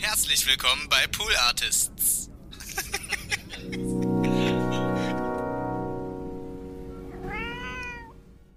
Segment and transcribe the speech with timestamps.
[0.00, 2.30] Herzlich willkommen bei Pool Artists.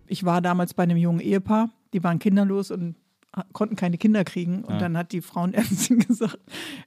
[0.07, 2.95] ich war damals bei einem jungen Ehepaar, die waren kinderlos und
[3.51, 4.63] konnten keine Kinder kriegen.
[4.63, 4.79] Und Ja.
[4.79, 6.37] dann hat die Frauenärztin gesagt,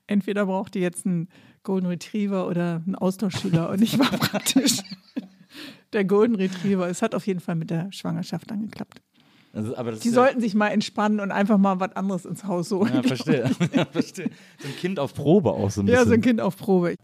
[0.07, 1.29] entweder braucht ihr jetzt einen
[1.65, 3.69] Golden Retriever oder einen Austauschschüler.
[3.71, 4.79] Und ich war praktisch
[5.93, 6.89] der Golden Retriever.
[6.89, 9.01] Es hat auf jeden Fall mit der Schwangerschaft dann geklappt.
[9.57, 12.45] Also, aber das Die ja- sollten sich mal entspannen und einfach mal was anderes ins
[12.45, 12.93] Haus holen.
[12.95, 13.51] Ja, verstehe.
[13.73, 14.31] Ja, verstehe.
[14.59, 15.99] So ein Kind auf Probe auch so ein bisschen.
[16.01, 16.95] Ja, so ein Kind auf Probe.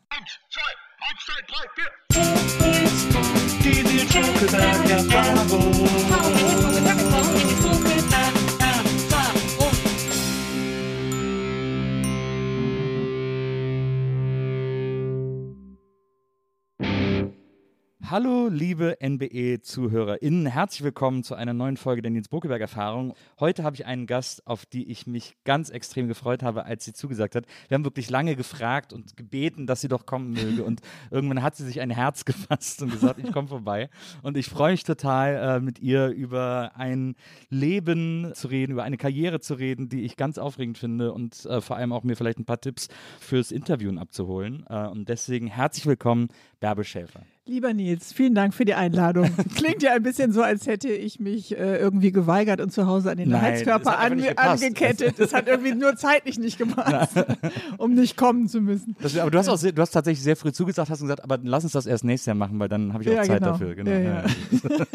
[18.13, 20.45] Hallo, liebe NBE-ZuhörerInnen.
[20.45, 23.15] Herzlich willkommen zu einer neuen Folge der Nils Bokeberg-Erfahrung.
[23.41, 26.93] Heute habe ich einen Gast, auf die ich mich ganz extrem gefreut habe, als sie
[26.93, 27.47] zugesagt hat.
[27.69, 30.63] Wir haben wirklich lange gefragt und gebeten, dass sie doch kommen möge.
[30.63, 33.89] Und irgendwann hat sie sich ein Herz gefasst und gesagt, ich komme vorbei.
[34.21, 37.15] Und ich freue mich total, äh, mit ihr über ein
[37.49, 41.63] Leben zu reden, über eine Karriere zu reden, die ich ganz aufregend finde und äh,
[41.63, 42.89] vor allem auch mir vielleicht ein paar Tipps
[43.21, 44.67] fürs Interviewen abzuholen.
[44.69, 46.29] Äh, und deswegen herzlich willkommen,
[46.61, 47.23] Bärbel Schäfer.
[47.45, 49.29] Lieber Nils, vielen Dank für die Einladung.
[49.57, 53.11] Klingt ja ein bisschen so, als hätte ich mich äh, irgendwie geweigert und zu Hause
[53.11, 55.19] an den Nein, Heizkörper an, angekettet.
[55.19, 57.17] Das hat irgendwie nur zeitlich nicht gepasst,
[57.79, 58.95] um nicht kommen zu müssen.
[59.03, 61.41] Das, aber du hast auch sehr, du hast tatsächlich sehr früh zugesagt, hast gesagt, aber
[61.43, 63.53] lass uns das erst nächstes Jahr machen, weil dann habe ich auch Ja, Zeit genau.
[63.53, 63.75] dafür.
[63.75, 63.91] Genau.
[63.91, 64.25] Ja, ja.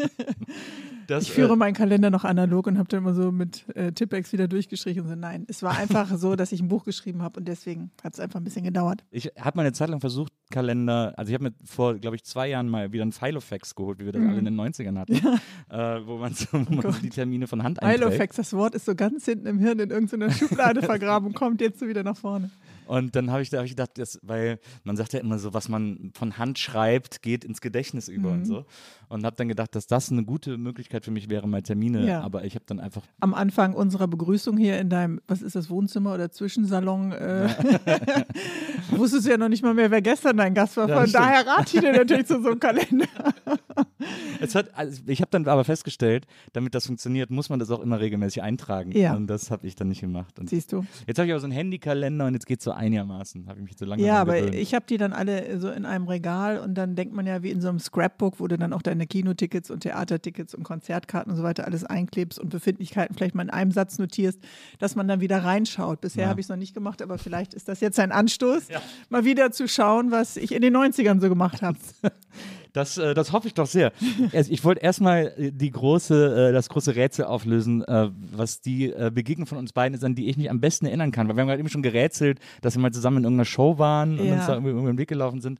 [1.08, 3.92] Das, Ich führe äh, meinen Kalender noch analog und habe dann immer so mit äh,
[3.92, 5.14] Tippex wieder durchgestrichen und so.
[5.14, 8.20] Nein, es war einfach so, dass ich ein Buch geschrieben habe und deswegen hat es
[8.20, 9.04] einfach ein bisschen gedauert.
[9.10, 12.24] ich habe mal eine Zeit lang versucht, Kalender, also ich habe mir vor, glaube ich,
[12.24, 14.28] zwei Jahren mal wieder einen Filofax geholt, wie wir das Mhm.
[14.30, 17.62] alle in den 90ern hatten, äh, wo man, so, wo man so die Termine von
[17.62, 18.04] Hand einträgt.
[18.12, 21.60] Ilofax, das Wort ist so ganz hinten im Hirn in irgendeiner Schublade vergraben und kommt
[21.60, 22.50] jetzt so wieder nach vorne.
[22.88, 25.54] Und dann habe ich, da hab ich gedacht, das, weil man sagt ja immer so,
[25.54, 28.34] was man von Hand schreibt, geht ins Gedächtnis über Mhm.
[28.38, 28.64] und so.
[29.08, 32.20] Und habe dann gedacht, dass das eine gute Möglichkeit für mich wäre, mal Termine, Ja.
[32.22, 35.70] aber ich habe dann einfach Am Anfang unserer Begrüßung hier in deinem, was ist das,
[35.70, 37.48] Wohnzimmer oder Zwischensalon, äh,
[38.90, 40.88] wusstest du ja noch nicht mal mehr, wer gestern dein Gast war.
[40.88, 41.24] Ja, Von stimmt.
[41.24, 43.06] daher rate ich dir natürlich zu so einem Kalender.
[44.40, 47.80] Es hat, also ich habe dann aber festgestellt, damit das funktioniert, muss man das auch
[47.80, 48.92] immer regelmäßig eintragen.
[48.92, 49.14] Ja.
[49.14, 50.38] Und das habe ich dann nicht gemacht.
[50.38, 50.84] Und Siehst du.
[51.06, 53.46] jetzt habe ich aber so einen Handykalender und jetzt geht es so einigermaßen.
[53.48, 54.54] Habe ich mich so lange Ja, aber gewöhnt.
[54.54, 57.50] ich habe die dann alle so in einem Regal und dann denkt man ja wie
[57.50, 61.36] in so einem Scrapbook, wo du dann auch deine Kinotickets und Theatertickets und Konzertkarten und
[61.36, 64.38] so weiter alles einklebst und Befindlichkeiten vielleicht mal in einem Satz notierst,
[64.78, 66.00] dass man dann wieder reinschaut.
[66.00, 66.28] Bisher Ja.
[66.30, 68.68] habe ich es noch nicht gemacht, aber vielleicht ist das jetzt ein Anstoß,
[69.08, 71.78] mal wieder zu schauen, was ich in den 90ern so gemacht habe.
[72.72, 73.92] Das, äh, das hoffe ich doch sehr.
[74.32, 78.90] Also ich wollte erstmal äh, die große, äh, das große Rätsel auflösen, äh, was die
[78.92, 81.28] äh, Begegnung von uns beiden ist, an die ich mich am besten erinnern kann.
[81.28, 84.18] Weil wir haben gerade eben schon gerätselt, dass wir mal zusammen in irgendeiner Show waren
[84.18, 84.34] und Ja.
[84.34, 85.58] uns da irgendwie über den Weg gelaufen sind.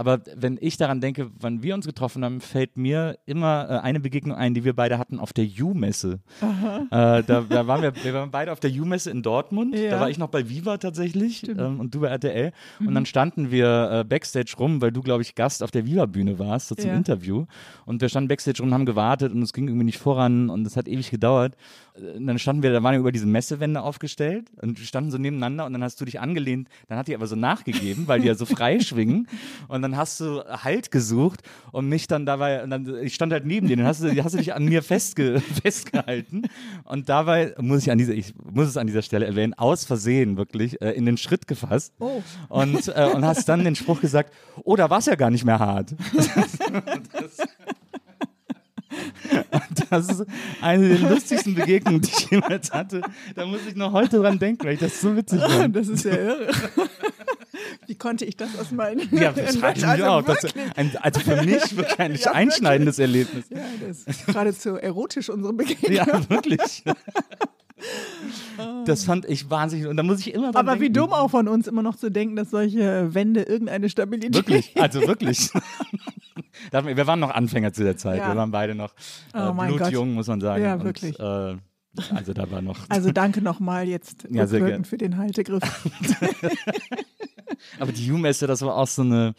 [0.00, 4.00] Aber wenn ich daran denke, wann wir uns getroffen haben, fällt mir immer äh, eine
[4.00, 6.20] Begegnung ein, die wir beide hatten auf der U-Messe.
[6.40, 9.76] Äh, da, da waren wir, wir waren beide auf der U-Messe in Dortmund.
[9.76, 9.90] Ja.
[9.90, 12.52] Da war ich noch bei Viva tatsächlich ähm, und du bei RTL.
[12.78, 12.86] Mhm.
[12.88, 16.38] Und dann standen wir äh, Backstage rum, weil du, glaube ich, Gast auf der Viva-Bühne
[16.38, 16.96] warst, so zum Ja.
[16.96, 17.44] Interview.
[17.84, 20.66] Und wir standen Backstage rum und haben gewartet und es ging irgendwie nicht voran und
[20.66, 21.56] es hat ewig gedauert.
[21.94, 25.10] Äh, Und dann standen wir, da waren wir über diese Messewände aufgestellt und wir standen
[25.10, 26.70] so nebeneinander und dann hast du dich angelehnt.
[26.88, 29.28] Dann hat die aber so nachgegeben, weil die ja so frei schwingen.
[29.68, 31.40] Und dann hast du Halt gesucht
[31.72, 34.32] und mich dann dabei, und dann, ich stand halt neben dir, dann hast du, hast
[34.34, 36.42] du dich an mir festge, festgehalten.
[36.84, 40.36] Und dabei muss ich an dieser, ich muss es an dieser Stelle erwähnen, aus Versehen
[40.36, 41.94] wirklich äh, in den Schritt gefasst.
[41.98, 42.22] Oh.
[42.48, 44.32] Und, äh, und hast dann den Spruch gesagt,
[44.64, 45.92] oh, da war es ja gar nicht mehr hart.
[46.72, 47.10] und,
[49.90, 50.26] Das ist
[50.60, 53.02] eine der lustigsten Begegnungen, die ich jemals hatte.
[53.34, 55.74] Da muss ich noch heute dran denken, weil ich das so witzig fand.
[55.74, 56.50] Das ist ja irre.
[57.86, 60.26] Wie konnte ich das aus meinen Ja, das frage ich mich also auch.
[60.26, 60.54] Wirklich.
[60.76, 63.46] ein, also für mich wirklich ein Ja, einschneidendes Erlebnis.
[63.50, 65.92] Ja, das ist geradezu erotisch, unsere Begegnung.
[65.92, 66.82] Ja, wirklich.
[68.84, 69.86] Das fand ich wahnsinnig.
[69.86, 70.94] Und da muss ich immer dran Aber wie denken.
[70.94, 75.00] dumm auch von uns immer noch zu denken, dass solche Wände irgendeine Stabilität Wirklich, also
[75.06, 75.50] wirklich.
[76.72, 78.18] Wir waren noch Anfänger zu der Zeit.
[78.18, 78.28] Ja.
[78.28, 78.92] Wir waren beide noch
[79.32, 80.62] äh, Oh blutjung, muss man sagen.
[80.62, 81.18] Ja, Und, wirklich.
[81.18, 81.56] Äh,
[82.14, 82.78] also da war noch.
[82.88, 85.62] Also danke nochmal jetzt Ja, für den Haltegriff.
[87.78, 89.34] Aber die Jugendmesse, das war auch so eine.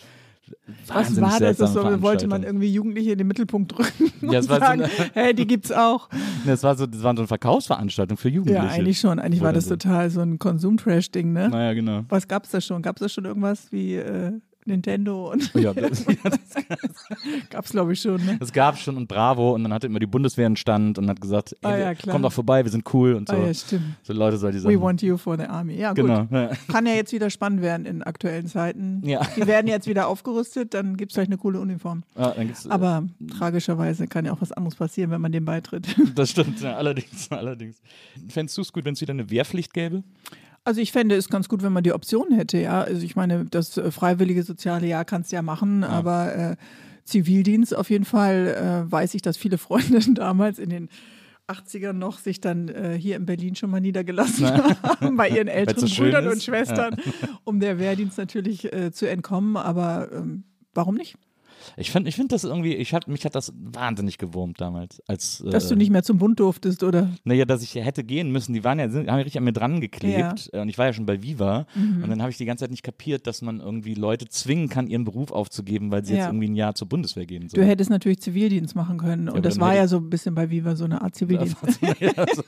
[0.87, 1.57] Was war das?
[1.57, 4.65] das so, wollte man irgendwie Jugendliche in den Mittelpunkt drücken und Ja, es war so
[4.65, 6.09] sagen, eine- hey, die gibt's auch.
[6.45, 8.65] Das war so, das war so eine Verkaufsveranstaltung für Jugendliche.
[8.65, 9.19] Ja, eigentlich schon.
[9.19, 11.49] Eigentlich war das so- total so ein Konsum-Trash-Ding, ne?
[11.49, 12.03] Naja, genau.
[12.09, 12.81] Was gab's da schon?
[12.81, 14.33] Gab's da schon irgendwas wie äh,
[14.71, 18.37] Nintendo und Ja, das, ja, das, gab's glaube ich schon, ne?
[18.39, 21.21] das gab schon und Bravo und dann hatte immer die Bundeswehr einen Stand und hat
[21.21, 23.35] gesagt, ey, Ah, ja, komm doch vorbei, wir sind cool und so.
[23.35, 23.83] Ah ja, stimmt.
[24.03, 24.73] So Leute soll die sagen.
[24.75, 25.75] We want you for the army.
[25.75, 26.05] Ja, gut.
[26.05, 26.27] Genau.
[26.31, 26.51] Ja.
[26.67, 29.01] Kann ja jetzt wieder spannend werden in aktuellen Zeiten.
[29.05, 29.21] Ja.
[29.35, 32.03] Die werden jetzt wieder aufgerüstet, dann gibt's vielleicht eine coole Uniform.
[32.15, 32.33] Ah,
[32.69, 33.03] Aber
[33.37, 35.95] tragischerweise kann ja auch was anderes passieren, wenn man dem beitritt.
[36.15, 37.81] Das stimmt, ja, allerdings, allerdings.
[38.29, 40.03] Fändest du es gut, wenn es wieder eine Wehrpflicht gäbe?
[40.63, 42.81] Also ich fände es ganz gut, wenn man die Option hätte, ja.
[42.81, 46.55] Also ich meine, das äh, freiwillige soziale Jahr kannst du ja machen, aber äh,
[47.03, 50.89] Zivildienst auf jeden Fall äh, weiß ich, dass viele Freundinnen damals in den
[51.47, 54.47] 80ern noch sich dann äh, hier in Berlin schon mal niedergelassen
[54.83, 56.33] haben bei ihren älteren so Brüdern ist.
[56.33, 56.95] und Schwestern,
[57.43, 59.57] um der Wehrdienst natürlich äh, zu entkommen.
[59.57, 60.43] Aber ähm,
[60.73, 61.17] warum nicht?
[61.77, 65.01] Ich finde ich find das irgendwie, ich hab, mich hat das wahnsinnig gewurmt damals.
[65.07, 67.09] Als, Dass äh, du nicht mehr zum Bund durftest, oder?
[67.23, 68.53] Naja, dass ich hätte gehen müssen.
[68.53, 70.49] Die waren ja, sind, haben ja richtig an mir dran geklebt.
[70.53, 71.65] Äh, Und ich war ja schon bei Viva.
[71.75, 72.03] Mhm.
[72.03, 74.87] Und dann habe ich die ganze Zeit nicht kapiert, dass man irgendwie Leute zwingen kann,
[74.87, 76.27] ihren Beruf aufzugeben, weil sie jetzt Ja.
[76.27, 77.67] irgendwie ein Jahr zur Bundeswehr gehen Du sollen.
[77.67, 79.29] hättest natürlich Zivildienst machen können.
[79.29, 81.55] Und das dann war ja so ein bisschen bei Viva so eine Art Zivildienst.
[81.99, 82.43] Ja, das,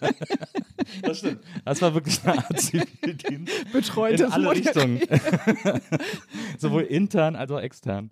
[1.02, 1.40] das stimmt.
[1.66, 3.52] Das war wirklich eine Art Zivildienst.
[3.74, 4.52] Betreutes In alle.
[4.52, 5.00] Richtungen.
[6.58, 8.12] Sowohl intern als auch extern.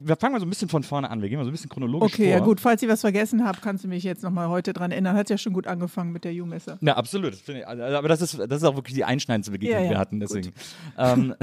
[0.00, 1.22] Wir fangen mal so ein bisschen von vorne an.
[1.22, 2.32] Wir gehen mal so ein bisschen chronologisch Okay, vor.
[2.32, 2.60] ja gut.
[2.60, 5.16] Falls ich was vergessen habe, kannst du mich jetzt nochmal heute dran erinnern.
[5.16, 6.78] Hat ja schon gut angefangen mit der Ju-Messe.
[6.80, 7.32] Ja, absolut.
[7.32, 9.84] Das ich, also, aber das ist, das ist auch wirklich die einschneidendste Begegnung, Ja, die
[9.86, 10.20] ja, wir hatten.
[10.20, 10.52] Deswegen.
[10.96, 11.34] Ähm,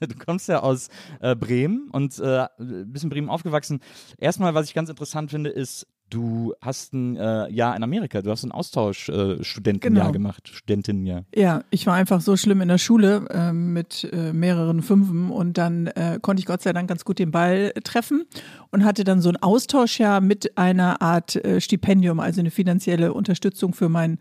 [0.00, 0.88] du kommst ja aus
[1.20, 3.80] äh, Bremen und äh, bist in Bremen aufgewachsen.
[4.18, 8.22] Erstmal, was ich ganz interessant finde, ist, du hast ein äh, Jahr in Amerika.
[8.22, 10.12] Du hast ein Austauschstudentenjahr äh, Genau.
[10.12, 10.48] gemacht.
[10.52, 11.24] Studentinnenjahr.
[11.34, 15.58] Ja, ich war einfach so schlimm in der Schule ähm, mit äh, mehreren Fünfen und
[15.58, 18.24] dann äh, konnte ich Gott sei Dank ganz gut den Ball treffen
[18.70, 23.74] und hatte dann so ein Austauschjahr mit einer Art äh, Stipendium, also eine finanzielle Unterstützung
[23.74, 24.18] für meinen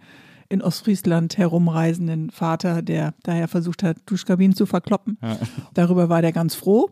[0.50, 5.18] in Ostfriesland herumreisenden Vater, der daher versucht hat, Duschkabinen zu verkloppen.
[5.74, 6.92] Darüber war der ganz froh.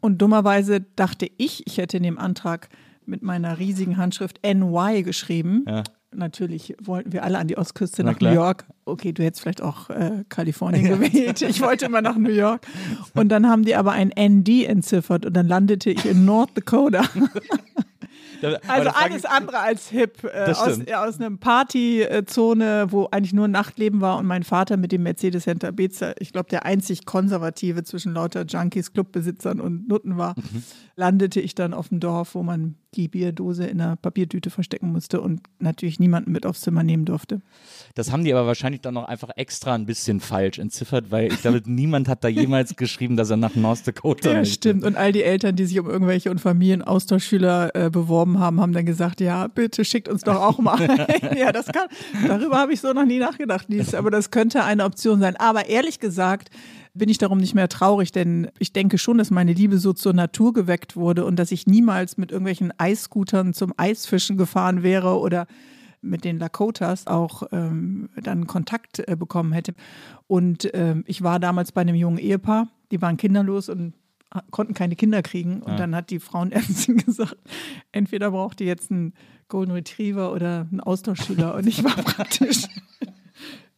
[0.00, 2.68] Und dummerweise dachte ich, ich hätte in dem Antrag
[3.06, 5.64] mit meiner riesigen Handschrift NY geschrieben.
[5.66, 5.84] Ja.
[6.14, 8.32] Natürlich wollten wir alle an die Ostküste Na nach klar.
[8.32, 8.64] New York.
[8.84, 11.42] Okay, du hättest vielleicht auch äh, Kalifornien gewählt.
[11.42, 12.66] Ich wollte immer nach New York.
[13.14, 17.02] Und dann haben die aber ein ND entziffert und dann landete ich in North Dakota.
[18.40, 20.24] Da- Also alles andere als hip.
[20.24, 25.02] Äh, aus, aus einer Partyzone, wo eigentlich nur Nachtleben war und mein Vater mit dem
[25.02, 30.34] Mercedes Center Bezer, ich glaube, der einzig konservative zwischen lauter Junkies, Clubbesitzern und Nutten war,
[30.36, 30.62] Mhm.
[30.96, 35.20] landete ich dann auf dem Dorf, wo man die Bierdose in einer Papiertüte verstecken musste
[35.20, 37.42] und natürlich niemanden mit aufs Zimmer nehmen durfte.
[37.96, 41.40] Das haben die aber wahrscheinlich dann noch einfach extra ein bisschen falsch entziffert, weil ich
[41.40, 44.52] glaube, niemand hat da jemals geschrieben, dass er nach North Dakota Ja, möchte.
[44.52, 44.84] stimmt.
[44.84, 48.84] Und all die Eltern, die sich um irgendwelche und Familienaustauschschüler äh, beworben haben, haben dann
[48.84, 50.78] gesagt, ja, bitte schickt uns doch auch mal.
[50.78, 51.06] ein.
[51.38, 51.88] ja, das kann.
[52.28, 53.94] Darüber habe ich so noch nie nachgedacht, Lies.
[53.94, 55.34] Aber das könnte eine Option sein.
[55.36, 56.50] Aber ehrlich gesagt
[56.92, 60.12] bin ich darum nicht mehr traurig, denn ich denke schon, dass meine Liebe so zur
[60.12, 65.46] Natur geweckt wurde und dass ich niemals mit irgendwelchen Eisscootern zum Eisfischen gefahren wäre oder
[66.02, 69.74] mit den Lakotas auch ähm, dann Kontakt äh, bekommen hätte.
[70.26, 73.94] Und ähm, ich war damals bei einem jungen Ehepaar, die waren kinderlos und
[74.50, 75.62] konnten keine Kinder kriegen.
[75.62, 77.36] Und dann hat die Frauenärztin gesagt,
[77.92, 79.14] entweder braucht ihr jetzt einen
[79.48, 81.54] Golden Retriever oder einen Austauschschüler.
[81.54, 82.64] Und ich war praktisch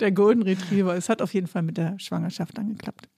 [0.01, 0.95] der Golden Retriever.
[0.97, 3.09] Es hat auf jeden Fall mit der Schwangerschaft dann geklappt.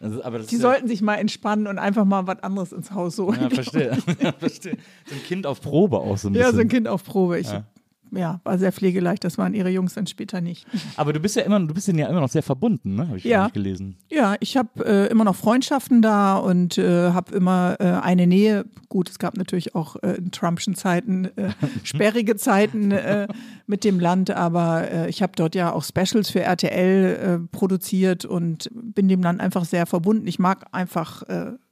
[0.00, 3.40] Also, Die ja- sollten sich mal entspannen und einfach mal was anderes ins Haus holen.
[3.40, 3.98] Ja, verstehe.
[4.22, 4.76] ja, verstehe.
[5.06, 6.46] So ein Kind auf Probe auch so ein bisschen.
[6.46, 7.40] Ja, so ein Kind auf Probe.
[7.40, 7.64] Ich, Ja.
[8.12, 8.40] Ja.
[8.44, 9.24] war sehr pflegeleicht.
[9.24, 10.66] Das waren ihre Jungs dann später nicht.
[10.96, 13.08] Aber du bist ja immer, du bist ja immer noch sehr verbunden, ne?
[13.08, 13.48] Habe ich, Ja.
[13.48, 13.96] gelesen.
[14.08, 18.64] Ja, ich habe äh, immer noch Freundschaften da und äh, habe immer äh, eine Nähe.
[18.88, 21.50] Gut, es gab natürlich auch äh, in Trumpschen Zeiten äh,
[21.84, 23.28] sperrige Zeiten äh,
[23.66, 29.08] mit dem Land, aber ich habe dort ja auch Specials für RTL produziert und bin
[29.08, 30.26] dem Land einfach sehr verbunden.
[30.26, 31.22] Ich mag einfach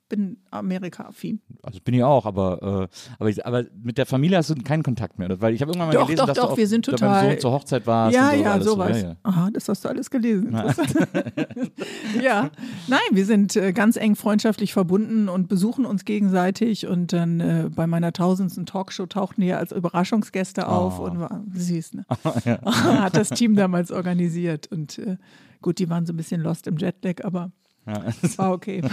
[0.09, 1.41] bin Amerika-affin.
[1.63, 4.83] Also bin ich auch, aber, äh, aber, ich, aber mit der Familie hast du keinen
[4.83, 6.69] Kontakt mehr, weil ich habe irgendwann mal Doch, gelesen, doch, dass doch, du auch wir
[6.69, 8.15] sind total- Sohn zur Hochzeit warst.
[8.15, 9.03] Ja, so, ja, alles so, sowas.
[9.03, 9.17] Ja, ja.
[9.25, 10.57] Aha, das hast du alles gelesen.
[12.23, 12.51] Ja,
[12.89, 16.87] nein, wir sind äh, ganz eng freundschaftlich verbunden und besuchen uns gegenseitig.
[16.87, 21.05] Und dann äh, bei meiner tausendsten Talkshow tauchten die ja als Überraschungsgäste auf Oh.
[21.05, 21.95] und war süß.
[21.95, 22.07] Ne?
[22.65, 24.71] Hat das Team damals organisiert.
[24.71, 25.17] Und äh,
[25.63, 27.51] gut, die waren so ein bisschen lost im Jetlag, aber
[27.87, 28.05] Ja.
[28.37, 28.83] war okay.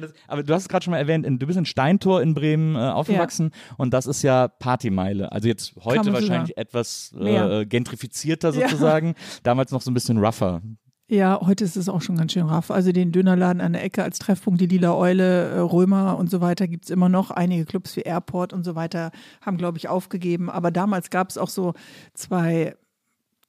[0.00, 2.32] Das, aber du hast es gerade schon mal erwähnt, in, du bist in Steintor in
[2.32, 5.30] Bremen äh, aufgewachsen und das ist ja Partymeile.
[5.30, 6.60] Also jetzt heute wahrscheinlich sagen.
[6.60, 8.68] etwas äh, gentrifizierter Ja.
[8.68, 9.14] sozusagen.
[9.42, 10.62] Damals noch so ein bisschen rougher.
[11.10, 12.70] Ja, heute ist es auch schon ganz schön raff.
[12.70, 16.40] Also den Dönerladen an der Ecke als Treffpunkt, die Lila Eule, äh, Römer und so
[16.40, 17.30] weiter gibt es immer noch.
[17.30, 20.48] Einige Clubs wie Airport und so weiter haben, glaube ich, aufgegeben.
[20.50, 21.74] Aber damals gab es auch so
[22.14, 22.74] zwei,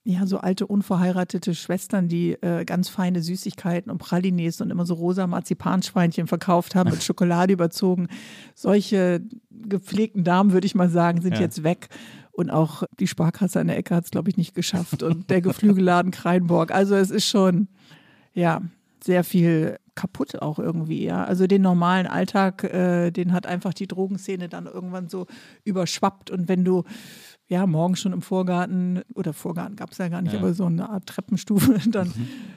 [0.09, 4.95] ja, so alte unverheiratete Schwestern, die äh, ganz feine Süßigkeiten und Pralines und immer so
[4.95, 8.07] rosa Marzipanschweinchen verkauft haben, mit Schokolade überzogen.
[8.55, 11.41] Solche gepflegten Damen, würde ich mal sagen, sind Ja.
[11.41, 11.89] jetzt weg.
[12.31, 15.03] Und auch die Sparkasse an der Ecke hat es, glaube ich, nicht geschafft.
[15.03, 16.71] Und der Geflügelladen Kreinborg.
[16.71, 17.67] Also es ist schon,
[18.33, 18.61] ja,
[19.03, 21.23] sehr viel kaputt auch irgendwie, ja.
[21.25, 25.27] Also den normalen Alltag, äh, den hat einfach die Drogenszene dann irgendwann so
[25.65, 26.31] überschwappt.
[26.31, 26.83] Und wenn du
[27.49, 30.39] ja morgen schon im Vorgarten, oder Vorgarten gab es ja gar nicht, Ja.
[30.39, 32.13] aber so eine Art Treppenstufe, dann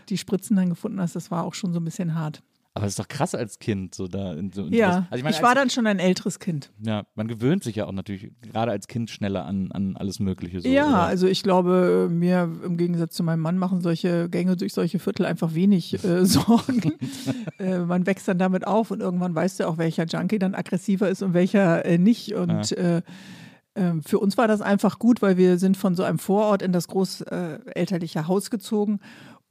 [0.09, 2.43] die Spritzen dann gefunden hast, das war auch schon so ein bisschen hart.
[2.75, 3.95] Aber das ist doch krass als Kind.
[3.95, 6.39] So da in so, Ja, also ich, meine, ich war als, dann schon ein älteres
[6.39, 6.71] Kind.
[6.83, 10.63] ja, man gewöhnt sich ja auch natürlich gerade als Kind schneller an, an alles Mögliche.
[10.63, 11.03] So, ja, oder?
[11.03, 15.27] also ich glaube, mir im Gegensatz zu meinem Mann machen solche Gänge durch solche Viertel
[15.27, 16.95] einfach wenig äh, Sorgen.
[17.59, 21.11] äh, man wächst dann damit auf und irgendwann weißt du auch, welcher Junkie dann aggressiver
[21.11, 22.35] ist und welcher äh, nicht.
[22.35, 23.03] Und äh, ähm,
[24.05, 26.89] für uns war das einfach gut, weil wir sind von so einem Vorort in das
[26.89, 29.01] großelterliche Haus gezogen.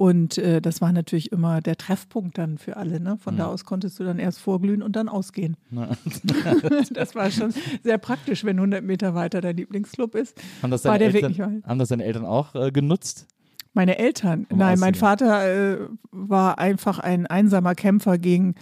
[0.01, 2.99] Und äh, das war natürlich immer der Treffpunkt dann für alle.
[2.99, 3.17] Ne?
[3.19, 5.57] Von da aus konntest du dann erst vorglühen und dann ausgehen.
[6.91, 10.35] das war schon sehr praktisch, wenn 100 Meter weiter dein Lieblingsclub ist.
[10.63, 13.27] haben, das war deine Eltern, haben das deine Eltern auch äh, genutzt?
[13.73, 14.95] Meine Eltern, Um nein, mein.
[14.95, 15.77] Vater äh,
[16.11, 18.55] war einfach ein einsamer Kämpfer gegen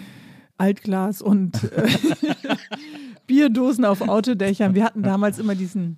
[0.59, 1.87] Altglas und äh,
[3.27, 4.75] Bierdosen auf Autodächern.
[4.75, 5.97] Wir hatten damals immer diesen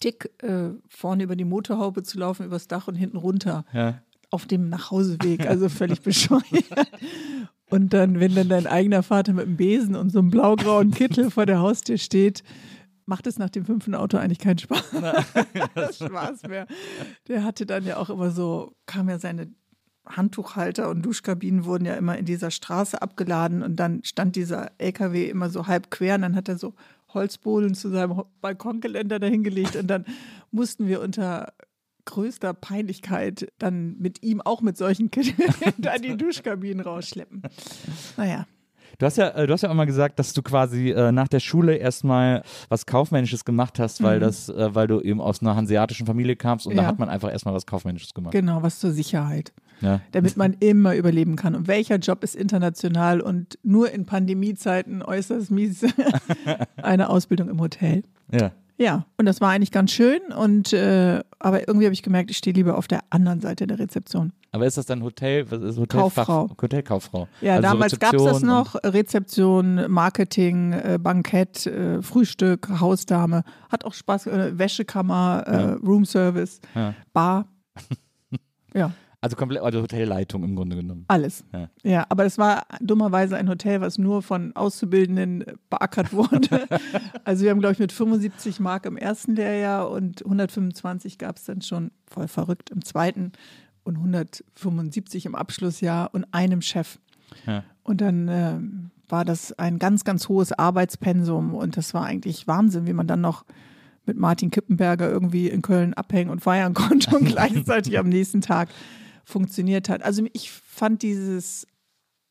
[0.00, 4.00] Tick, äh, vorne über die Motorhaube zu laufen, übers Dach und hinten runter Ja.
[4.30, 6.44] auf dem Nachhauseweg, also völlig bescheuert.
[7.70, 11.30] Und dann, wenn dann dein eigener Vater mit einem Besen und so einem blaugrauen Kittel
[11.30, 12.42] vor der Haustür steht,
[13.06, 14.84] macht es nach dem fünften Auto eigentlich keinen Spaß,
[15.96, 16.66] Spaß mehr.
[17.26, 19.50] Der hatte dann ja auch immer so, kam ja seine
[20.08, 25.28] Handtuchhalter und Duschkabinen wurden ja immer in dieser Straße abgeladen und dann stand dieser LKW
[25.28, 26.74] immer so halb quer und dann hat er so
[27.14, 30.04] Holzbohlen zu seinem Balkongeländer dahingelegt und dann
[30.50, 31.52] mussten wir unter
[32.04, 37.42] größter Peinlichkeit dann mit ihm auch mit solchen Kitteln da die Duschkabinen rausschleppen.
[38.16, 38.46] Naja,
[38.98, 41.28] Du hast ja, äh, du hast ja auch mal gesagt, dass du quasi äh, nach
[41.28, 45.54] der Schule erstmal was Kaufmännisches gemacht hast, weil das, äh, weil du eben aus einer
[45.54, 46.88] hanseatischen Familie kamst und da Ja.
[46.88, 48.32] hat man einfach erstmal was Kaufmännisches gemacht.
[48.32, 49.52] genau, was zur Sicherheit.
[49.80, 50.00] Ja.
[50.12, 51.54] damit man immer überleben kann.
[51.54, 55.84] Und welcher Job ist international und nur in Pandemiezeiten äußerst mies
[56.82, 58.02] eine Ausbildung im Hotel?
[58.32, 58.52] ja.
[58.80, 60.20] Ja, und das war eigentlich ganz schön.
[60.38, 63.80] Und äh, aber irgendwie habe ich gemerkt, ich stehe lieber auf der anderen Seite der
[63.80, 64.32] Rezeption.
[64.52, 66.48] Aber ist das dann Hotel, was ist Hotel Kauffrau.
[66.62, 67.26] Hotelkauffrau.
[67.40, 68.76] Ja, Also damals gab es das noch.
[68.84, 73.42] Rezeption, Marketing, äh, Bankett, äh, Frühstück, Hausdame.
[73.68, 74.28] Hat auch Spaß.
[74.28, 75.72] Äh, Wäschekammer, äh, Ja.
[75.84, 76.94] Roomservice, Ja.
[77.12, 77.48] Bar.
[78.74, 78.92] ja.
[79.20, 81.04] Also komplett, also Hotelleitung im Grunde genommen.
[81.08, 81.44] Alles.
[81.52, 81.68] Ja.
[81.82, 82.06] Ja.
[82.08, 86.68] aber das war dummerweise ein Hotel, was nur von Auszubildenden beackert wurde.
[87.24, 91.44] also wir haben, glaube ich, mit 75 Mark im ersten Lehrjahr und 125 gab es
[91.44, 93.32] dann schon voll verrückt im zweiten
[93.82, 96.98] und 175 im Abschlussjahr und einem Chef.
[97.44, 97.64] Ja.
[97.82, 102.86] Und dann ähm, war das ein ganz, ganz hohes Arbeitspensum und das war eigentlich Wahnsinn,
[102.86, 103.44] wie man dann noch
[104.06, 108.68] mit Martin Kippenberger irgendwie in Köln abhängen und feiern konnte und gleichzeitig am nächsten Tag
[109.28, 110.02] funktioniert hat.
[110.02, 111.66] Also ich fand dieses,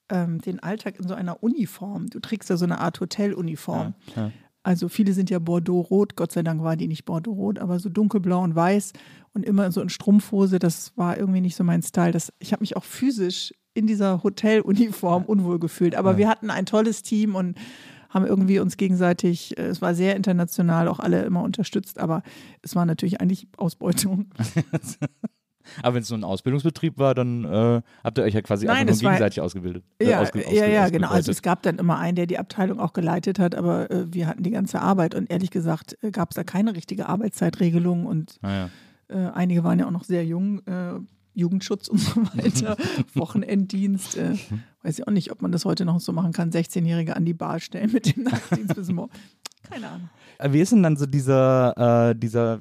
[0.09, 3.93] ähm, den Alltag in so einer Uniform, du trägst ja so eine Art Hoteluniform.
[4.15, 4.31] Ja.
[4.63, 8.41] Also viele sind ja Bordeaux-Rot, Gott sei Dank war die nicht Bordeaux-Rot, aber so dunkelblau
[8.41, 8.93] und weiß
[9.33, 12.11] und immer so in Strumpfhose, das war irgendwie nicht so mein Style.
[12.11, 15.95] Das, ich habe mich auch physisch in dieser Hoteluniform unwohl gefühlt.
[15.95, 17.55] Aber wir hatten ein tolles Team und
[18.09, 22.23] haben irgendwie uns gegenseitig, äh, es war sehr international, auch alle immer unterstützt, aber
[22.61, 24.31] es war natürlich eigentlich Ausbeutung.
[25.83, 28.75] Aber wenn es so ein Ausbildungsbetrieb war, dann äh, habt ihr euch ja quasi Nein,
[28.77, 29.83] einfach nur es war- gegenseitig ausgebildet.
[29.99, 31.09] äh, Ja, ausge- ja, ausge- ja, genau.
[31.09, 34.27] Also es gab dann immer einen, der die Abteilung auch geleitet hat, aber äh, wir
[34.27, 38.51] hatten die ganze Arbeit und ehrlich gesagt gab es da keine richtige Arbeitszeitregelung und Ah,
[38.51, 38.69] ja.
[39.09, 40.59] äh, einige waren ja auch noch sehr jung.
[40.67, 40.99] Äh,
[41.39, 42.75] Jugendschutz und so weiter,
[43.13, 44.17] Wochenenddienst.
[44.17, 44.33] Äh,
[44.81, 47.35] weiß ich auch nicht, ob man das heute noch so machen kann, 16-Jährige an die
[47.35, 49.11] Bar stellen mit dem Nachtdienst bis morgen.
[49.69, 50.09] Keine Ahnung.
[50.39, 52.59] Äh, Wie ist denn dann so dieser, äh, dieser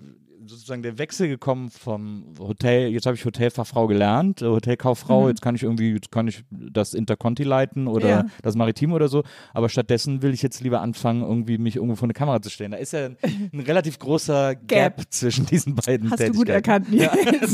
[0.49, 5.29] sozusagen der Wechsel gekommen vom Hotel, jetzt habe ich Hotelfachfrau gelernt, äh, Hotelkauffrau, Mhm.
[5.29, 8.25] jetzt kann ich irgendwie, jetzt kann ich das Interconti leiten oder Ja.
[8.43, 9.23] das Maritim oder so,
[9.55, 12.73] aber stattdessen will ich jetzt lieber anfangen, irgendwie mich irgendwo vor eine Kamera zu stellen.
[12.73, 13.17] Da ist ja ein,
[13.53, 17.03] ein relativ großer Gap, zwischen diesen beiden Hast du gut erkannt, Nils.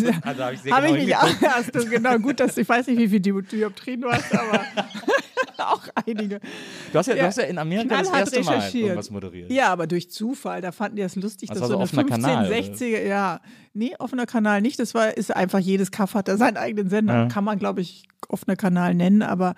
[0.02, 1.44] Ja, also habe ich sehr Habe genau ich hingeguckt.
[1.44, 1.48] auch.
[1.56, 4.60] Hast du genau gut, dass ich weiß nicht, wie viel Di- Dioptrien du hast, aber
[5.72, 6.40] auch einige.
[6.92, 9.50] Du hast ja, du Ja, hast ja in Amerika das erste Mal irgendwas moderiert.
[9.50, 12.02] Ja, aber durch Zufall, da fanden die das lustig, Das dass war so eine offener
[12.02, 12.56] 15, Kanal, oder?
[12.56, 13.40] 60er, ja,
[13.74, 17.14] nee, offener Kanal nicht, das war, ist einfach, jedes Kaff hat da seinen eigenen Sender,
[17.14, 17.26] Ja.
[17.28, 19.54] kann man, glaube ich, offener Kanal nennen, aber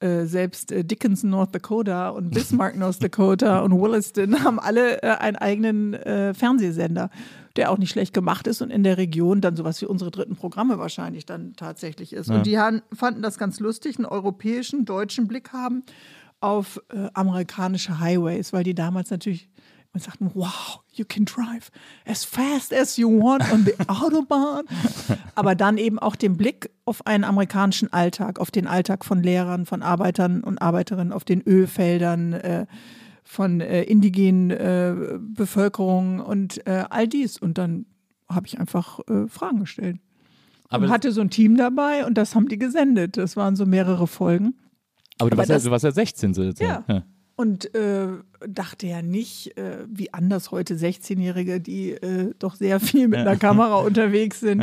[0.00, 5.08] äh, selbst äh, Dickinson, North Dakota und Bismarck, North Dakota und Williston haben alle äh,
[5.08, 7.10] einen eigenen äh, Fernsehsender,
[7.56, 10.36] der auch nicht schlecht gemacht ist und in der Region dann sowas wie unsere dritten
[10.36, 12.28] Programme wahrscheinlich dann tatsächlich ist.
[12.28, 12.36] Ja.
[12.36, 15.82] Und die han- fanden das ganz lustig, einen europäischen, deutschen Blick haben
[16.40, 19.48] auf äh, amerikanische Highways, weil die damals natürlich
[19.92, 21.68] man sagten, wow, you can drive
[22.06, 24.62] as fast as you want on the Autobahn.
[25.34, 29.66] Aber dann eben auch den Blick auf einen amerikanischen Alltag, auf den Alltag von Lehrern,
[29.66, 32.66] von Arbeitern und Arbeiterinnen, auf den Ölfeldern, äh,
[33.30, 37.38] von äh, indigenen äh, Bevölkerung und äh, all dies.
[37.38, 37.86] Und dann
[38.28, 39.98] habe ich einfach äh, Fragen gestellt.
[40.68, 43.16] Aber und hatte so ein Team dabei und das haben die gesendet.
[43.16, 44.54] Das waren so mehrere Folgen.
[45.18, 46.60] Aber du aber warst, ja, das- du warst ja 16 so jetzt.
[46.60, 46.84] Ja.
[47.36, 48.08] Und äh,
[48.48, 51.96] dachte ja nicht, äh, wie anders heute 16-Jährige, die
[52.40, 54.60] doch sehr viel mit einer Kamera unterwegs sind.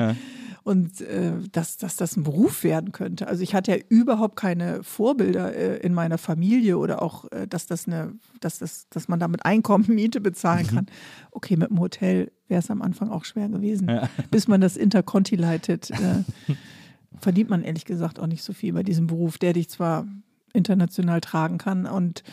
[0.67, 3.29] Und äh, dass, dass das ein Beruf werden könnte.
[3.29, 7.67] Also ich hatte ja überhaupt keine Vorbilder äh, in meiner Familie oder auch, äh, dass
[7.67, 10.87] das eine, dass das, dass man damit Einkommen, Miete bezahlen kann.
[11.31, 14.09] Okay, mit dem Hotel wäre es am Anfang auch schwer gewesen, Ja.
[14.29, 15.89] bis man das Interconti leitet.
[15.89, 16.25] Äh,
[17.17, 20.05] verdient man ehrlich gesagt auch nicht so viel bei diesem Beruf, der dich zwar
[20.51, 21.85] international tragen kann.
[21.85, 22.23] Und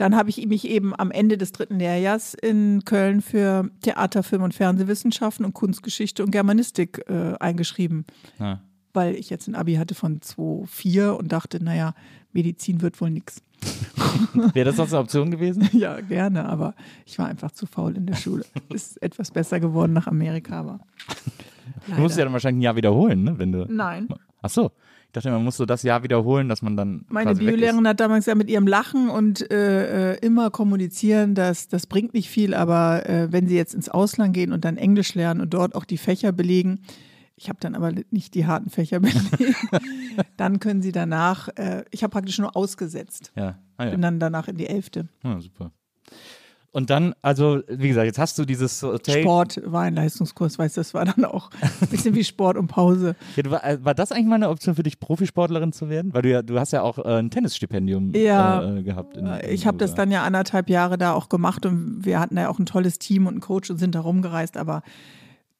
[0.00, 4.42] dann habe ich mich eben am Ende des dritten Lehrjahrs in Köln für Theater, Film
[4.42, 8.04] und Fernsehwissenschaften und Kunstgeschichte und Germanistik äh, eingeschrieben,
[8.38, 8.60] Ja.
[8.92, 11.94] weil ich jetzt ein Abi hatte von 2,4 und dachte, naja,
[12.32, 13.42] Medizin wird wohl nichts.
[14.54, 15.68] Wäre das sonst eine Option gewesen?
[15.78, 18.44] Ja, gerne, aber ich war einfach zu faul in der Schule.
[18.72, 20.80] Ist etwas besser geworden nach Amerika, aber.
[21.86, 23.38] Du musst ja dann wahrscheinlich ein Jahr wiederholen, ne?
[23.38, 23.66] Wenn du.
[23.68, 24.08] Nein.
[24.42, 24.70] Ach so.
[25.10, 27.04] Ich dachte, man muss so das Jahr wiederholen, dass man dann.
[27.08, 27.34] Meine.
[27.34, 32.14] Biolehrerin hat damals ja mit ihrem Lachen und äh, äh, immer kommunizieren, dass das bringt
[32.14, 35.52] nicht viel, aber äh, wenn sie jetzt ins Ausland gehen und dann Englisch lernen und
[35.52, 36.82] dort auch die Fächer belegen,
[37.34, 39.32] ich habe dann aber nicht die harten Fächer belegt,
[40.36, 43.58] dann können sie danach, äh, ich habe praktisch nur ausgesetzt, Ja.
[43.78, 43.90] Ah, ja.
[43.90, 45.08] bin dann danach in die Elfte.
[45.24, 45.72] Ah, super.
[46.72, 49.22] Und dann, also, wie gesagt, jetzt hast du dieses Hotel.
[49.22, 52.68] Sport war ein Leistungskurs, weißt du, das war dann auch ein bisschen wie Sport und
[52.68, 53.16] Pause.
[53.36, 56.14] Ja, war, äh, war das eigentlich mal eine Option für dich, Profisportlerin zu werden?
[56.14, 58.76] Weil du ja, du hast ja auch äh, ein Tennisstipendium Ja.
[58.76, 59.16] äh, gehabt.
[59.16, 62.36] In, in Ich habe das dann ja anderthalb Jahre da auch gemacht und wir hatten
[62.36, 64.82] ja auch ein tolles Team und einen Coach und sind da rumgereist, aber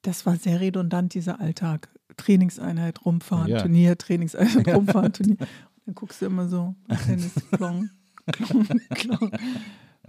[0.02, 1.88] das war sehr redundant, dieser Alltag.
[2.16, 3.60] Trainingseinheit, rumfahren, Ja.
[3.62, 5.36] Turnier, Trainingseinheit, rumfahren, Turnier.
[5.40, 5.48] Und
[5.86, 6.74] dann guckst du immer so,
[7.06, 7.90] Tennis, klong,
[8.30, 9.30] klong, klong.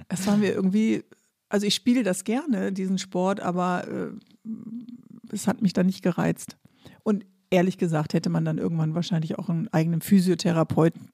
[0.09, 1.03] Es war mir irgendwie,
[1.49, 4.49] also ich spiele das gerne, diesen Sport, aber äh,
[5.31, 6.57] es hat mich dann nicht gereizt.
[7.03, 11.09] Und ehrlich gesagt hätte man dann irgendwann wahrscheinlich auch einen eigenen Physiotherapeuten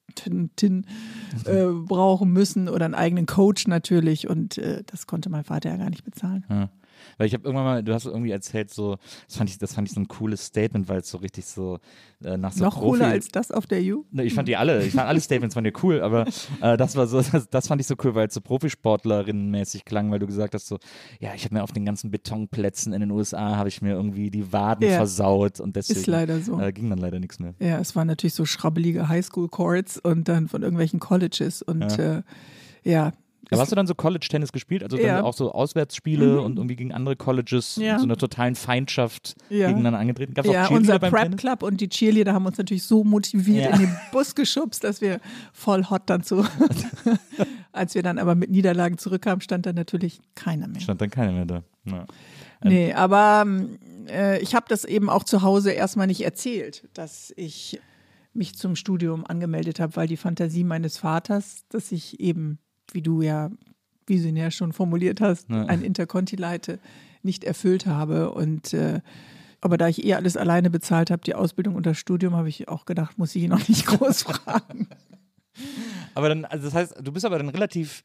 [1.45, 4.29] äh, brauchen müssen oder einen eigenen Coach natürlich.
[4.29, 6.45] Und äh, das konnte mein Vater ja gar nicht bezahlen.
[6.49, 6.69] Ja.
[7.17, 9.87] Weil ich habe irgendwann mal, du hast irgendwie erzählt, so, das fand ich, das fand
[9.87, 11.79] ich so ein cooles Statement, weil es so richtig so
[12.23, 14.05] äh, nach so Noch Profi cooler als das auf der U?
[14.11, 16.25] Ne, Ich fand die alle, ich fand alle Statements von dir cool, aber
[16.61, 20.11] äh, das war so, das, das fand ich so cool, weil es so Profisportlerinnenmäßig klang,
[20.11, 20.77] weil du gesagt hast so,
[21.19, 24.29] ja, ich habe mir auf den ganzen Betonplätzen in den USA habe ich mir irgendwie
[24.31, 24.97] die Waden Ja.
[24.97, 26.59] versaut und deswegen Ist leider so.
[26.59, 27.53] äh, ging dann leider nichts mehr.
[27.59, 31.61] Ja, es waren natürlich so schrabbelige Highschool-Courts und dann von irgendwelchen Colleges.
[31.61, 32.23] Und ja, äh,
[32.83, 33.11] ja
[33.51, 34.83] Aber hast du dann so College-Tennis gespielt?
[34.83, 35.17] Also Ja.
[35.17, 37.97] dann auch so Auswärtsspiele und irgendwie gegen andere Colleges Ja.
[37.97, 39.67] so einer totalen Feindschaft Ja.
[39.67, 40.33] gegeneinander angetreten?
[40.33, 41.39] Gab es ja, auch unser beim Prep Tennis?
[41.39, 45.19] Club und die Cheerleader haben uns natürlich so motiviert in den Bus geschubst, dass wir
[45.53, 46.45] voll hot dann zu.
[47.71, 50.81] Als wir dann aber mit Niederlagen zurückkamen, stand da natürlich keiner mehr.
[50.81, 51.63] Stand dann keiner mehr da.
[51.85, 52.05] Ja.
[52.63, 53.77] Nee, aber ähm,
[54.09, 57.79] äh, ich habe das eben auch zu Hause erstmal nicht erzählt, dass ich
[58.33, 62.57] mich zum Studium angemeldet habe, weil die Fantasie meines Vaters, dass ich eben,
[62.91, 63.49] wie du ja
[64.05, 65.65] visionär schon formuliert hast, Ja.
[65.65, 66.79] ein Interconti leite,
[67.23, 68.31] nicht erfüllt habe.
[68.31, 69.01] Und äh,
[69.59, 72.67] aber da ich eh alles alleine bezahlt habe, die Ausbildung und das Studium, habe ich
[72.67, 74.87] auch gedacht, muss ich ihn noch nicht groß fragen.
[76.13, 78.03] Aber dann, also das heißt, du bist aber dann relativ,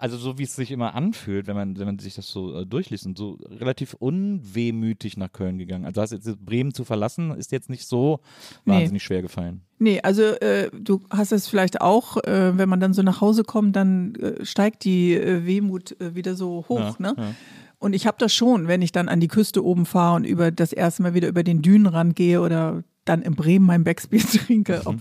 [0.00, 2.66] also so wie es sich immer anfühlt, wenn man, wenn man sich das so äh,
[2.66, 5.84] durchliest, und so relativ unwehmütig nach Köln gegangen.
[5.84, 8.20] Also hast jetzt Bremen zu verlassen, ist jetzt nicht so
[8.64, 8.72] Nee.
[8.74, 9.62] wahnsinnig schwer gefallen.
[9.78, 13.44] Nee, also äh, du hast es vielleicht auch, äh, wenn man dann so nach Hause
[13.44, 17.14] kommt, dann äh, steigt die äh, Wehmut äh, wieder so hoch, Ja, ne?
[17.16, 17.34] ja.
[17.80, 20.50] Und ich habe das schon, wenn ich dann an die Küste oben fahre und über
[20.50, 24.82] das erste Mal wieder über den Dünenrand gehe oder dann in Bremen mein Backspiel trinke,
[24.84, 24.96] ob,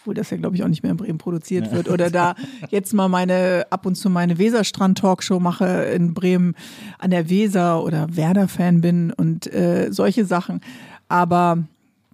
[0.00, 2.34] obwohl das ja glaube ich auch nicht mehr in Bremen produziert wird oder da
[2.70, 6.54] jetzt mal meine ab und zu meine Weserstrand-Talkshow mache in Bremen
[6.98, 10.60] an der Weser oder Werder-Fan bin und äh, solche Sachen.
[11.08, 11.64] Aber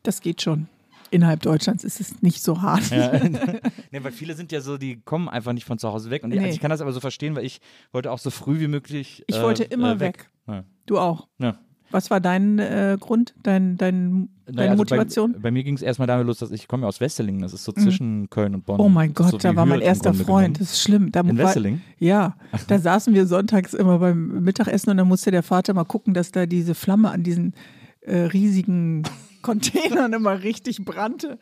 [0.02, 0.68] das geht schon.
[1.10, 2.90] Innerhalb Deutschlands ist es nicht so hart.
[2.90, 3.12] Ja.
[3.92, 6.24] nee, weil viele sind ja so, die kommen einfach nicht von zu Hause weg.
[6.24, 6.50] Und ich, Nee.
[6.50, 7.60] ich kann das aber so verstehen, weil ich
[7.92, 9.22] wollte auch so früh wie möglich.
[9.28, 10.28] Ich äh, wollte immer äh, weg.
[10.48, 10.64] Ja.
[10.86, 11.28] Du auch.
[11.38, 11.56] Ja.
[11.90, 15.32] Was war dein äh, Grund, dein, dein, deine Naja, also Motivation?
[15.34, 17.52] Bei, bei mir ging es erstmal damit los, dass ich komme ja aus Wesseling, das
[17.54, 18.80] ist so zwischen Köln und Bonn.
[18.80, 20.26] Oh mein Gott, so da war mein Hürth erster Freund.
[20.26, 20.52] genommen.
[20.54, 21.12] Das ist schlimm.
[21.12, 21.80] Da In war- Wesseling?
[21.98, 22.36] Ja,
[22.68, 26.32] da saßen wir sonntags immer beim Mittagessen und dann musste der Vater mal gucken, dass
[26.32, 27.54] da diese Flamme an diesen
[28.00, 29.04] äh, riesigen
[29.42, 31.38] Containern immer richtig brannte.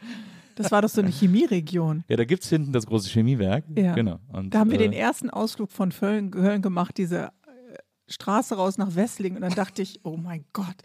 [0.57, 2.05] Das war doch so eine Chemieregion.
[2.09, 3.65] Ja, da gibt es hinten das große Chemiewerk.
[3.77, 3.95] Ja.
[3.95, 4.19] Genau.
[4.33, 7.31] Und, Da haben wir äh, den ersten Ausflug von Köln, Köln gemacht, diese
[8.09, 9.35] Straße raus nach Wessling.
[9.37, 10.77] Und dann dachte ich, oh mein Gott,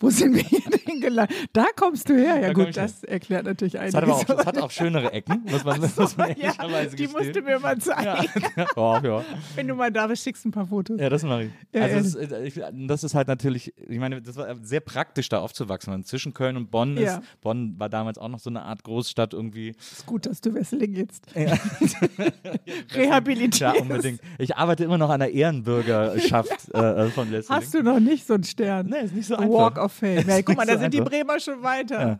[0.00, 1.34] wo sind wir hier denn gelandet?
[1.52, 2.36] Da kommst du her.
[2.40, 4.36] Ja Da gut, das erklärt natürlich Es hat, aber auch, einiges.
[4.40, 7.24] es hat auch schönere Ecken, muss man, muss man ja, ehrlicherweise die gestehen.
[7.24, 8.28] musst du mir mal zeigen.
[8.56, 8.66] ja.
[8.76, 9.24] Oh, ja.
[9.54, 11.00] Wenn du mal da bist, schickst du ein paar Fotos.
[11.00, 11.50] Ja, das mache ich.
[11.72, 15.28] Ja, also es, ist, äh, das ist halt natürlich, ich meine, das war sehr praktisch
[15.28, 15.92] da aufzuwachsen.
[15.92, 19.32] weil zwischen Köln und Bonn ist, Bonn war damals auch noch so eine Art Großstadt
[19.32, 19.70] irgendwie.
[19.78, 21.26] ist gut, dass du Wesseling jetzt
[22.94, 23.60] rehabilitierst.
[23.60, 24.20] Ja, unbedingt.
[24.38, 27.60] Ich arbeite immer noch an der Ehrenbürgerschaft äh, von Wesseling.
[27.62, 28.86] Hast du noch nicht so einen Stern?
[28.86, 29.48] Nee, ist nicht so einfach.
[29.54, 30.24] Walk of Fame.
[30.28, 31.10] Ja, guck mal, da so sind die einfach.
[31.12, 32.00] Bremer schon weiter.
[32.08, 32.18] Ja.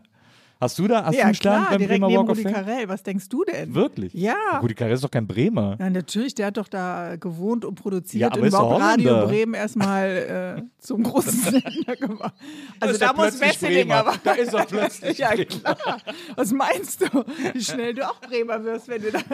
[0.59, 2.51] Hast du da, hast du Ja, einen Stern klar, beim direkt Bremer Walk of Fame?
[2.51, 2.89] Carell.
[2.89, 3.75] Was denkst du denn?
[3.75, 4.11] Wirklich?
[4.15, 4.33] Ja.
[4.59, 5.77] Rudi Carell ist doch kein Bremer.
[5.79, 8.81] Ja, natürlich, der hat doch da gewohnt und produziert Ja, aber und überhaupt.
[8.81, 12.33] Radio Bremen erstmal äh, zum großen Sender gemacht.
[12.79, 13.95] Also da muss plötzlich Wesseling Bremer.
[13.99, 14.13] aber.
[14.23, 15.77] Da ist er plötzlich Ja, klar.
[16.35, 17.23] Was meinst du?
[17.53, 19.19] Wie schnell du auch Bremer wirst, wenn du da.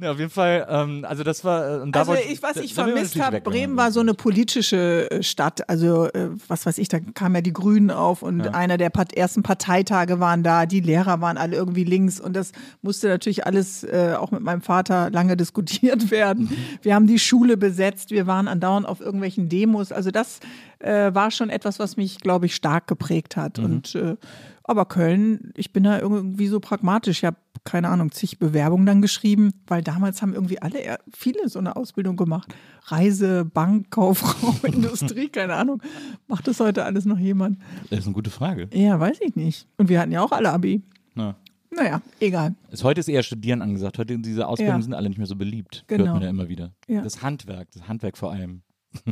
[0.00, 2.56] Ja, auf jeden Fall, ähm, also das war, äh, und da Also wollte- ich, was
[2.56, 5.68] ich da vermisst habe, Bremen war so eine politische äh, Stadt.
[5.68, 9.12] Also äh, was weiß ich, da kamen ja die Grünen auf und einer der Part
[9.16, 10.66] ersten Parteitage waren da.
[10.66, 14.62] Die Lehrer waren alle irgendwie links und das musste natürlich alles äh, auch mit meinem
[14.62, 16.50] Vater lange diskutiert werden.
[16.82, 19.92] Wir haben die Schule besetzt, wir waren andauernd auf irgendwelchen Demos.
[19.92, 20.40] Also das
[20.78, 23.58] äh, war schon etwas, was mich, glaube ich, stark geprägt hat.
[23.58, 24.16] Und äh,
[24.64, 27.18] aber Köln, ich bin da irgendwie so pragmatisch.
[27.18, 31.58] Ich habe keine Ahnung, zig Bewerbungen dann geschrieben, weil damals haben irgendwie alle, viele so
[31.58, 32.52] eine Ausbildung gemacht.
[32.86, 35.80] Reise, Bank, Kauffrau, Industrie, keine Ahnung.
[36.26, 37.58] Macht das heute alles noch jemand?
[37.90, 38.68] Das ist eine gute Frage.
[38.72, 39.66] Ja, weiß ich nicht.
[39.76, 40.82] Und wir hatten ja auch alle Abi.
[41.14, 41.36] Ja.
[41.74, 42.54] Naja, egal.
[42.70, 43.96] Ist, heute ist eher Studieren angesagt.
[43.98, 44.84] Heute diese Ausbildungen Ja.
[44.84, 45.84] sind alle nicht mehr so beliebt.
[45.86, 46.04] Genau.
[46.04, 46.72] Hört man ja immer wieder.
[46.86, 47.00] Ja.
[47.02, 48.62] Das Handwerk, das Handwerk vor allem.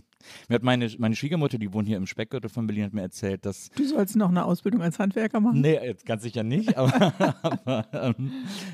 [0.48, 3.44] mir hat meine, meine Schwiegermutter, die wohnt hier im Speckgürtel von Berlin, hat mir erzählt,
[3.46, 5.61] dass Du sollst noch eine Ausbildung als Handwerker machen?
[5.61, 8.33] Nee, jetzt ganz sicher nicht, aber, aber ähm,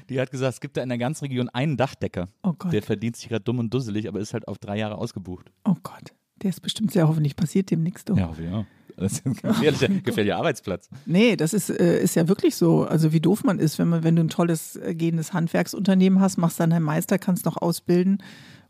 [0.08, 2.28] die hat gesagt, es gibt da in der ganzen Region einen Dachdecker.
[2.42, 2.72] Oh Gott.
[2.72, 5.50] Der verdient sich gerade dumm und dusselig, aber ist halt auf drei Jahre ausgebucht.
[5.64, 6.12] Oh Gott.
[6.42, 8.10] Der ist bestimmt sehr hoffentlich passiert demnächst.
[8.10, 8.16] doch.
[8.16, 8.66] Ja, hoffe ich auch.
[8.96, 10.88] Das ist ein gefährlicher, gefährlicher Arbeitsplatz.
[11.04, 12.84] Nee, das ist, äh, ist ja wirklich so.
[12.84, 16.38] Also wie doof man ist, wenn man, wenn du ein tolles äh, gehendes Handwerksunternehmen hast,
[16.38, 18.22] machst dann deinen Meister, kannst noch ausbilden.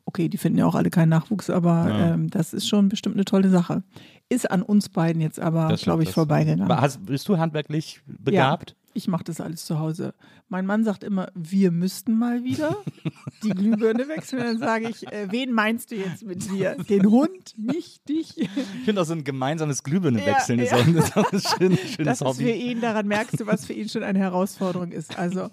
[0.08, 2.14] Okay, die finden ja auch alle keinen Nachwuchs, aber Ja.
[2.14, 3.82] ähm, das ist schon bestimmt eine tolle Sache.
[4.28, 6.64] Ist an uns beiden jetzt aber, glaube ich, vorbeigegangen.
[6.64, 8.70] Aber hast, bist du handwerklich begabt?
[8.70, 10.14] Ja, ich mache das alles zu Hause.
[10.48, 12.76] Mein Mann sagt immer, wir müssten mal wieder
[13.42, 14.42] die Glühbirne wechseln.
[14.42, 16.76] Dann sage ich, äh, wen meinst du jetzt mit wir?
[16.84, 18.38] Den Hund, mich, dich?
[18.40, 18.48] Ich
[18.84, 20.78] finde auch so ein gemeinsames Glühbirne Ja, wechseln ist, ja.
[20.78, 22.52] auch, ein schönes, schönes Das ist für Hobby.
[22.52, 25.18] ihn, daran merkst du, was für ihn schon eine Herausforderung ist.
[25.18, 25.50] Also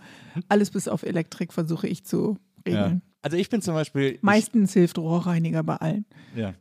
[0.47, 2.37] alles bis auf Elektrik versuche ich zu
[2.67, 2.83] Ja.
[2.85, 3.01] regeln.
[3.23, 4.19] Also ich bin zum Beispiel.
[4.21, 6.05] Meistens hilft Rohrreiniger bei allen.
[6.35, 6.53] Ich, ja.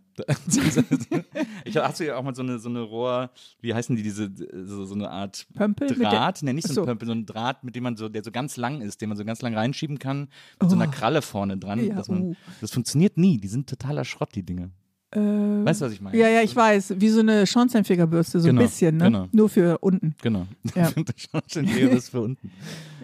[1.64, 3.31] ich hast du ja auch mal so eine, so eine Rohr,
[3.62, 4.31] wie heißen die, diese,
[4.66, 7.75] so, so eine Art Pömpel Draht, ne, nicht so ein Pömpel, so ein Draht, mit
[7.75, 10.29] dem man so, der so ganz lang ist, den man so ganz lang reinschieben kann,
[10.61, 11.81] mit so einer Kralle vorne dran.
[11.81, 11.83] Oh.
[11.83, 12.35] Ja, man, uh.
[12.61, 14.70] Das funktioniert nie, die sind totaler Schrott, die Dinge.
[15.14, 16.16] Äh, Weißt du, was ich meine?
[16.16, 16.94] ja, ja, ich weiß.
[16.98, 19.05] Wie so eine Schornsteinfegerbürste, so Genau, ein bisschen, ne?
[19.05, 19.29] genau.
[19.33, 20.14] Nur für unten.
[20.22, 20.46] Genau.
[20.75, 20.90] Ja.
[21.53, 22.51] Schon das für unten.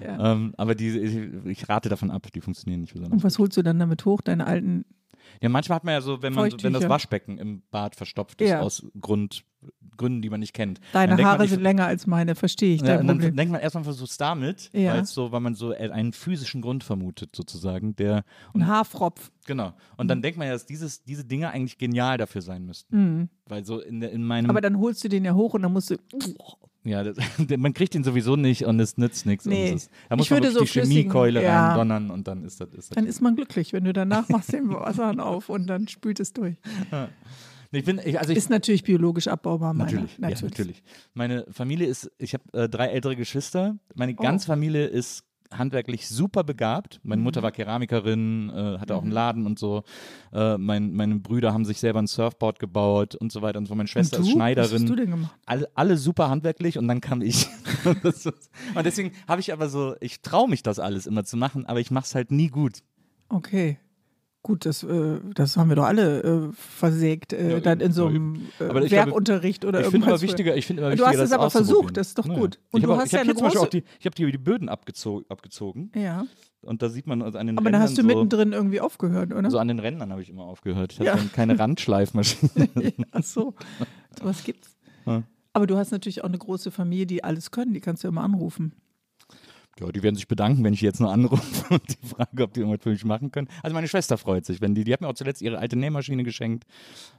[0.02, 0.32] Ja.
[0.32, 3.12] Ähm, aber die, ich, ich rate davon ab, die funktionieren nicht besonders.
[3.12, 4.22] Und was holst du dann damit hoch?
[4.22, 4.84] Deine alten.
[5.40, 6.88] Ja, manchmal hat man ja so, wenn man so, wenn das.
[6.88, 8.60] Waschbecken im Bad verstopft ist Ja.
[8.60, 9.44] aus Grund,
[9.96, 10.80] Gründen, die man nicht kennt.
[10.92, 12.80] Deine Haare man, ich- sind länger als meine, verstehe ich.
[12.82, 13.36] Ja, dann Problem.
[13.36, 14.92] denkt man erstmal versucht es damit, Ja.
[14.94, 17.96] weil, so, weil man so einen physischen Grund vermutet, sozusagen.
[17.96, 18.24] Der,
[18.54, 19.30] Ein Haarfropf.
[19.46, 19.72] genau.
[19.96, 20.08] Und Mhm.
[20.08, 23.28] dann denkt man ja, dass dieses, diese Dinge eigentlich genial dafür sein müssten.
[23.46, 24.50] Weil so in, in meinem.
[24.50, 25.96] Aber dann holst du den ja hoch und dann musst du.
[26.84, 27.16] Ja, das,
[27.56, 29.44] man kriegt ihn sowieso nicht und es nützt nichts.
[29.46, 29.72] Nee.
[29.72, 31.68] Ist, da muss Ich man würde so die Chemiekeule ja.
[31.68, 32.68] reindonnern und dann ist das.
[32.70, 35.88] Ist das Dann ist man glücklich, wenn du danach machst den Wasserhahn auf und dann
[35.88, 36.56] spült es durch.
[37.72, 39.90] ich bin, ich, also ich, Ist natürlich biologisch abbaubar, meine.
[39.90, 40.82] Natürlich, ja, natürlich.
[41.14, 43.76] Meine Familie ist, ich habe äh, drei ältere Geschwister.
[43.94, 44.22] Meine Oh.
[44.22, 47.00] ganze Familie ist handwerklich super begabt.
[47.02, 47.08] Mhm.
[47.08, 49.82] Meine Mutter war Keramikerin, äh, hatte auch einen Laden und so.
[50.32, 53.74] Äh, mein, meine Brüder haben sich selber ein Surfboard gebaut und so weiter und so.
[53.74, 54.72] Meine Schwester ist Schneiderin.
[54.72, 55.38] Was hast du denn gemacht?
[55.46, 57.48] alle, alle super handwerklich und dann kam ich.
[58.74, 61.80] Und deswegen habe ich aber so, ich traue mich das alles immer zu machen, aber
[61.80, 62.82] ich mache es halt nie gut.
[63.28, 63.78] Okay.
[64.42, 68.06] Gut, das, äh, das haben wir doch alle äh, versägt, äh, Ja, dann in so
[68.06, 70.22] einem äh, ich Werkunterricht oder ich finde irgendwas.
[70.22, 72.34] immer wichtiger, ich finde immer Du wichtiger, hast es aber versucht, das ist doch Ja.
[72.34, 72.58] gut.
[72.68, 74.30] Ich Und du habe auch- hast ich ja habe eine große- die, ich habe die,
[74.30, 76.24] die Böden abgezogen, abgezogen ja,
[76.62, 78.80] und da sieht man also an den aber Rändern dann hast du so, mittendrin irgendwie
[78.80, 79.50] aufgehört, oder?
[79.50, 80.92] so an den Rändern habe ich immer aufgehört.
[80.92, 81.16] Ich Ja.
[81.16, 82.50] dann keine Randschleifmaschine.
[83.12, 83.54] Ach so,
[84.22, 84.76] was gibt's?
[85.04, 85.24] Ja.
[85.52, 88.22] Aber du hast natürlich auch eine große Familie, die alles können, die kannst du immer
[88.22, 88.72] anrufen.
[89.80, 92.60] Ja, die werden sich bedanken, wenn ich jetzt nur anrufe und die frage, ob die
[92.60, 93.48] irgendwas für mich machen können.
[93.62, 96.24] Also meine Schwester freut sich, wenn die, die hat mir auch zuletzt ihre alte Nähmaschine
[96.24, 96.64] geschenkt.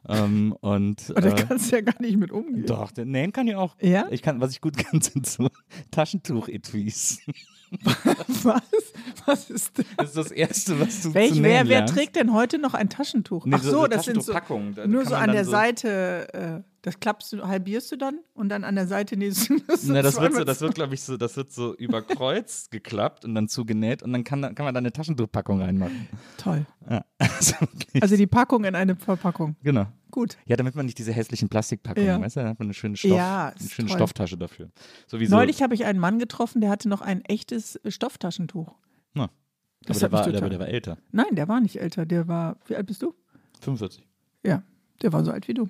[0.07, 2.65] Ähm, und Aber da äh, kannst du ja gar nicht mit umgehen.
[2.65, 3.75] Doch, der- nähen kann ich auch.
[3.81, 4.07] Ja?
[4.11, 5.47] Ich kann, was ich gut kann, sind so
[5.91, 7.19] Taschentuch-Etuis.
[8.43, 8.61] Was?
[9.27, 9.85] Was ist das?
[9.97, 12.89] Das ist das Erste, was du Welch, zu wer, wer trägt denn heute noch ein
[12.89, 13.45] Taschentuch?
[13.45, 16.33] Nee, Ach so- so, das sind so Taschentuchpackungen, da nur so an der so- Seite.
[16.33, 19.83] Äh, das klappst du, halbierst du dann und dann an der Seite nähst du das.
[19.85, 23.25] Na, das wird so, das wird, glaube ich, so, das wird so über Kreuz geklappt
[23.25, 26.07] und dann zugenäht und dann kann, kann man da eine Taschentuchpackung reinmachen.
[26.37, 26.65] Toll.
[26.89, 27.03] Ja.
[27.39, 27.55] Also.
[28.01, 29.55] Also die Packung in eine Verpackung.
[29.63, 29.85] genau.
[30.11, 30.37] Gut.
[30.45, 32.19] Ja, damit man nicht diese hässlichen Plastikpackungen, Ja.
[32.19, 33.97] weißt du, dann hat man eine schöne, Stoff, Ja, eine schöne toll.
[33.97, 34.69] Stofftasche dafür.
[35.07, 35.35] Sowieso.
[35.35, 38.73] Neulich habe ich einen Mann getroffen, der hatte noch ein echtes Stofftaschentuch.
[39.13, 39.29] Na,
[39.85, 40.97] Das aber, der war, aber der war älter.
[41.11, 42.05] Nein, der war nicht älter.
[42.07, 43.13] Der war, wie alt bist du?
[43.61, 44.07] 45.
[44.43, 44.63] Ja,
[45.03, 45.69] der war so alt wie du.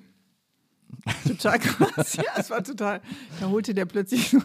[1.26, 2.16] Total krass.
[2.16, 3.00] Ja, es war total.
[3.40, 4.36] Da holte der plötzlich,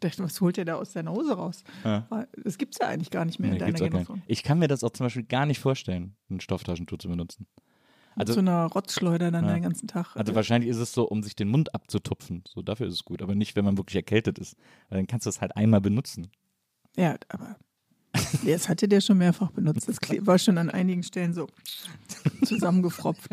[0.00, 1.64] dachte, was holt der da aus seiner Hose raus?
[1.84, 2.06] Ja.
[2.42, 3.72] Das gibt es ja eigentlich gar nicht mehr Nee, in deiner.
[3.78, 4.22] Generation.
[4.26, 7.46] Ich kann mir das auch zum Beispiel gar nicht vorstellen, ein Stofftaschentuch zu benutzen.
[8.16, 9.54] Mit Also- so einer Rotzschleuder dann Ja.
[9.54, 10.14] den ganzen Tag.
[10.16, 12.44] Also wahrscheinlich ist es so, um sich den Mund abzutupfen.
[12.48, 14.56] So dafür ist es gut, aber nicht, wenn man wirklich erkältet ist.
[14.88, 16.30] Weil dann kannst du es halt einmal benutzen.
[16.96, 17.56] ja, aber
[18.46, 19.88] das hatte der schon mehrfach benutzt.
[19.88, 21.48] Das war schon an einigen Stellen so
[22.44, 23.28] zusammengefropft.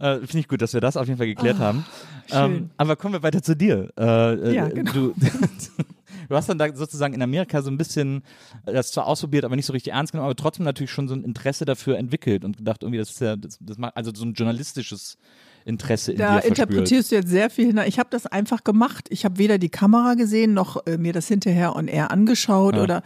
[0.00, 1.84] Äh, Finde ich gut, dass wir das auf jeden Fall geklärt haben.
[2.30, 2.54] Ah, schön.
[2.56, 3.90] Ähm, aber kommen wir weiter zu dir.
[3.98, 4.92] Äh, äh, Ja, genau.
[4.92, 5.14] du,
[6.28, 8.22] du hast dann da sozusagen in Amerika so ein bisschen
[8.66, 11.24] das zwar ausprobiert, aber nicht so richtig ernst genommen, aber trotzdem natürlich schon so ein
[11.24, 14.34] Interesse dafür entwickelt und gedacht, irgendwie, das ist ja, das, das macht, also so ein
[14.34, 15.18] journalistisches
[15.66, 17.88] Interesse in Da interpretierst du jetzt sehr viel hinein.
[17.88, 19.06] Ich habe das einfach gemacht.
[19.10, 22.82] Ich habe weder die Kamera gesehen, noch äh, mir das hinterher on air angeschaut Ja.
[22.82, 23.02] oder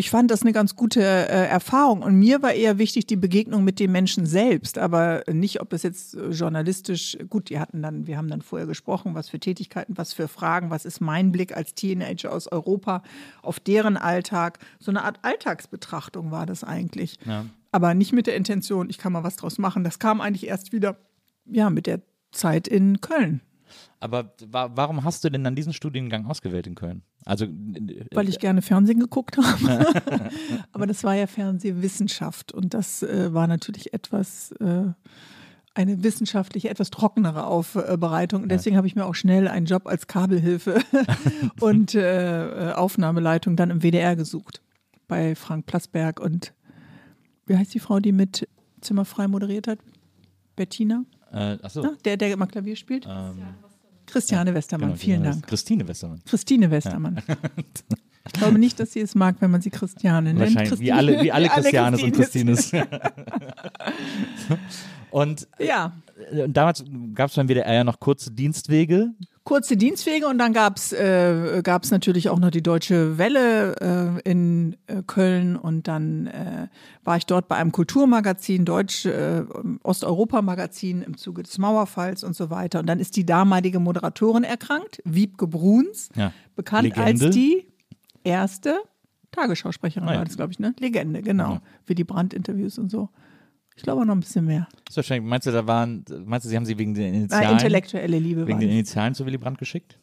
[0.00, 2.02] ich fand das eine ganz gute äh, Erfahrung.
[2.02, 5.82] Und mir war eher wichtig die Begegnung mit dem Menschen selbst, aber nicht, ob das
[5.82, 9.98] jetzt äh, journalistisch, gut, die hatten dann, wir haben dann vorher gesprochen, was für Tätigkeiten,
[9.98, 13.02] was für Fragen, was ist mein Blick als Teenager aus Europa
[13.42, 14.58] auf deren Alltag.
[14.78, 17.18] So eine Art Alltagsbetrachtung war das eigentlich.
[17.26, 17.44] Ja.
[17.70, 19.84] Aber nicht mit der Intention, ich kann mal was draus machen.
[19.84, 20.96] Das kam eigentlich erst wieder,
[21.44, 22.00] ja, mit der
[22.32, 23.42] Zeit in Köln.
[23.98, 27.02] Aber wa warum hast du denn dann diesen Studiengang ausgewählt in Köln?
[27.24, 27.46] Also,
[28.12, 29.86] Weil ich gerne Fernsehen geguckt habe.
[30.72, 34.84] Aber das war ja Fernsehwissenschaft und das äh, war natürlich etwas, äh,
[35.74, 38.42] eine wissenschaftliche, etwas trockenere Aufbereitung.
[38.42, 40.80] Und deswegen habe ich mir auch schnell einen Job als Kabelhilfe
[41.60, 44.62] und äh, äh, Aufnahmeleitung dann im WDR gesucht.
[45.06, 46.54] Bei Frank Plasberg und
[47.46, 48.48] wie heißt die Frau, die mit
[48.80, 49.78] Zimmerfrei moderiert hat?
[50.56, 51.04] Bettina?
[51.32, 51.82] Äh, achso.
[51.82, 53.06] Na, der, der immer Klavier spielt?
[53.08, 53.42] Ähm,
[54.06, 55.46] Christiane Westermann, genau, vielen Dank.
[55.46, 56.20] Christine Westermann.
[56.26, 57.22] Christine Westermann.
[58.26, 60.54] Ich glaube nicht, dass sie es mag, wenn man sie Christiane nennt.
[60.54, 62.70] Wahrscheinlich, wie alle, wie alle Christianes und Christines.
[65.10, 65.92] Und Ja,
[66.30, 69.14] äh, damals gab es beim WDR ja noch kurze Dienstwege.
[69.50, 74.30] Kurze Dienstwege und dann gab es äh, gab's natürlich auch noch die Deutsche Welle äh,
[74.30, 76.68] in äh, Köln und dann äh,
[77.02, 79.42] war ich dort bei einem Kulturmagazin, Deutsch äh,
[79.82, 82.78] Osteuropa-Magazin im Zuge des Mauerfalls und so weiter.
[82.78, 86.32] Und dann ist die damalige Moderatorin erkrankt, Wiebke Bruns, Ja.
[86.54, 87.24] bekannt Legende.
[87.26, 87.66] als die
[88.22, 88.76] erste
[89.32, 90.18] Tagesschausprecherin Ah ja.
[90.18, 90.74] war das, glaube ich, ne?
[90.78, 91.54] Legende, genau.
[91.54, 91.62] Ja.
[91.84, 93.08] Für die Brandt-Interviews und so.
[93.76, 94.68] Ich glaube auch noch ein bisschen mehr.
[94.88, 97.52] Ist wahrscheinlich, meinst du, da waren, meinst du, sie haben sie wegen den Ah, Initialen,
[97.52, 98.68] intellektuelle Liebe wegen den.
[98.70, 99.98] Initialen zu Willy Brandt geschickt?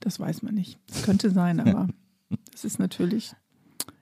[0.00, 0.78] Das weiß man nicht.
[0.88, 1.88] Das könnte sein, aber
[2.52, 3.32] das ist natürlich.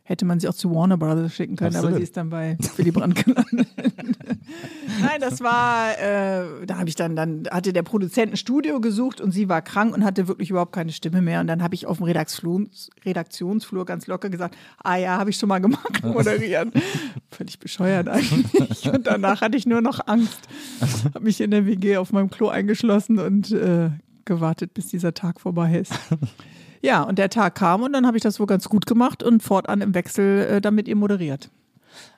[0.04, 1.98] Hätte man sie auch zu Warner Brothers schicken können, aber Absolut.
[1.98, 3.68] sie ist dann bei Willy Brandt gelandet.
[5.00, 9.20] Nein, das war, äh, da habe ich dann, dann hatte der Produzent ein Studio gesucht
[9.20, 11.40] und sie war krank und hatte wirklich überhaupt keine Stimme mehr.
[11.40, 15.36] Und dann habe ich auf dem Redaktions Redaktionsflur ganz locker gesagt, ah ja, habe ich
[15.36, 16.72] schon mal gemacht, moderieren.
[17.30, 18.92] Völlig bescheuert eigentlich.
[18.92, 20.40] Und danach hatte ich nur noch Angst.
[21.14, 23.90] Habe mich in der WG auf meinem Klo eingeschlossen und äh,
[24.24, 25.92] gewartet, bis dieser Tag vorbei ist.
[26.82, 29.42] Ja, und der Tag kam und dann habe ich das wohl ganz gut gemacht und
[29.42, 31.50] fortan im Wechsel äh, dann mit ihr moderiert.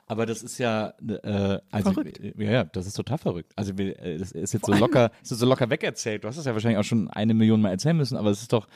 [0.07, 2.19] Aber das ist ja, äh, also, Verrückt.
[2.37, 3.51] ja, ja, das ist total verrückt.
[3.55, 6.23] Also, äh, das ist jetzt so locker, ist so locker wegerzählt.
[6.23, 8.53] Du hast es ja wahrscheinlich auch schon eine Million Mal erzählen müssen, aber es ist
[8.53, 8.67] doch,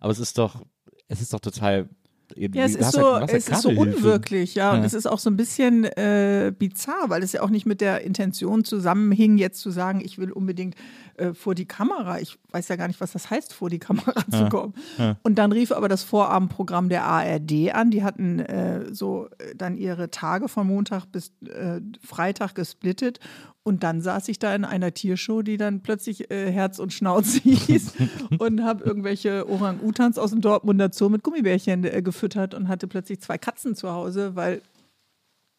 [0.00, 0.64] aber es ist doch,
[1.08, 1.88] es ist doch total.
[2.36, 4.72] Ja, es ist so, es ist so unwirklich, ja.
[4.72, 4.84] Und Ja.
[4.84, 8.02] es ist auch so ein bisschen äh, bizarr, weil es ja auch nicht mit der
[8.02, 10.74] Intention zusammenhing, jetzt zu sagen, ich will unbedingt
[11.18, 12.20] äh, vor die Kamera.
[12.20, 14.74] Ich weiß ja gar nicht, was das heißt, vor die Kamera zu kommen.
[15.22, 17.90] Und dann rief aber das Vorabendprogramm der ARD an.
[17.90, 23.20] Die hatten äh, so äh, dann ihre Tage von Montag bis äh, Freitag gesplittet.
[23.62, 27.40] Und dann saß ich da in einer Tiershow, die dann plötzlich äh, Herz und Schnauze
[27.42, 27.92] hieß
[28.38, 33.20] und habe irgendwelche Orang-Utans aus dem Dortmunder Zoo mit Gummibärchen äh, gefüttert und hatte plötzlich
[33.20, 34.62] zwei Katzen zu Hause, weil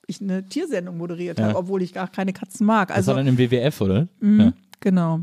[0.07, 1.45] ich eine Tiersendung moderiert Ja.
[1.49, 2.87] habe, obwohl ich gar keine Katzen mag.
[2.87, 4.07] Das Also war dann im WWF, oder?
[4.19, 4.39] Mhm.
[4.39, 4.53] Ja.
[4.79, 5.19] Genau.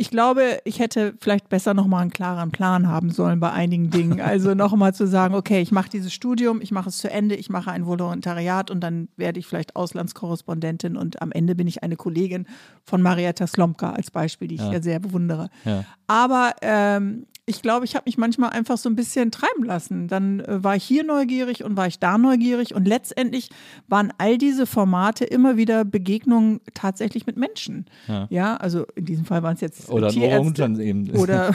[0.00, 4.20] Ich glaube, ich hätte vielleicht besser nochmal einen klaren Plan haben sollen bei einigen Dingen.
[4.28, 7.50] Also nochmal zu sagen, okay, ich mache dieses Studium, ich mache es zu Ende, ich
[7.50, 11.96] mache ein Volontariat und dann werde ich vielleicht Auslandskorrespondentin und am Ende bin ich eine
[11.96, 12.46] Kollegin
[12.84, 15.48] von Marietta Slomka als Beispiel, die ich ja, sehr bewundere.
[15.64, 15.84] Ja.
[16.06, 20.06] Aber ähm, ich glaube, ich habe mich manchmal einfach so ein bisschen treiben lassen.
[20.06, 23.48] Dann äh, war ich hier neugierig und war ich da neugierig und letztendlich
[23.88, 27.86] waren all diese Formate immer wieder Begegnungen tatsächlich mit Menschen.
[28.30, 31.10] Ja, also in diesem Fall waren es jetzt äh, Oder Tierärzte eben.
[31.16, 31.54] oder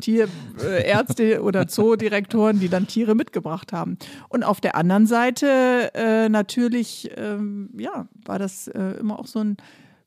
[0.00, 3.98] Tierärzte oder Zoodirektoren, die dann Tiere mitgebracht haben.
[4.28, 9.40] Und auf der anderen Seite äh, natürlich, ähm, ja, war das äh, immer auch so
[9.40, 9.56] ein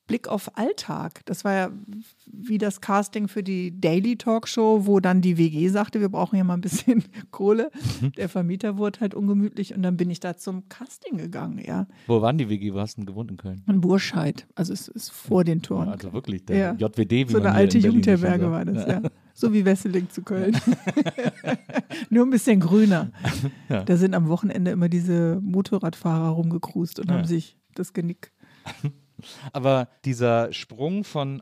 [0.09, 1.21] Blick auf Alltag.
[1.25, 1.71] Das war ja
[2.25, 6.43] wie das Casting für die Daily Talkshow, wo dann die WG sagte, wir brauchen ja
[6.43, 7.71] mal ein bisschen Kohle.
[8.17, 11.87] Der Vermieter wurde halt ungemütlich und dann bin ich da zum Casting gegangen, ja.
[12.07, 12.73] Wo waren die WG?
[12.73, 13.63] Wo hast du denn gewohnt in Köln?
[13.67, 14.47] In Burscheid.
[14.55, 15.89] Also es ist vor den Toren.
[15.89, 16.73] Also wirklich, der Ja.
[16.73, 19.01] JWD, wie So eine alte Jugendherberge war das, ja.
[19.35, 20.57] So wie Wesseling zu Köln.
[22.09, 23.11] Nur ein bisschen grüner.
[23.69, 23.83] Ja.
[23.83, 27.17] Da sind am Wochenende immer diese Motorradfahrer rumgekrust und Ja.
[27.17, 28.31] haben sich das Genick.
[29.53, 31.41] Aber dieser Sprung von,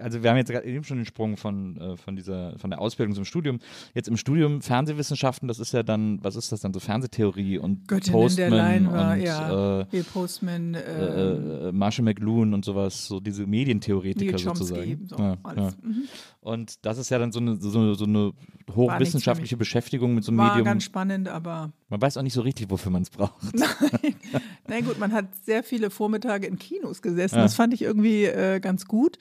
[0.00, 2.80] also wir haben jetzt gerade eben schon den Sprung von, äh, von dieser, von der
[2.80, 3.58] Ausbildung zum Studium.
[3.94, 7.88] Jetzt im Studium Fernsehwissenschaften, das ist ja dann, was ist das dann, so Fernsehtheorie und
[7.88, 9.80] Göttinnen Postman der Line war, und ja.
[9.80, 15.06] äh, Postman, äh, äh, äh, Marshall McLuhan und sowas, so diese Medientheoretiker Chomsky, sozusagen.
[15.08, 15.70] so ja, ja.
[15.82, 16.04] Mhm.
[16.40, 18.32] Und das ist ja dann so eine, so, so eine
[18.74, 19.56] hochwissenschaftliche.
[19.56, 20.64] Beschäftigung mit so einem war Medium.
[20.64, 23.32] ganz spannend, aber Man weiß auch nicht so richtig, wofür man es braucht.
[24.68, 27.36] na gut, man hat sehr viele Vormittage in Kinos gesessen.
[27.36, 27.42] Ja.
[27.42, 29.18] Das fand ich irgendwie äh, ganz gut.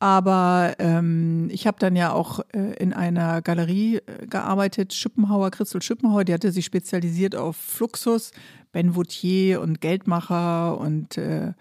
[0.00, 5.82] Aber ähm, ich habe dann ja auch äh, in einer Galerie äh, gearbeitet, Schippenhauer, Christel
[5.82, 8.30] Schippenhauer, die hatte sich spezialisiert auf Fluxus,
[8.70, 11.52] Ben Vautier und Geldmacher und äh,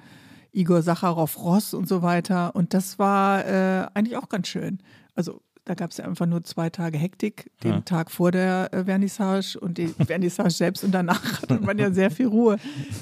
[0.51, 2.55] Igor Sacharow-Ross und so weiter.
[2.55, 4.79] Und das war äh, eigentlich auch ganz schön.
[5.15, 7.81] Also da gab es ja einfach nur zwei Tage Hektik, den Ja.
[7.81, 12.09] Tag vor der äh, Vernissage und die Vernissage selbst und danach hatte man ja sehr
[12.09, 12.57] viel Ruhe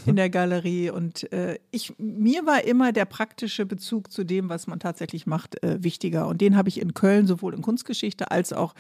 [0.08, 0.90] in der Galerie.
[0.90, 5.62] Und äh, ich, mir war immer der praktische Bezug zu dem, was man tatsächlich macht,
[5.64, 6.28] äh, wichtiger.
[6.28, 8.74] Und den habe ich in Köln sowohl in Kunstgeschichte als auch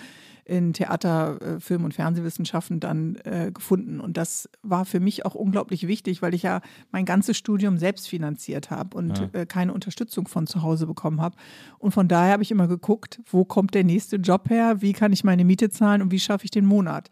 [0.45, 3.99] in Theater, äh, Film- und Fernsehwissenschaften dann äh, gefunden.
[3.99, 8.07] Und das war für mich auch unglaublich wichtig, weil ich ja mein ganzes Studium selbst
[8.07, 11.35] finanziert habe und äh, keine Unterstützung von zu Hause bekommen habe.
[11.79, 15.11] Und von daher habe ich immer geguckt, wo kommt der nächste Job her, wie kann
[15.11, 17.09] ich meine Miete zahlen und wie schaffe ich den Monat.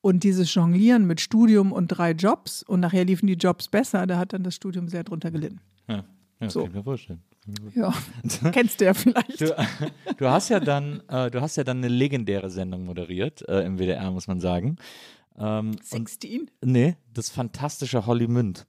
[0.00, 4.18] Und dieses Jonglieren mit Studium und drei Jobs und nachher liefen die Jobs besser, da
[4.18, 5.60] hat dann das Studium sehr drunter gelitten.
[5.86, 6.04] Ja,
[6.40, 6.60] ja So.
[6.60, 7.22] kann ich mir vorstellen.
[7.74, 7.92] Ja,
[8.52, 9.40] kennst du ja vielleicht.
[9.40, 9.54] Du,
[10.16, 13.78] du hast ja dann, äh, du hast ja dann eine legendäre Sendung moderiert äh, im
[13.78, 14.76] WDR, muss man sagen.
[15.38, 16.50] Ähm, und, 16?
[16.62, 18.66] nee, das fantastische Holly Münd.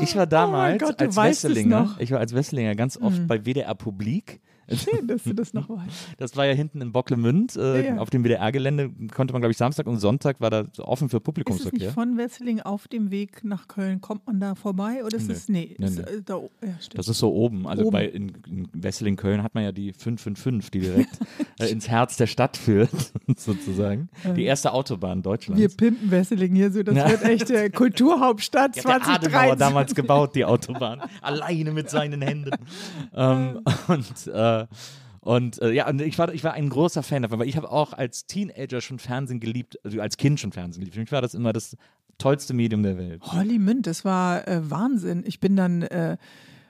[0.00, 1.84] Ich war damals Oh Gott, als Wesselinger.
[1.84, 1.94] Mhm.
[1.98, 4.40] ich war als Wesselinger ganz oft bei WDR Publik.
[4.70, 5.80] Schön, dass du das noch weißt.
[6.18, 7.98] Das war ja hinten in Bocklemünd, äh, Ja, ja.
[7.98, 11.20] auf dem WDR-Gelände konnte man, glaube ich, Samstag und Sonntag war da offen für Ist
[11.20, 11.90] es nicht Publikumsverkehr.
[11.92, 14.00] von Wesseling auf dem Weg nach Köln?
[14.00, 15.32] Kommt man da vorbei oder ist Nee.
[15.34, 15.48] es.
[15.48, 16.02] Nee, Nee, ist, nee.
[16.04, 16.68] äh, da, ja.
[16.94, 17.66] Das ist so oben.
[17.66, 17.92] Also Oben.
[17.92, 21.18] bei in, in Wesseling Köln hat man ja die 555, die direkt
[21.58, 22.90] äh, ins Herz der Stadt führt,
[23.36, 24.08] sozusagen.
[24.36, 25.60] Die erste Autobahn Deutschlands.
[25.60, 27.10] Wir pimpen Wesseling hier so, das Ja.
[27.10, 29.58] wird echt äh, Kulturhauptstadt Die hat der Adenauer 2030.
[29.58, 31.02] damals gebaut, die Autobahn.
[31.22, 32.50] Alleine mit seinen Händen.
[33.14, 34.53] ähm, und äh,
[35.20, 37.70] und äh, ja, und ich war, ich war ein großer Fan davon, weil ich habe
[37.70, 40.94] auch als Teenager schon Fernsehen geliebt, also als Kind schon Fernsehen geliebt.
[40.94, 41.76] Für mich war das immer das
[42.18, 43.22] tollste Medium der Welt.
[43.22, 45.24] Holly Münd, das war äh, Wahnsinn.
[45.26, 46.16] Ich bin dann, äh,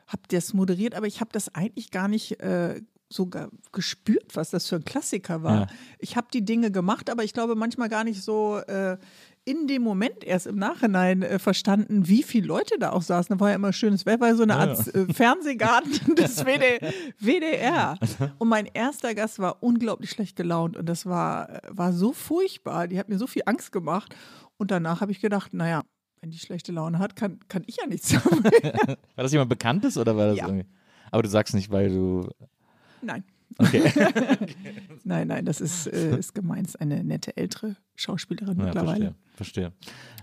[0.07, 4.69] hab das moderiert, aber ich habe das eigentlich gar nicht äh, sogar gespürt, was das
[4.69, 5.61] für ein Klassiker war.
[5.63, 5.67] Ja.
[5.99, 8.99] Ich habe die Dinge gemacht, aber ich glaube manchmal gar nicht so äh,
[9.47, 13.37] in dem Moment erst im Nachhinein äh, verstanden, wie viele Leute da auch saßen.
[13.37, 16.81] Da war ja immer schönes Wetter, war so eine Art äh, Fernsehgarten des WD
[17.19, 17.99] WDR.
[18.39, 22.89] Und mein erster Gast war unglaublich schlecht gelaunt und das war, äh, war so furchtbar.
[22.89, 24.15] Die hat mir so viel Angst gemacht.
[24.57, 25.83] Und danach habe ich gedacht, naja,
[26.21, 28.45] wenn die schlechte Laune hat, kann, kann ich ja nichts sagen.
[28.45, 30.47] War das jemand Bekanntes oder war das Ja.
[30.47, 30.67] irgendwie?
[31.11, 32.29] Aber du sagst nicht, weil du.
[33.03, 33.25] Nein.
[33.59, 33.83] Okay.
[35.05, 39.15] Nein, nein, das ist, äh, ist gemeint, eine nette ältere Schauspielerin Ja, mittlerweile.
[39.35, 39.71] verstehe.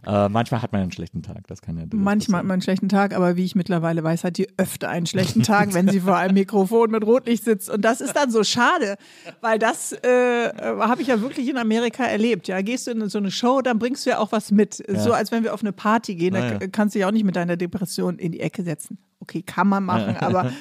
[0.04, 0.26] verstehe.
[0.26, 1.86] Äh, manchmal hat man einen schlechten Tag, das kann ja.
[1.86, 4.90] durchaus Manchmal hat man einen schlechten Tag, aber wie ich mittlerweile weiß, hat die öfter
[4.90, 7.70] einen schlechten Tag, wenn sie vor einem Mikrofon mit Rotlicht sitzt.
[7.70, 8.98] Und das ist dann so schade,
[9.42, 10.08] weil das äh,
[10.48, 12.48] äh, habe ich ja wirklich in Amerika erlebt.
[12.48, 14.84] Ja, gehst du in so eine Show, dann bringst du ja auch was mit.
[14.90, 16.58] So als wenn wir auf eine Party gehen, da Ja, ja.
[16.58, 18.98] k- kannst du ja auch nicht mit deiner Depression in die Ecke setzen.
[19.20, 20.52] Okay, kann man machen, aber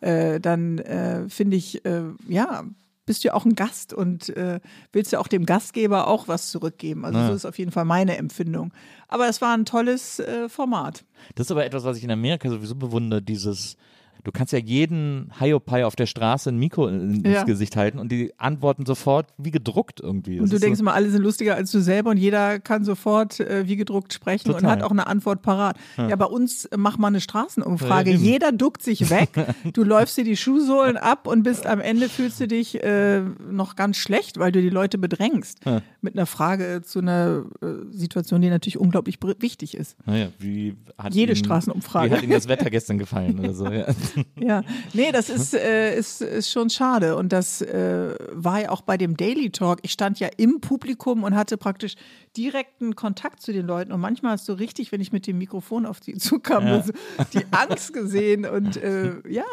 [0.00, 2.64] äh, dann äh, finde ich, äh, ja,
[3.06, 4.60] bist du ja auch ein Gast und äh,
[4.92, 7.04] willst ja auch dem Gastgeber auch was zurückgeben.
[7.04, 8.72] Also so ist auf jeden Fall meine Empfindung.
[9.08, 11.04] Aber es war ein tolles äh, Format.
[11.34, 13.76] Das ist aber etwas, was ich in Amerika sowieso bewundere, dieses.
[14.24, 17.44] Du kannst ja jeden Hiopai auf der Straße ein Mikro in- ins Ja.
[17.44, 20.36] Gesicht halten und die antworten sofort wie gedruckt irgendwie.
[20.36, 22.84] Das Und du denkst so, immer, alle sind lustiger als du selber und jeder kann
[22.84, 24.70] sofort äh, wie gedruckt sprechen und Total.
[24.70, 25.76] hat auch eine Antwort parat.
[25.96, 28.10] Ja, bei uns mach mal eine Straßenumfrage.
[28.12, 29.30] Ja, jeder duckt sich weg,
[29.72, 33.76] du läufst dir die Schuhsohlen ab und bist am Ende fühlst du dich äh, noch
[33.76, 35.60] ganz schlecht, weil du die Leute bedrängst.
[36.00, 39.96] Mit einer Frage zu einer äh, Situation, die natürlich unglaublich wichtig ist.
[40.06, 42.10] naja, wie hat Jede Ihnen, Straßenumfrage.
[42.10, 43.64] Wie hat Ihnen das Wetter gestern gefallen oder so?
[43.70, 43.86] Ja.
[44.40, 44.62] Ja,
[44.94, 47.16] nee, das ist, äh, ist, ist schon schade.
[47.16, 49.78] Und das äh, war ja auch bei dem Daily Talk.
[49.82, 51.94] Ich stand ja im Publikum und hatte praktisch
[52.36, 53.92] direkten Kontakt zu den Leuten.
[53.92, 56.82] Und manchmal hast du richtig, wenn ich mit dem Mikrofon auf die zukam, Ja.
[56.82, 56.92] so
[57.34, 58.46] die Angst gesehen.
[58.46, 59.44] Und äh, ja,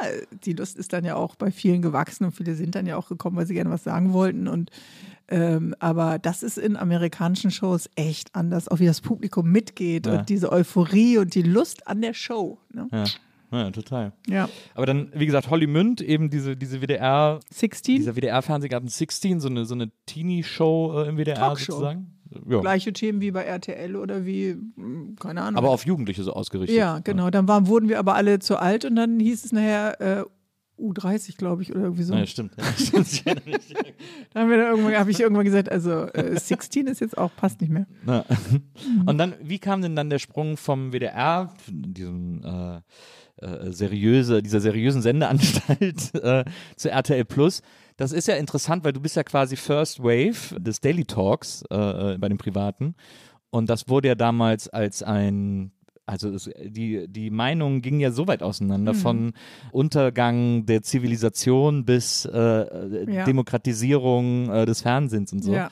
[0.43, 3.10] die Lust ist dann ja auch bei vielen gewachsen und viele sind dann ja auch
[3.10, 4.47] gekommen, weil sie gerne was sagen wollten.
[4.47, 4.72] Und
[5.30, 10.20] ähm, aber das ist in amerikanischen Shows echt anders, auch wie das Publikum mitgeht Ja.
[10.20, 12.60] und diese Euphorie und die Lust an der Show.
[12.72, 12.88] Ne?
[12.93, 13.03] Ja.
[13.51, 14.13] Ja, total.
[14.27, 14.49] Ja.
[14.75, 17.95] Aber dann, wie gesagt, Holly Münd, eben diese, diese WDR, 16.
[17.97, 21.73] dieser WDR-Fernsehgarten 16, so eine, so eine Teenie-Show äh, im WDR Talkshow.
[21.73, 22.13] sozusagen.
[22.45, 22.59] Ja.
[22.59, 25.57] gleiche Themen wie bei RTL oder wie, mh, keine Ahnung.
[25.57, 26.75] Aber auf Jugendliche so ausgerichtet.
[26.77, 27.29] ja, genau.
[27.29, 30.25] Dann waren, wurden wir aber alle zu alt und dann hieß es nachher äh,
[30.79, 32.13] U30, glaube ich, oder irgendwie so.
[32.13, 32.53] Ja, stimmt.
[32.57, 32.63] Ja.
[34.33, 37.87] Da dann habe ich irgendwann gesagt, also äh, 16 ist jetzt auch, passt nicht mehr.
[38.05, 38.23] Ja.
[39.05, 42.81] Und dann, wie kam denn dann der Sprung vom WDR, diesem äh,
[43.38, 47.61] äh, seriöse, dieser seriösen Sendeanstalt äh, zu RTL Plus?
[47.97, 52.13] Das ist ja interessant, weil du bist ja quasi First Wave des Daily Talks äh,
[52.13, 52.95] äh, bei den Privaten.
[53.49, 55.71] Und das wurde ja damals als ein
[56.09, 58.97] also es, die, die Meinungen gingen ja so weit auseinander Mhm.
[58.97, 59.33] von
[59.73, 63.25] Untergang der Zivilisation bis äh, äh, Ja.
[63.25, 65.53] Demokratisierung äh, des Fernsehens und so.
[65.53, 65.69] Ja.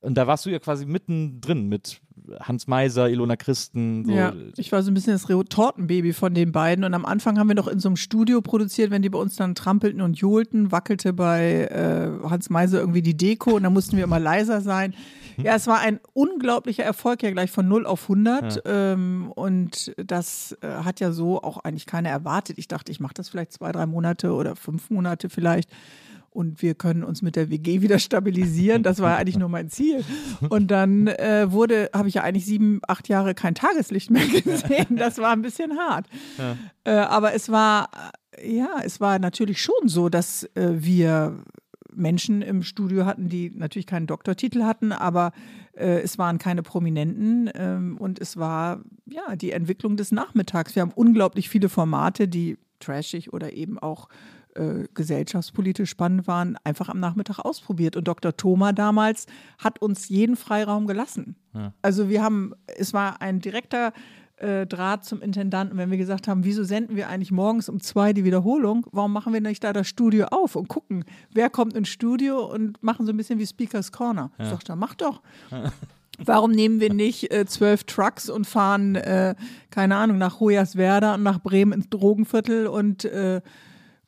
[0.00, 2.00] Und da warst du ja quasi mittendrin mit
[2.40, 4.04] Hans Meiser, Ilona Christen.
[4.04, 4.12] So.
[4.12, 6.84] Ja, ich war so ein bisschen das Retortenbaby von den beiden.
[6.84, 9.36] Und am Anfang haben wir noch in so einem Studio produziert, wenn die bei uns
[9.36, 13.96] dann trampelten und johlten, wackelte bei äh, Hans Meiser irgendwie die Deko und dann mussten
[13.96, 14.94] wir immer leiser sein.
[15.36, 18.62] Ja, es war ein unglaublicher Erfolg, ja gleich von 0 auf 100.
[18.64, 22.58] Ähm, und das äh, hat ja so auch eigentlich keiner erwartet.
[22.58, 25.70] Ich dachte, ich mache das vielleicht zwei, drei Monate oder fünf Monate vielleicht.
[26.36, 28.82] Und wir können uns mit der WG wieder stabilisieren.
[28.82, 30.04] Das war eigentlich nur mein Ziel.
[30.50, 34.96] Und dann äh, wurde, habe ich ja eigentlich sieben, acht Jahre kein Tageslicht mehr gesehen.
[34.96, 36.06] Das war ein bisschen hart.
[36.84, 37.88] Äh, aber es war,
[38.32, 41.38] äh, ja, es war natürlich schon so, dass äh, wir
[41.94, 45.32] Menschen im Studio hatten, die natürlich keinen Doktortitel hatten, aber
[45.72, 50.74] äh, es waren keine Prominenten ähm, und es war ja die Entwicklung des Nachmittags.
[50.74, 54.10] Wir haben unglaublich viele Formate, die trashig oder eben auch
[54.56, 57.96] äh, gesellschaftspolitisch spannend waren, einfach am Nachmittag ausprobiert.
[57.96, 58.36] Und Dr.
[58.36, 59.26] Thoma damals
[59.58, 61.36] hat uns jeden Freiraum gelassen.
[61.80, 63.92] Also wir haben, es war ein direkter
[64.36, 68.12] äh, Draht zum Intendanten, wenn wir gesagt haben, wieso senden wir eigentlich morgens um zwei
[68.12, 68.86] die Wiederholung?
[68.92, 72.82] Warum machen wir nicht da das Studio auf und gucken, wer kommt ins Studio und
[72.82, 74.30] machen so ein bisschen wie Speakers Corner?
[74.38, 75.22] Ich dachte, mach doch.
[76.18, 79.34] Warum nehmen wir nicht äh, zwölf Trucks und fahren, äh,
[79.70, 83.42] keine Ahnung, nach Hoyerswerda und nach Bremen ins Drogenviertel und äh,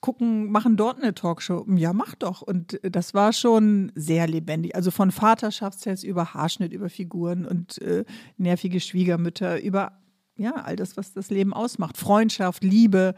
[0.00, 1.66] gucken, machen dort eine Talkshow?
[1.74, 2.42] Ja, mach doch.
[2.42, 4.74] Und äh, das war schon sehr lebendig.
[4.74, 8.04] Also von Vaterschaftstests über Haarschnitt, über Figuren und äh,
[8.36, 9.92] nervige Schwiegermütter, über
[10.36, 11.96] ja, all das, was das Leben ausmacht.
[11.96, 13.14] Freundschaft, Liebe,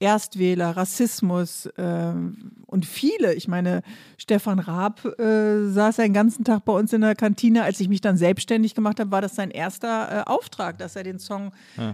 [0.00, 3.34] Erstwähler, Rassismus ähm, und viele.
[3.34, 3.82] Ich meine,
[4.16, 7.64] Stefan Raab äh, saß ja den ganzen Tag bei uns in der Kantine.
[7.64, 11.02] Als ich mich dann selbstständig gemacht habe, war das sein erster äh, Auftrag, dass er
[11.02, 11.52] den Song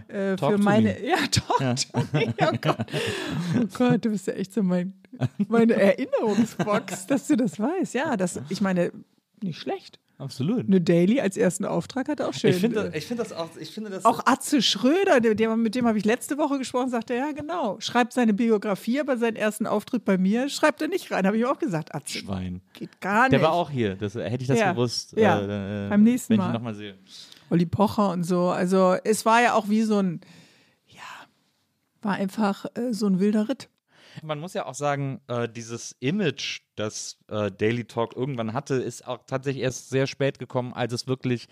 [0.09, 0.91] äh, Talk für meine.
[0.91, 0.97] me.
[1.05, 2.35] Ja, Talk to me.
[2.41, 2.87] Oh Gott.
[3.61, 4.93] oh Gott, du bist ja echt so mein
[5.49, 7.95] meine Erinnerungsbox, dass du das weißt.
[7.95, 8.93] Ja, das, ich meine,
[9.43, 9.99] nicht schlecht.
[10.17, 10.67] Absolut.
[10.69, 12.51] Eine Daily als ersten Auftrag hat auch schön.
[12.51, 13.49] Ich finde das, ich find das auch.
[13.59, 16.89] Ich finde das auch Atze Schröder, der, der, mit dem habe ich letzte Woche gesprochen,
[16.89, 21.11] sagte, ja genau, schreibt seine Biografie, aber seinen ersten Auftritt bei mir schreibt er nicht
[21.11, 21.27] rein.
[21.27, 22.19] Habe ich auch gesagt, Atze.
[22.19, 22.61] Schwein.
[22.75, 23.33] Geht gar nicht.
[23.33, 23.97] Der war auch hier.
[23.97, 24.71] Das, hätte ich das Ja.
[24.73, 25.15] gewusst.
[25.17, 25.87] Ja.
[25.87, 26.45] äh, Beim nächsten wenn Mal.
[26.45, 26.95] ich ihn nochmal sehe.
[27.51, 28.49] Olli Pocher und so.
[28.51, 30.21] Also es war ja auch wie so ein,
[30.87, 31.01] ja,
[32.03, 33.69] war einfach äh, so ein wilder Ritt.
[34.23, 39.07] Man muss ja auch sagen, äh, dieses Image, das äh, Daily Talk irgendwann hatte, ist
[39.07, 41.49] auch tatsächlich erst sehr spät gekommen, als es wirklich,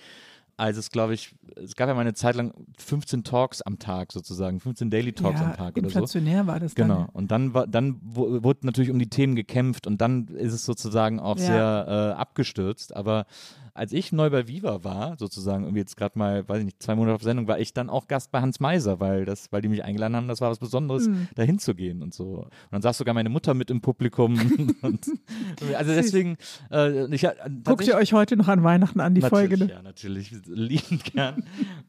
[0.57, 4.13] als es, glaube ich, es gab ja mal eine Zeit lang 15 Talks am Tag
[4.13, 5.99] sozusagen, 15 Daily Talks ja, am Tag oder so.
[5.99, 6.97] inflationär war das Genau.
[6.99, 7.07] dann.
[7.09, 10.65] Und dann war, dann wu- wurde natürlich um die Themen gekämpft und dann ist es
[10.65, 11.45] sozusagen auch Ja.
[11.45, 12.95] sehr äh, abgestürzt.
[12.95, 13.27] Aber
[13.75, 16.95] als ich neu bei Viva war, sozusagen irgendwie jetzt gerade mal, weiß ich nicht, zwei
[16.95, 19.69] Monate auf Sendung, war ich dann auch Gast bei Hans Meiser, weil das, weil die
[19.69, 21.29] mich eingeladen haben, das war was Besonderes, Mhm.
[21.35, 22.25] dahin zu gehen und so.
[22.43, 24.35] Und dann saß sogar meine Mutter mit im Publikum.
[24.83, 25.07] und,
[25.75, 26.37] also deswegen,
[26.71, 27.33] äh, ich, äh,
[27.65, 29.57] Guckt ihr euch heute noch an Weihnachten an, die Folge?
[29.57, 29.71] Ne?
[29.71, 31.45] Ja, natürlich, liebend gern.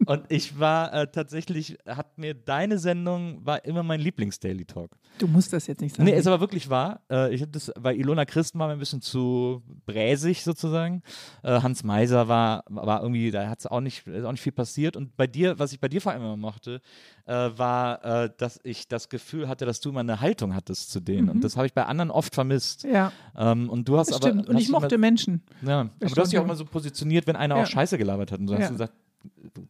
[0.06, 4.92] Und ich war äh, tatsächlich, hat mir deine Sendung, war immer mein Lieblings-Daily Talk.
[5.18, 6.10] Du musst das jetzt nicht sagen.
[6.10, 7.02] Nee, ist aber wirklich wahr.
[7.10, 11.04] Äh, ich habe das, weil Ilona Christen war mir ein bisschen zu bräsig sozusagen.
[11.44, 14.52] Äh, Hans Meiser war, war irgendwie, da hat es auch nicht, ist auch nicht viel
[14.52, 14.96] passiert.
[14.96, 16.82] Und bei dir, was ich bei dir vor allem immer mochte,
[17.26, 21.00] äh, war, äh, dass ich das Gefühl hatte, dass du immer eine Haltung hattest zu
[21.00, 21.30] denen.
[21.30, 22.84] Und das habe ich bei anderen oft vermisst.
[22.84, 24.28] ja, Ähm, und du hast das aber.
[24.30, 24.50] stimmt.
[24.50, 25.42] Und ich immer- mochte Menschen.
[25.62, 27.64] ja, aber du hast dich auch mal so positioniert, wenn einer Ja.
[27.64, 28.40] auch Scheiße gelabert hat.
[28.40, 28.70] Und du hast Ja.
[28.70, 28.94] gesagt,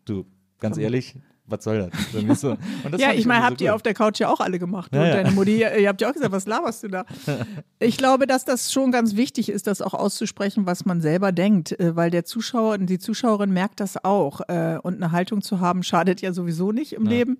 [0.05, 0.25] du,
[0.59, 2.39] ganz ehrlich, was soll das?
[2.39, 2.57] So.
[2.89, 3.75] Das Ja, ich meine, habt so ihr gut.
[3.75, 4.93] auf der Couch ja auch alle gemacht.
[4.93, 5.13] Ja, und ja.
[5.15, 7.05] deine Mutti, ihr ihr habt ja auch gesagt, was laberst du da?
[7.79, 11.77] Ich glaube, dass das schon ganz wichtig ist, das auch auszusprechen, was man selber denkt,
[11.79, 14.39] äh, weil der Zuschauer und die Zuschauerin merkt das auch.
[14.47, 17.09] äh, Und eine Haltung zu haben, schadet ja sowieso nicht im Ja.
[17.09, 17.37] Leben.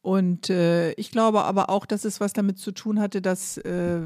[0.00, 4.00] Und äh, ich glaube aber auch, dass es was damit zu tun hatte, dass äh,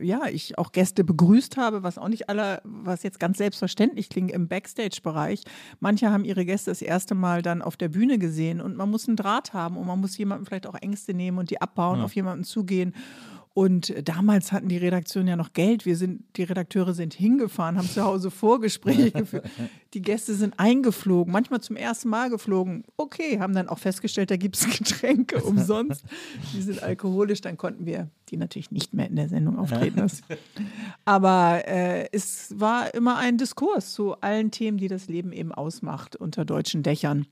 [0.00, 4.30] ja ich auch Gäste begrüßt habe, was auch nicht aller, was jetzt ganz selbstverständlich klingt
[4.30, 5.42] im Backstage-Bereich.
[5.80, 9.08] Manche haben ihre Gäste das erste Mal dann auf der Bühne gesehen und man muss
[9.08, 12.04] einen Draht haben und man muss jemandem vielleicht auch Ängste nehmen und die abbauen, Ja.
[12.04, 12.94] auf jemanden zugehen.
[13.58, 15.84] Und damals hatten die Redaktionen ja noch Geld.
[15.84, 19.50] Wir sind, die Redakteure sind hingefahren, haben zu Hause Vorgespräche geführt.
[19.94, 22.84] Die Gäste sind eingeflogen, manchmal zum ersten Mal geflogen.
[22.96, 26.04] Okay, haben dann auch festgestellt, da gibt es Getränke umsonst.
[26.54, 30.22] Die sind alkoholisch, dann konnten wir die natürlich nicht mehr in der Sendung auftreten lassen.
[31.04, 36.14] Aber äh, es war immer ein Diskurs zu allen Themen, die das Leben eben ausmacht
[36.14, 37.26] unter deutschen Dächern.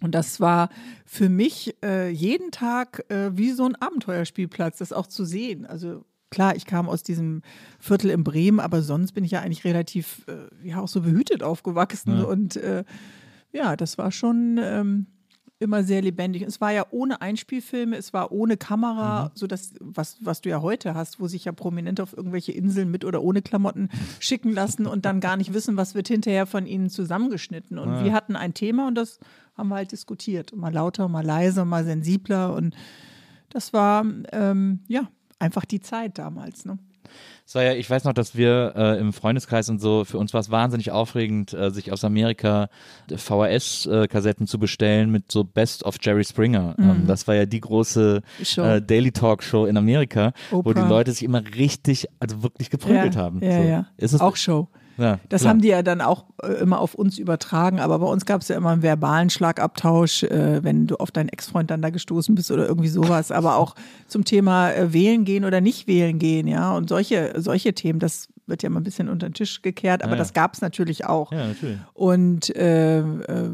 [0.00, 0.68] Und das war
[1.04, 5.66] für mich äh, jeden Tag äh, wie so ein Abenteuerspielplatz, das auch zu sehen.
[5.66, 7.42] Also klar, ich kam aus diesem
[7.80, 11.42] Viertel in Bremen, aber sonst bin ich ja eigentlich relativ, äh, ja auch so behütet
[11.42, 12.18] aufgewachsen.
[12.18, 12.24] Ja.
[12.24, 12.84] Und äh,
[13.52, 15.06] ja, das war schon ähm,
[15.60, 16.42] immer sehr lebendig.
[16.42, 20.62] Es war ja ohne Einspielfilme, es war ohne Kamera, so das, was, was du ja
[20.62, 23.88] heute hast, wo sich ja Prominente auf irgendwelche Inseln mit oder ohne Klamotten
[24.20, 27.78] schicken lassen und dann gar nicht wissen, was wird hinterher von ihnen zusammengeschnitten.
[27.78, 28.04] Und Ja.
[28.04, 29.18] wir hatten ein Thema und das
[29.56, 30.54] haben wir halt diskutiert.
[30.54, 32.54] Mal lauter, mal leiser, mal sensibler.
[32.54, 32.76] Und
[33.50, 35.08] das war ähm, ja
[35.40, 36.64] einfach die Zeit damals.
[36.64, 36.78] Ne?
[37.46, 40.34] Es war ja, ich weiß noch, dass wir äh, im Freundeskreis und so, für uns
[40.34, 42.68] war es wahnsinnig aufregend, äh, sich aus Amerika
[43.10, 46.74] VHS-Kassetten zu bestellen mit so Best of Jerry Springer.
[46.78, 48.20] Ähm, das war ja die große
[48.56, 48.62] Mhm.
[48.62, 50.88] Äh, Daily Talk Show in Amerika, wo die Oprah.
[50.88, 53.42] Leute sich immer richtig, also wirklich geprügelt ja, haben.
[53.42, 53.68] Ja, so.
[53.68, 53.86] ja.
[53.96, 54.68] Ist es auch Show.
[54.98, 55.50] Ja, Das klar.
[55.50, 58.48] haben die ja dann auch äh, immer auf uns übertragen, aber bei uns gab es
[58.48, 62.50] ja immer einen verbalen Schlagabtausch, äh, wenn du auf deinen Ex-Freund dann da gestoßen bist
[62.50, 63.30] oder irgendwie sowas.
[63.30, 63.74] Aber auch
[64.08, 66.76] zum Thema äh, wählen gehen oder nicht wählen gehen, ja.
[66.76, 70.12] Und solche, solche Themen, das wird ja mal ein bisschen unter den Tisch gekehrt, aber
[70.12, 70.22] Ja, ja.
[70.22, 71.32] das gab es natürlich auch.
[71.32, 71.78] Ja, natürlich.
[71.94, 73.50] Und äh, äh,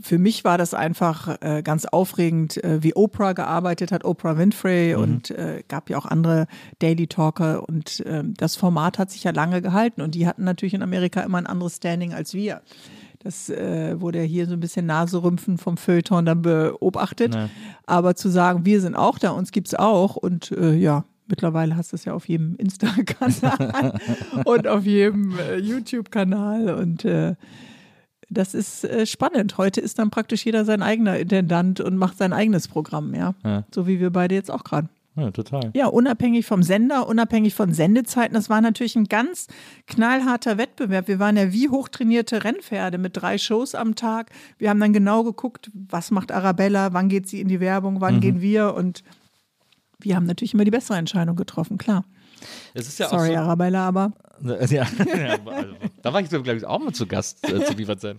[0.00, 4.94] für mich war das einfach äh, ganz aufregend, äh, wie Oprah gearbeitet hat, Oprah Winfrey
[4.94, 6.46] und äh, gab ja auch andere
[6.80, 10.74] Daily Talker und äh, das Format hat sich ja lange gehalten und die hatten natürlich
[10.74, 12.62] in Amerika immer ein anderes Standing als wir.
[13.20, 17.34] Das äh, wurde ja hier so ein bisschen Naserümpfen vom Feuilleton dann beobachtet.
[17.34, 17.48] Ja.
[17.86, 21.92] Aber zu sagen, wir sind auch da, uns gibt's auch und äh, ja, mittlerweile hast
[21.92, 24.00] du es ja auf jedem Insta-Kanal
[24.44, 27.34] und auf jedem äh, YouTube-Kanal und äh,
[28.30, 29.58] das ist äh, spannend.
[29.58, 33.34] Heute ist dann praktisch jeder sein eigener Intendant und macht sein eigenes Programm, ja.
[33.44, 33.64] Ja.
[33.74, 34.88] So wie wir beide jetzt auch gerade.
[35.16, 35.70] Ja, total.
[35.74, 38.34] Ja, unabhängig vom Sender, unabhängig von Sendezeiten.
[38.34, 39.46] Das war natürlich ein ganz
[39.86, 41.06] knallharter Wettbewerb.
[41.06, 44.30] Wir waren ja wie hochtrainierte Rennpferde mit drei Shows am Tag.
[44.58, 48.20] Wir haben dann genau geguckt, was macht Arabella, wann geht sie in die Werbung, wann
[48.20, 49.04] gehen wir und
[50.04, 52.04] wir haben natürlich immer die bessere Entscheidung getroffen, klar.
[52.74, 54.12] Es ist ja Sorry, so, Arabella, aber
[54.44, 58.00] Ja, ja also, da war ich, glaube ich, auch mal zu Gast äh, zu liefert
[58.00, 58.18] sein.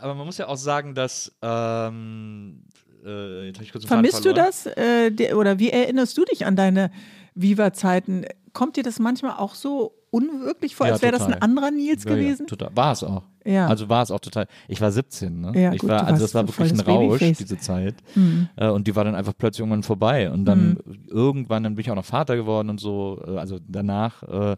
[0.00, 1.34] Aber man muss ja auch sagen, dass.
[1.42, 2.62] Ähm,
[3.04, 3.52] äh,
[3.86, 4.66] vermisst du das?
[4.66, 6.90] Äh, der, oder wie erinnerst du dich an deine
[7.34, 8.26] Viva-Zeiten.
[8.52, 12.46] Kommt dir das manchmal auch so unwirklich vor, als wäre das ein anderer Nils gewesen?
[12.74, 13.22] War es auch.
[13.50, 13.66] Ja.
[13.66, 14.46] Also war es auch total.
[14.68, 15.52] Ich war 17, ne?
[15.54, 17.38] Ja, ich gut, war, also das war wirklich ein Rausch, Babyface.
[17.38, 17.96] diese Zeit.
[18.14, 18.48] Mhm.
[18.56, 20.30] Äh, und die war dann einfach plötzlich irgendwann vorbei.
[20.30, 20.78] Und dann
[21.08, 24.22] irgendwann, dann bin ich auch noch Vater geworden und so, äh, also danach.
[24.22, 24.56] Äh,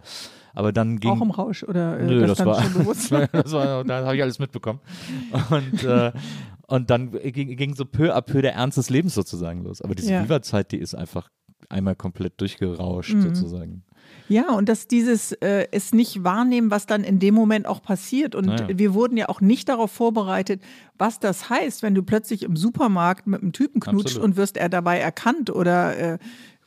[0.54, 1.10] aber dann ging.
[1.10, 3.10] Auch im Rausch oder äh, Nö, das, das war, schon bewusst?
[3.32, 4.80] das war, da habe ich alles mitbekommen.
[5.50, 6.12] Und, äh,
[6.66, 9.80] und dann ging, ging so peu à peu der Ernst des Lebens sozusagen los.
[9.82, 10.24] Aber diese Ja.
[10.24, 11.30] Viva-Zeit, die ist einfach
[11.68, 13.22] einmal komplett durchgerauscht Mhm.
[13.22, 13.82] sozusagen.
[14.32, 18.34] Ja, und dass dieses äh, es nicht wahrnehmen, was dann in dem Moment auch passiert.
[18.34, 18.66] Und Naja.
[18.72, 20.62] wir wurden ja auch nicht darauf vorbereitet,
[20.96, 24.24] was das heißt, wenn du plötzlich im Supermarkt mit einem Typen knutscht Absolut.
[24.24, 26.18] und wirst er dabei erkannt oder äh,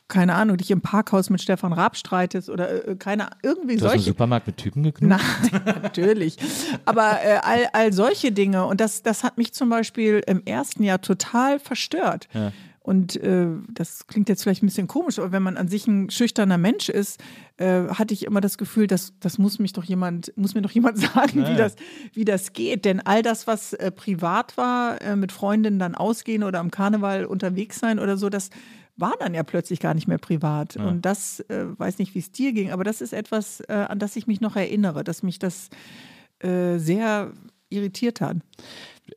[0.08, 3.94] keine Ahnung, dich im Parkhaus mit Stefan Raab streitest oder äh, keine irgendwie Du hast
[3.94, 4.10] im solche.
[4.10, 5.24] Supermarkt mit Typen geknutscht?
[5.52, 6.36] Nein, natürlich.
[6.84, 8.66] Aber äh, all, all solche Dinge.
[8.66, 12.28] Und das, das hat mich zum Beispiel im ersten Jahr total verstört.
[12.32, 12.52] Ja.
[12.86, 16.08] Und äh, das klingt jetzt vielleicht ein bisschen komisch, aber wenn man an sich ein
[16.08, 17.20] schüchterner Mensch ist,
[17.56, 20.70] äh, hatte ich immer das Gefühl, dass das muss mich doch jemand, muss mir doch
[20.70, 21.56] jemand sagen, Ja, wie ja.
[21.56, 21.74] das,
[22.12, 22.84] wie das geht.
[22.84, 27.24] Denn all das, was äh, privat war, äh, mit Freundinnen dann ausgehen oder am Karneval
[27.24, 28.50] unterwegs sein oder so, das
[28.96, 30.76] war dann ja plötzlich gar nicht mehr privat.
[30.76, 33.98] Und das, äh, weiß nicht, wie es dir ging, aber das ist etwas, äh, an
[33.98, 35.70] das ich mich noch erinnere, dass mich das
[36.38, 37.32] sehr
[37.70, 38.36] irritiert hat.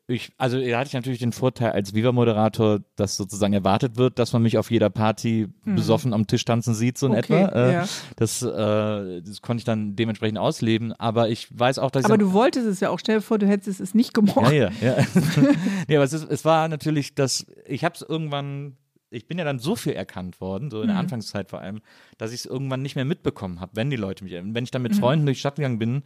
[0.07, 4.33] Ich, also da hatte ich natürlich den Vorteil als Viva-Moderator, dass sozusagen erwartet wird, dass
[4.33, 7.17] man mich auf jeder Party besoffen am Tisch tanzen sieht, so in Mhm.
[7.19, 7.55] Okay, etwa.
[7.55, 7.85] Äh, ja.
[8.15, 10.93] das, äh, das konnte ich dann dementsprechend ausleben.
[10.93, 13.47] Aber ich weiß auch, dass Aber du wolltest es ja auch, stell dir vor, du
[13.47, 14.51] hättest es nicht gemocht.
[14.51, 14.97] Ja, ja, ja.
[15.87, 18.77] nee, aber es, ist, es war natürlich, dass ich habe es irgendwann,
[19.11, 21.01] ich bin ja dann so viel erkannt worden, so in der Mhm.
[21.01, 21.81] Anfangszeit vor allem,
[22.17, 24.81] dass ich es irgendwann nicht mehr mitbekommen habe, wenn die Leute mich, wenn ich dann
[24.83, 24.99] mit Mhm.
[24.99, 26.03] Freunden durch die Stadt gegangen bin,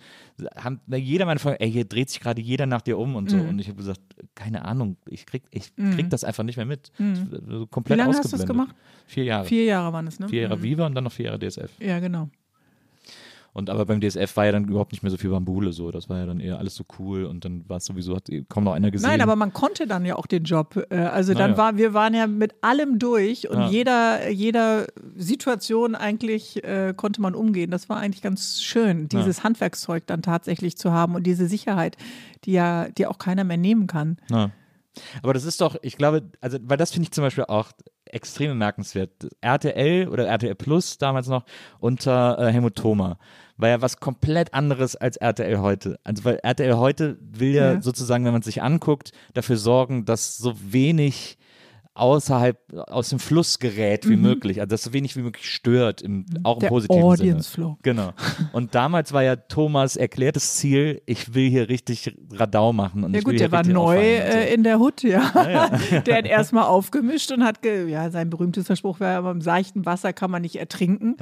[0.55, 3.37] haben jeder meine Freunde, ey, hier dreht sich gerade jeder nach dir um und so.
[3.37, 3.49] Mhm.
[3.49, 4.01] Und ich habe gesagt,
[4.35, 6.91] keine Ahnung, ich krieg, ich krieg das einfach nicht mehr mit.
[6.97, 7.03] So
[7.63, 8.75] Wie komplett lange hast du das gemacht?
[9.05, 9.45] Vier Jahre.
[9.45, 10.29] Vier Jahre waren es, ne?
[10.29, 10.63] Vier Jahre Mhm.
[10.63, 11.71] Viva und dann noch vier Jahre DSF.
[11.79, 12.29] Ja, genau.
[13.55, 15.91] Und aber beim DSF war ja dann überhaupt nicht mehr so viel Bambule so.
[15.91, 18.63] Das war ja dann eher alles so cool und dann war es sowieso, hat kaum
[18.63, 19.07] noch einer gesehen.
[19.11, 20.75] Nein, aber man konnte dann ja auch den Job.
[20.89, 21.57] Äh, Also dann Naja.
[21.57, 23.69] war, wir waren ja mit allem durch und Ja.
[23.69, 27.69] jeder, jeder Situation eigentlich äh, konnte man umgehen.
[27.69, 31.95] Das war eigentlich ganz schön, dieses Handwerkszeug dann tatsächlich zu haben und diese Sicherheit,
[32.45, 34.17] die ja, die auch keiner mehr nehmen kann.
[34.31, 34.49] Ja.
[35.21, 37.71] Aber das ist doch, ich glaube, also, weil das finde ich zum Beispiel auch
[38.05, 39.11] extrem bemerkenswert.
[39.41, 41.45] RTL oder RTL Plus damals noch
[41.79, 43.17] unter äh, Helmut Thoma
[43.57, 45.99] war ja was komplett anderes als RTL heute.
[46.03, 47.81] Also weil RTL heute will ja, Ja.
[47.81, 51.37] sozusagen, wenn man es sich anguckt, dafür sorgen, dass so wenig
[51.95, 56.25] außerhalb aus dem Fluss gerät wie möglich, also dass so wenig wie möglich stört, im,
[56.41, 56.59] auch im Mhm.
[56.61, 57.53] Der positiven Audience Sinne.
[57.67, 57.77] Flow.
[57.83, 58.13] Genau.
[58.51, 63.03] Und damals war ja Thomas erklärtes Ziel, ich will hier richtig Radau machen.
[63.03, 65.21] Und Ja gut, der war neu äh, in der Hut, ja.
[66.07, 69.85] der hat erstmal aufgemischt und hat, ja, sein berühmtester Spruch war ja, aber im seichten
[69.85, 71.15] Wasser kann man nicht ertrinken.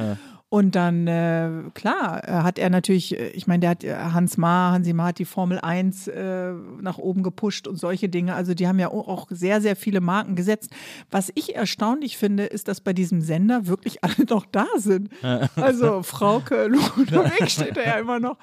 [0.54, 4.36] Und dann, äh, klar, äh, hat er natürlich, äh, ich meine, der hat äh, Hans
[4.36, 8.36] Ma, Hansi Ma hat die Formel 1 äh, nach oben gepusht und solche Dinge.
[8.36, 10.70] Also die haben ja auch- sehr, sehr viele Marken gesetzt.
[11.10, 15.10] Was ich erstaunlich finde, ist, dass bei diesem Sender wirklich alle noch da sind.
[15.56, 18.36] Also Frauke Ludwig steht da ja immer noch.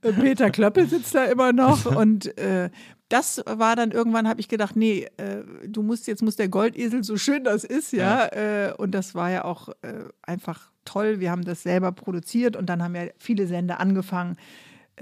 [0.00, 1.86] Peter Klöppel sitzt da immer noch.
[1.86, 2.70] Und äh,
[3.08, 7.04] das war dann irgendwann, habe ich gedacht, nee, äh, du musst, jetzt muss der Goldesel,
[7.04, 8.26] so schön das ist, ja.
[8.32, 11.20] Äh, und das war ja auch äh, einfach toll.
[11.20, 14.36] Wir haben das selber produziert und dann haben ja viele Sender angefangen.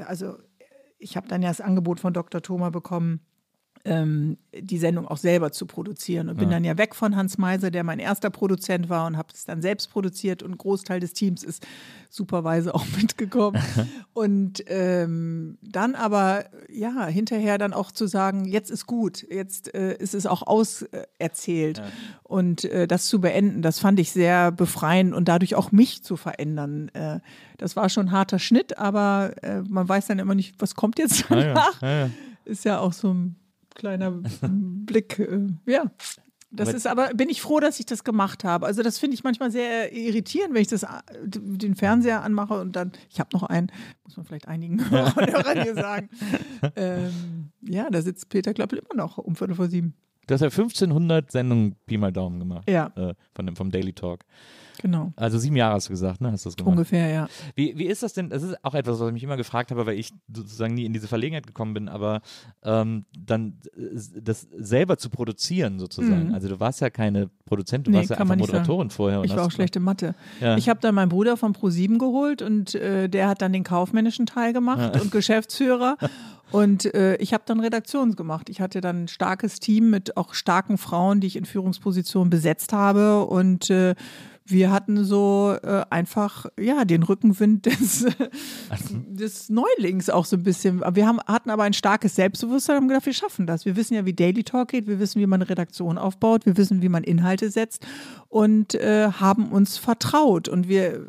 [0.06, 0.36] Also
[0.98, 2.42] ich habe dann ja das Angebot von Dr.
[2.42, 3.20] Thoma bekommen,
[3.90, 6.28] ähm, die Sendung auch selber zu produzieren.
[6.28, 9.28] Und bin dann ja weg von Hans Meiser, der mein erster Produzent war und habe
[9.34, 10.42] es dann selbst produziert.
[10.44, 11.66] Und ein Großteil des Teams ist
[12.08, 13.60] superweise auch mitgekommen.
[14.12, 19.96] und ähm, dann aber, ja, hinterher dann auch zu sagen, jetzt ist gut, jetzt äh,
[19.96, 21.82] ist es auch auserzählt.
[22.22, 26.16] Und äh, das zu beenden, das fand ich sehr befreiend und dadurch auch mich zu
[26.16, 26.90] verändern.
[26.90, 27.18] Äh,
[27.58, 31.00] das war schon ein harter Schnitt, aber äh, man weiß dann immer nicht, was kommt
[31.00, 31.82] jetzt Ja, ja, danach.
[31.82, 32.10] Ja, ja.
[32.44, 33.39] ist ja auch so ein
[33.74, 34.10] kleiner
[34.42, 35.18] Blick.
[35.18, 35.90] Äh, ja.
[36.52, 38.66] Das Aber- ist aber, bin ich froh, dass ich das gemacht habe.
[38.66, 40.88] Also, das finde ich manchmal sehr irritierend, wenn ich das, äh,
[41.24, 43.70] den Fernseher anmache und dann, ich habe noch einen,
[44.02, 46.08] muss man vielleicht einigen Hörern hier sagen.
[46.76, 49.94] Ähm, ja, da sitzt Peter Klöppel immer noch um Viertel vor sieben.
[50.26, 52.68] Du hast ja 1500 Sendungen Pi mal Daumen gemacht.
[52.68, 52.88] Ja.
[52.96, 54.20] Äh, von dem, vom Daily Talk.
[54.82, 55.12] Genau.
[55.16, 56.32] Also sieben Jahre hast du gesagt, ne?
[56.32, 56.72] Hast du das gemacht?
[56.72, 57.28] Ungefähr, ja.
[57.54, 58.30] Wie, wie ist das denn?
[58.30, 60.92] Das ist auch etwas, was ich mich immer gefragt habe, weil ich sozusagen nie in
[60.92, 62.20] diese Verlegenheit gekommen bin, aber
[62.62, 66.28] ähm, dann äh, das selber zu produzieren sozusagen.
[66.28, 66.34] Mhm.
[66.34, 69.20] Also du warst ja keine Produzentin, du Nee, warst ja einfach Moderatorin vorher.
[69.20, 70.14] und Ich war auch schlechte Mathe.
[70.40, 70.56] Ja.
[70.56, 74.26] Ich habe dann meinen Bruder von Pro7 geholt und äh, der hat dann den kaufmännischen
[74.26, 75.96] Teil gemacht und Geschäftsführer.
[76.52, 78.48] Und äh, ich habe dann Redaktions gemacht.
[78.48, 82.72] Ich hatte dann ein starkes Team mit auch starken Frauen, die ich in Führungspositionen besetzt
[82.72, 83.24] habe.
[83.26, 83.94] Und äh,
[84.50, 88.06] wir hatten so äh, einfach, ja, den Rückenwind des,
[89.08, 90.82] des Neulings auch so ein bisschen.
[90.94, 93.64] Wir haben, hatten aber ein starkes Selbstbewusstsein und haben gedacht, wir schaffen das.
[93.64, 96.82] Wir wissen ja, wie Daily Talk geht, wir wissen, wie man Redaktion aufbaut, wir wissen,
[96.82, 97.86] wie man Inhalte setzt
[98.28, 100.48] und äh, haben uns vertraut.
[100.48, 101.06] Und wir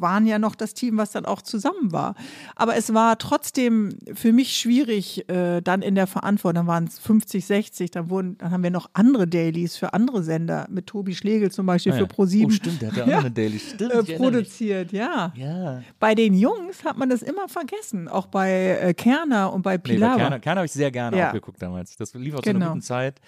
[0.00, 2.14] waren ja noch das Team, was dann auch zusammen war.
[2.54, 6.98] Aber es war trotzdem für mich schwierig, äh, dann in der Verantwortung, dann waren es
[6.98, 11.14] 50, 60, dann, wurden, dann haben wir noch andere Dailies für andere Sender, mit Tobi
[11.14, 12.08] Schlegel zum Beispiel Ah für ja.
[12.08, 12.46] Pro7.
[12.46, 13.58] Oh, stimmt, der hat ja auch eine Daily.
[13.58, 15.32] Stimmt, Äh, produziert, ja.
[15.36, 15.82] Ja.
[15.98, 19.78] Bei den Jungs hat man das immer vergessen, auch bei äh, Kerner und bei Nee,
[19.78, 20.16] bei Pilar.
[20.16, 21.28] Kerner, Kerner habe ich sehr gerne Ja.
[21.28, 21.96] auch geguckt damals.
[21.96, 22.70] Das lief aus so einer Genau.
[22.72, 23.20] guten Zeit.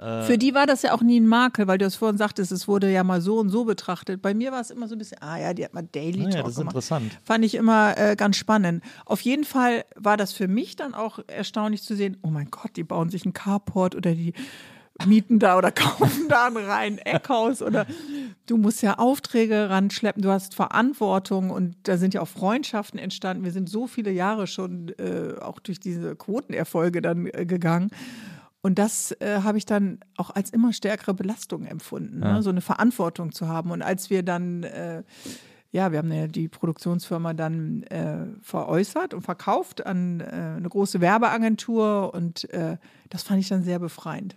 [0.00, 2.52] Äh, Für die war das ja auch nie ein Makel, weil du es vorhin sagtest,
[2.52, 4.22] es wurde ja mal so und so betrachtet.
[4.22, 6.30] Bei mir war es immer so ein bisschen, ah ja, die hat mal Daily naja,
[6.30, 6.74] Talk das ist gemacht.
[6.74, 7.18] interessant.
[7.24, 8.82] Fand ich immer äh, ganz spannend.
[9.04, 12.76] Auf jeden Fall war das für mich dann auch erstaunlich zu sehen, oh mein Gott,
[12.76, 14.32] die bauen sich ein Carport oder die
[15.06, 17.86] mieten da oder kaufen da ein rein Eckhaus oder
[18.46, 23.44] du musst ja Aufträge ranschleppen, du hast Verantwortung und da sind ja auch Freundschaften entstanden.
[23.44, 27.90] Wir sind so viele Jahre schon äh, auch durch diese Quotenerfolge dann äh, gegangen.
[28.62, 32.42] Und das äh, habe ich dann auch als immer stärkere Belastung empfunden, ne?
[32.42, 33.70] so eine Verantwortung zu haben.
[33.70, 35.02] Und als wir dann, äh,
[35.72, 41.00] ja, wir haben ja die Produktionsfirma dann äh, veräußert und verkauft an äh, eine große
[41.00, 42.76] Werbeagentur und äh,
[43.08, 44.36] das fand ich dann sehr befreiend.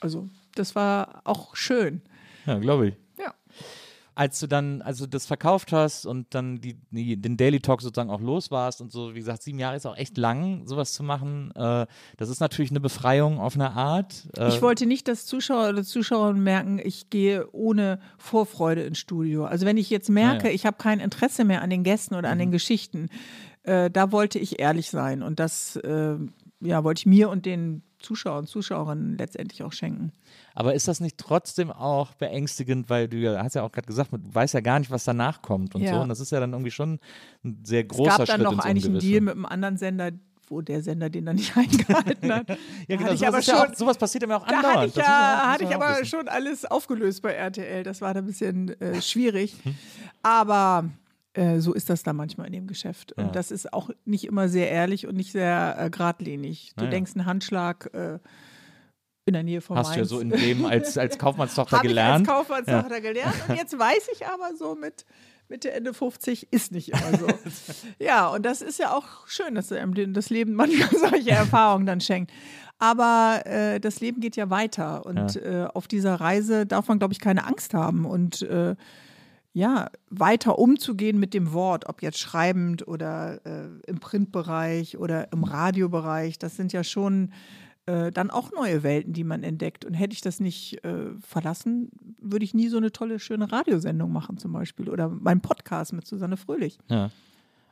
[0.00, 2.02] Also das war auch schön.
[2.44, 3.03] Ja, glaube ich.
[4.16, 8.10] Als du dann also das verkauft hast und dann die, die, den Daily Talk sozusagen
[8.10, 11.02] auch los warst und so, wie gesagt, sieben Jahre ist auch echt lang, sowas zu
[11.02, 11.50] machen.
[11.56, 11.86] Äh,
[12.16, 14.28] das ist natürlich eine Befreiung auf eine Art.
[14.36, 19.46] Äh, Ich wollte nicht, dass Zuschauer oder Zuschauerinnen merken, ich gehe ohne Vorfreude ins Studio.
[19.46, 20.54] Also wenn ich jetzt merke, Ah, ja.
[20.54, 23.08] ich habe kein Interesse mehr an den Gästen oder an den Geschichten,
[23.64, 25.22] äh, da wollte ich ehrlich sein.
[25.24, 26.16] Und das äh,
[26.60, 30.12] ja, wollte ich mir und den Zuschauern und Zuschauerinnen letztendlich auch schenken.
[30.54, 34.12] Aber ist das nicht trotzdem auch beängstigend, weil du ja, hast ja auch gerade gesagt,
[34.12, 35.94] du weißt ja gar nicht, was danach kommt und Ja.
[35.94, 36.00] so.
[36.00, 36.98] Und das ist ja dann irgendwie schon
[37.44, 38.98] ein sehr Es großer gab dann Schritt noch eigentlich einen.
[38.98, 40.10] Deal mit einem anderen Sender,
[40.48, 42.48] wo der Sender den dann nicht eingehalten hat.
[42.88, 44.76] Ja, Da genau, sowas, aber ist ja auch, schon- sowas passiert ja auch Da andauernd.
[44.76, 46.06] hatte ich, auch- ja, muss hatte ich auch aber wissen.
[46.06, 47.82] schon alles aufgelöst bei RTL.
[47.84, 49.54] Das war da ein bisschen äh, schwierig.
[50.22, 50.90] Aber
[51.34, 53.12] äh, so ist das da manchmal in dem Geschäft.
[53.12, 53.30] Und Ja.
[53.32, 56.72] das ist auch nicht immer sehr ehrlich und nicht sehr äh, geradlinig.
[56.76, 56.90] Du Naja.
[56.92, 58.18] denkst, ein Handschlag äh,
[59.26, 60.08] in der Nähe von Hast du ja Mainz.
[60.10, 62.28] so in dem als, als Kaufmannstochter Habe ich gelernt.
[62.28, 63.34] als Kaufmannstochter gelernt.
[63.48, 65.04] Und jetzt weiß ich aber so mit
[65.48, 67.26] Mitte, Ende 50 ist nicht immer so.
[67.98, 72.00] ja, und das ist ja auch schön, dass einem das Leben manchmal solche Erfahrungen dann
[72.00, 72.32] schenkt.
[72.78, 77.12] Aber äh, das Leben geht ja weiter und äh, auf dieser Reise darf man, glaube
[77.12, 78.74] ich, keine Angst haben und äh,
[79.54, 85.44] ja, weiter umzugehen mit dem Wort, ob jetzt schreibend oder äh, im Printbereich oder im
[85.44, 87.30] Radiobereich, das sind ja schon
[87.86, 89.84] äh, dann auch neue Welten, die man entdeckt.
[89.84, 94.12] Und hätte ich das nicht äh, verlassen, würde ich nie so eine tolle, schöne Radiosendung
[94.12, 96.78] machen zum Beispiel oder meinen Podcast mit Susanne Fröhlich.
[96.90, 97.10] Ja.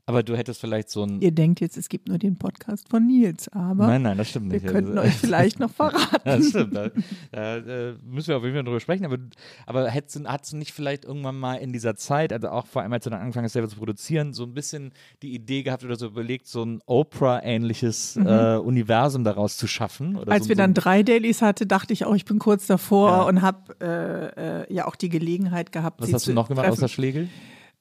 [0.05, 1.20] Aber du hättest vielleicht so ein.
[1.20, 4.50] Ihr denkt jetzt, es gibt nur den Podcast von Nils, aber Nein, nein, das stimmt
[4.50, 4.68] wir nicht.
[4.70, 6.20] könnten Also- euch vielleicht noch verraten.
[6.24, 6.74] Das stimmt.
[6.74, 6.90] Da,
[7.30, 9.05] da äh, müssen wir auf jeden Fall drüber sprechen.
[9.05, 9.18] Aber,
[9.64, 12.82] aber hättest du, hattest du nicht vielleicht irgendwann mal in dieser Zeit, also auch vor
[12.82, 14.90] allem als du dann angefangen hast, selber zu produzieren, so ein bisschen
[15.22, 20.14] die Idee gehabt oder so überlegt, so ein Oprah-ähnliches äh, Universum daraus zu schaffen?
[20.14, 20.24] Mhm.
[20.28, 23.22] Als so, wir dann drei Dailies hatte, dachte ich auch, ich bin kurz davor Ja.
[23.22, 26.00] und habe äh, äh, ja auch die Gelegenheit gehabt.
[26.00, 26.78] Was hast du noch gemacht treffen.
[26.78, 27.28] außer Schlegel?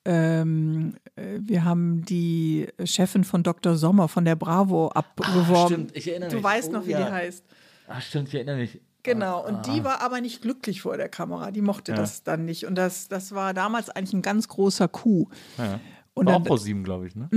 [0.06, 3.76] Ähm, äh, wir haben die Chefin von Dr.
[3.76, 5.68] Sommer von der Bravo abgeworben.
[5.74, 6.44] stimmt, ich erinnere du mich.
[6.44, 7.06] weißt Oh, noch, wie ja.
[7.06, 7.46] die heißt.
[7.88, 8.80] Ach, stimmt, ich erinnere mich.
[9.04, 11.50] Genau, und die war aber nicht glücklich vor der Kamera.
[11.52, 11.98] Die mochte Ja.
[11.98, 12.66] das dann nicht.
[12.68, 15.28] Und das, das war damals eigentlich ein ganz großer Coup.
[15.58, 15.80] Ja.
[16.14, 17.30] Und War auch dann, pro sieben, glaube ich, ne?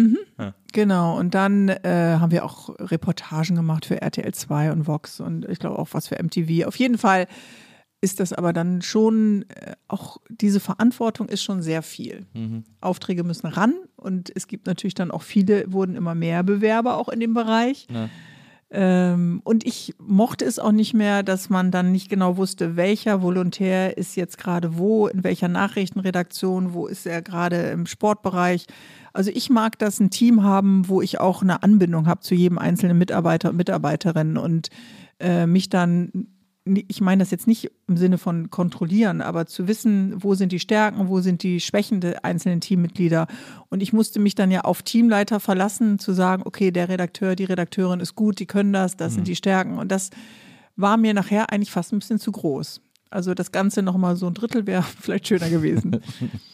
[0.72, 5.48] genau, und dann äh, haben wir auch Reportagen gemacht für RTL 2 und Vox und
[5.48, 6.66] ich glaube auch was für MTV.
[6.66, 7.28] Auf jeden Fall
[8.04, 12.26] ist das aber dann schon, äh, auch diese Verantwortung ist schon sehr viel.
[12.82, 17.08] Aufträge müssen ran und es gibt natürlich dann auch viele, wurden immer mehr Bewerber auch
[17.08, 17.86] in dem Bereich.
[17.90, 18.10] Ja.
[18.70, 23.22] Ähm, und ich mochte es auch nicht mehr, dass man dann nicht genau wusste, welcher
[23.22, 28.66] Volontär ist jetzt gerade wo, in welcher Nachrichtenredaktion, wo ist er gerade im Sportbereich.
[29.12, 32.58] Also ich mag das, ein Team haben, wo ich auch eine Anbindung habe zu jedem
[32.58, 34.68] einzelnen Mitarbeiter und Mitarbeiterin und
[35.20, 36.26] äh, mich dann,
[36.64, 40.58] ich meine das jetzt nicht im Sinne von kontrollieren, aber zu wissen, wo sind die
[40.58, 43.26] Stärken, wo sind die Schwächen der einzelnen Teammitglieder.
[43.68, 47.44] Und ich musste mich dann ja auf Teamleiter verlassen, zu sagen, okay, der Redakteur, die
[47.44, 49.78] Redakteurin ist gut, die können das, das sind die Stärken.
[49.78, 50.08] Und das
[50.76, 52.80] war mir nachher eigentlich fast ein bisschen zu groß.
[53.10, 56.00] Also das Ganze nochmal so ein Drittel wäre vielleicht schöner gewesen.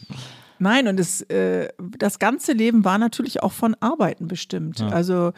[0.59, 4.79] Nein, und es, äh, das ganze Leben war natürlich auch von Arbeiten bestimmt.
[4.81, 5.31] Also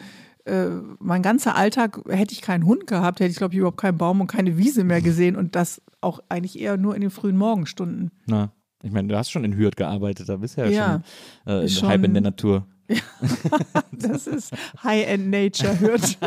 [0.44, 0.66] äh,
[0.98, 4.20] mein ganzer Alltag hätte ich keinen Hund gehabt, hätte ich, glaube ich, überhaupt keinen Baum
[4.20, 8.10] und keine Wiese mehr gesehen und das auch eigentlich eher nur in den frühen Morgenstunden.
[8.26, 8.52] Na.
[8.82, 11.02] Ich meine, du hast schon in Hürth gearbeitet, da bist du ja, Ja,
[11.46, 12.66] schon, äh, schon- halb in der Natur.
[13.92, 16.18] Das ist High-End Nature, hört.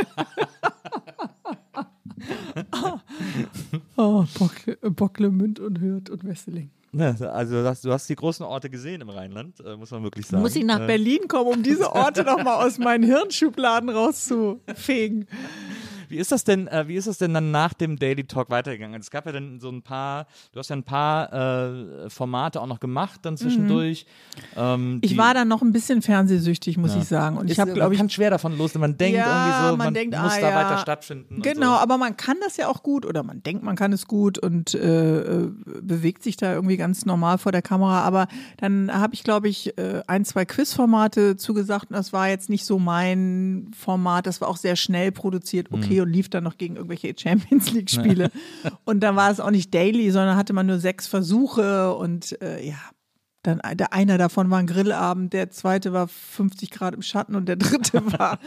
[3.95, 4.51] oh, Bock,
[4.95, 6.71] Bocklemünd und Hürth und Wesseling.
[6.97, 10.25] Ja, also das, du hast die großen Orte gesehen im Rheinland, äh, muss man wirklich
[10.27, 10.41] sagen.
[10.41, 15.27] Muss ich nach Äh, Berlin kommen, um diese Orte noch mal aus meinen Hirnschubladen rauszufegen.
[16.09, 18.99] Wie ist das denn, äh, wie ist das denn dann nach dem Daily Talk weitergegangen?
[18.99, 22.67] Es gab ja dann so ein paar, du hast ja ein paar äh, Formate auch
[22.67, 24.05] noch gemacht dann zwischendurch.
[24.55, 24.99] Ähm, Mhm.
[25.01, 27.01] Ich die- war dann noch ein bisschen fernsehsüchtig, muss Ja.
[27.01, 27.37] ich sagen.
[27.37, 29.57] Und ich ist, habe, man glaube ich, kann schwer davon los, man denkt Ja, irgendwie
[29.71, 30.55] so, man man, denkt, muss ah, da ja.
[30.55, 31.41] weiter stattfinden.
[31.41, 31.79] Genau, so.
[31.79, 34.73] aber man kann das ja auch gut oder man denkt, man kann es gut und
[34.75, 35.51] äh, äh,
[35.81, 38.01] bewegt sich da irgendwie ganz normal vor der Kamera.
[38.03, 38.27] Aber
[38.57, 42.65] dann habe ich, glaube ich, äh, ein, zwei Quizformate zugesagt und das war jetzt nicht
[42.65, 44.27] so mein Format.
[44.27, 45.75] Das war auch sehr schnell produziert, Mhm.
[45.97, 48.31] Okay, und lief dann noch gegen irgendwelche Champions League-Spiele.
[48.85, 52.65] und dann war es auch nicht daily, sondern hatte man nur sechs Versuche und äh,
[52.65, 52.77] ja.
[53.43, 57.45] Dann der einer davon war ein Grillabend, der zweite war 50 Grad im Schatten und
[57.45, 58.39] der dritte war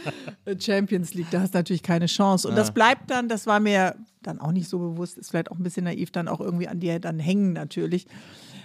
[0.59, 1.31] Champions League.
[1.31, 2.47] Da hast du natürlich keine Chance.
[2.47, 5.57] Und das bleibt dann, das war mir dann auch nicht so bewusst, ist vielleicht auch
[5.57, 8.05] ein bisschen naiv, dann auch irgendwie an dir dann hängen natürlich.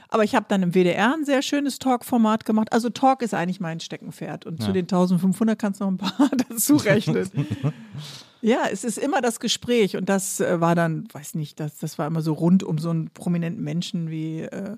[0.08, 2.72] Aber ich habe dann im WDR ein sehr schönes Talk-Format gemacht.
[2.72, 4.46] Also Talk ist eigentlich mein Steckenpferd.
[4.46, 7.28] Und zu den 1500 kannst du noch ein paar dazu rechnen.
[8.46, 9.96] ja, es ist immer das Gespräch.
[9.96, 12.90] Und das äh, war dann, weiß nicht, das, das war immer so rund um so
[12.90, 14.76] einen prominenten Menschen wie äh,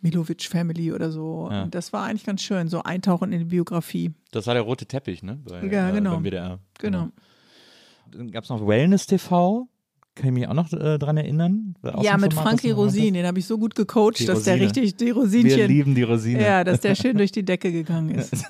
[0.00, 1.48] Milovic Family oder so.
[1.50, 1.64] Ja.
[1.64, 4.12] Und das war eigentlich ganz schön, so eintauchen in die Biografie.
[4.30, 5.40] Das war der rote Teppich, ne?
[5.44, 6.14] Bei, Ja, äh, genau.
[6.14, 6.60] Beim WDR.
[6.78, 7.08] Genau.
[8.12, 9.68] Dann gab es noch Wellness TV.
[10.14, 11.74] Kann ich mich auch noch äh, dran erinnern?
[12.00, 15.14] Ja, mit Frankie Rosin, den habe ich so gut gecoacht, dass der richtig, die hast?
[15.14, 16.42] Wir Rosinchen, lieben die Rosine.
[16.42, 18.46] ja, dass der schön durch die Decke gegangen ist.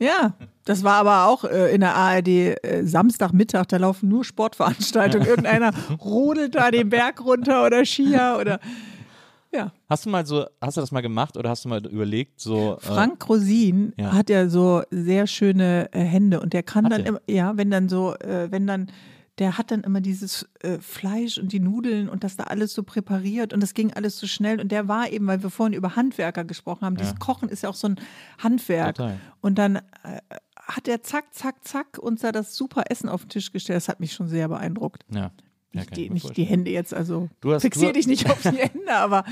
[0.00, 0.32] Ja,
[0.64, 5.26] das war aber auch äh, in der ARD äh, Samstagmittag, da laufen nur Sportveranstaltungen.
[5.28, 8.60] Irgendeiner rodelt da den Berg runter oder Skier oder
[9.52, 9.72] ja.
[9.88, 12.76] Hast du mal so, hast du das mal gemacht oder hast du mal überlegt, so
[12.76, 14.12] äh, Frank Rosin ja.
[14.12, 17.06] hat ja so sehr schöne äh, Hände und der kann Hat dann er?
[17.06, 18.90] immer, ja, wenn dann so, äh, wenn dann,
[19.40, 22.84] der hat dann immer dieses äh, Fleisch und die Nudeln und das da alles so
[22.84, 25.96] präpariert und das ging alles so schnell und der war eben, weil wir vorhin über
[25.96, 27.96] Handwerker gesprochen haben, dieses Kochen ist ja auch so ein
[28.38, 29.18] Handwerk Total.
[29.40, 29.80] und dann äh,
[30.56, 33.76] hat er zack, zack, zack uns da das super Essen auf den Tisch gestellt.
[33.78, 35.04] Das hat mich schon sehr beeindruckt.
[35.12, 35.32] ja.
[35.72, 36.42] Ja, Nicht ich die, nicht die.
[36.44, 39.24] Hände jetzt, also Du hast- fixier du- dich nicht auf die Hände, aber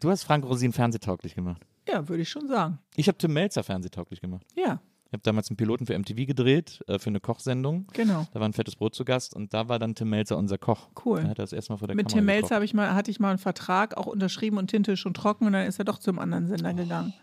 [0.00, 1.62] Du hast Frank Rosin fernsehtauglich gemacht.
[1.88, 2.78] ja, würde ich schon sagen.
[2.96, 4.44] Ich habe Tim Melzer fernsehtauglich gemacht.
[4.54, 4.78] Ja,
[5.16, 7.86] habe damals einen Piloten für MTV gedreht, äh, für eine Kochsendung.
[7.92, 8.26] genau.
[8.32, 10.88] Da war ein fettes Brot zu Gast und da war dann Tim Melzer unser Koch.
[11.04, 11.20] Cool.
[11.20, 13.30] Er hat das erstmal vor der Mit Kamera Tim Melzer ich mal, hatte ich mal
[13.30, 16.46] einen Vertrag auch unterschrieben und Tinte schon trocken und dann ist er doch zum anderen
[16.46, 17.14] Sender gegangen.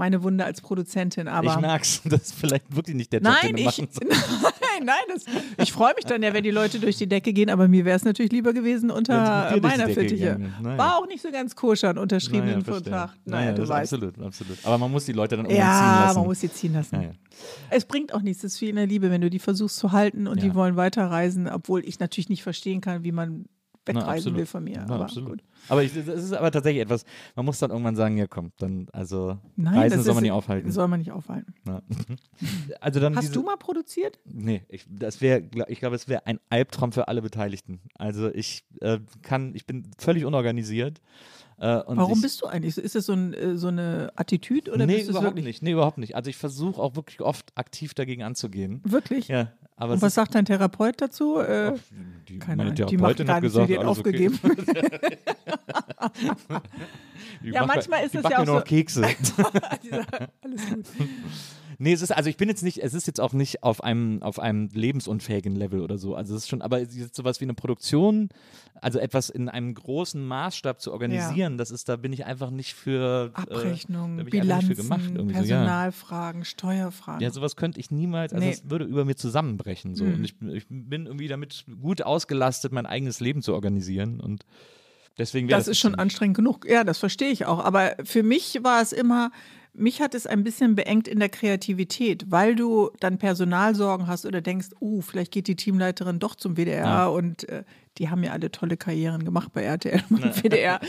[0.00, 1.52] Meine Wunde als Produzentin, aber.
[1.54, 4.00] Ich merk's, das ist vielleicht wirklich nicht der Job, Nein, den du ich, machen sollst.
[4.02, 5.24] nein, nein, das,
[5.58, 7.96] ich freue mich dann ja, wenn die Leute durch die Decke gehen, aber mir wäre
[7.96, 10.40] es natürlich lieber gewesen unter meiner Fittiche.
[10.62, 10.78] Naja.
[10.78, 12.64] War auch nicht so ganz koscher, einen unterschriebenen Naja.
[12.64, 13.14] Vertrag.
[13.26, 13.92] Naja, Naja, du weißt.
[13.92, 14.58] Absolut, absolut.
[14.64, 16.18] Aber man muss die Leute dann irgendwann ziehen Ja, lassen.
[16.20, 16.94] man muss sie ziehen lassen.
[16.94, 17.10] Ja, ja.
[17.68, 19.92] Es bringt auch nichts, das ist wie in der Liebe, wenn du die versuchst zu
[19.92, 20.48] halten und Ja.
[20.48, 23.44] die wollen weiterreisen, obwohl ich natürlich nicht verstehen kann, wie man
[23.86, 24.38] Na, wegreisen absolut.
[24.38, 24.84] will von mir.
[24.88, 25.28] Na, aber absolut.
[25.30, 25.40] gut.
[25.70, 27.04] Aber das ist aber tatsächlich etwas,
[27.36, 30.70] man muss dann irgendwann sagen, ja komm, dann, also Nein, Reisen soll man nicht aufhalten.
[30.70, 31.54] Soll man nicht aufhalten.
[31.66, 31.82] Ja.
[32.80, 34.18] Also dann Hast diese, du mal produziert?
[34.24, 37.80] Nee, ich, das wäre, ich glaube, es wäre ein Albtraum für alle Beteiligten.
[37.94, 41.00] Also ich äh, kann, ich bin völlig unorganisiert.
[41.58, 42.78] Äh, und Warum ich, bist du eigentlich?
[42.78, 45.44] Ist das so, ein, äh, so eine Attitüde oder nee, bist du es überhaupt wirklich?
[45.44, 45.62] nicht.
[45.62, 46.16] Nee, überhaupt nicht.
[46.16, 48.80] Also ich versuche auch wirklich oft aktiv dagegen anzugehen.
[48.84, 49.28] Wirklich?
[49.28, 51.38] Ja, aber Und was sagt dein Therapeut dazu?
[51.38, 51.72] Äh,
[52.28, 54.38] die, keine meine die Therapeutin gar hat gesagt, die alles aufgegeben.
[54.42, 55.18] Okay.
[57.42, 59.02] Die Ja, manchmal ist die es ja auch nur so- noch Kekse.
[59.82, 60.06] Dieser-
[60.42, 60.86] Alles gut.
[61.82, 64.22] Nee, es ist, also ich bin jetzt nicht, es ist jetzt auch nicht auf einem,
[64.22, 66.14] auf einem lebensunfähigen Level oder so.
[66.14, 68.28] Also es ist schon, aber sowas wie eine Produktion,
[68.82, 72.74] also etwas in einem großen Maßstab zu organisieren, das ist, da bin ich einfach nicht
[72.74, 75.10] für äh, Abrechnung, nicht Bilanzen, für gemacht.
[75.14, 75.56] Irgendwie so, ja.
[75.56, 77.22] Personalfragen, Steuerfragen.
[77.22, 78.50] Ja, sowas könnte ich niemals, also Nee.
[78.52, 79.94] das würde über mir zusammenbrechen.
[79.94, 80.04] So.
[80.04, 80.14] Mhm.
[80.16, 84.20] Und ich, ich bin irgendwie damit gut ausgelastet, mein eigenes Leben zu organisieren.
[84.20, 84.44] Und
[85.16, 86.66] deswegen wäre das ist schon anstrengend genug.
[86.68, 87.64] Ja, das verstehe ich auch.
[87.64, 89.30] Aber für mich war es immer,
[89.72, 94.40] mich hat es ein bisschen beengt in der Kreativität, weil du dann Personalsorgen hast oder
[94.40, 97.06] denkst, uh, vielleicht geht die Teamleiterin doch zum WDR Ja.
[97.06, 97.64] und äh,
[97.98, 100.80] die haben ja alle tolle Karrieren gemacht bei RTL und WDR,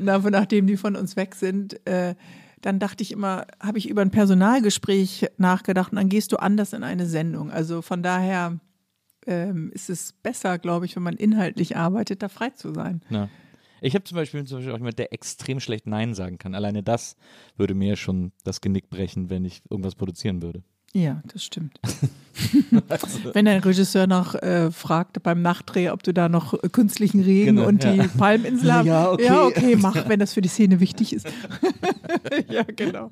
[0.00, 1.84] nach, nachdem die von uns weg sind.
[1.86, 2.14] Äh,
[2.60, 6.72] dann dachte ich immer, habe ich über ein Personalgespräch nachgedacht und dann gehst du anders
[6.72, 7.50] in eine Sendung.
[7.50, 8.58] Also von daher
[9.26, 13.00] ähm, ist es besser, glaube ich, wenn man inhaltlich arbeitet, da frei zu sein.
[13.08, 13.28] Ja.
[13.80, 16.54] Ich habe zum Beispiel, zum Beispiel auch jemand, der extrem schlecht Nein sagen kann.
[16.54, 17.16] Alleine das
[17.56, 20.62] würde mir schon das Genick brechen, wenn ich irgendwas produzieren würde.
[20.92, 21.78] Ja, das stimmt.
[23.32, 27.56] Wenn der Regisseur noch äh, fragt beim Nachdreh, ob du da noch äh, künstlichen Regen
[27.56, 28.06] Genau, und die ja.
[28.16, 28.86] Palminsel hast.
[28.90, 29.24] Ja, okay.
[29.24, 31.26] ja, okay, mach, wenn das für die Szene wichtig ist.
[32.48, 33.08] ja, genau.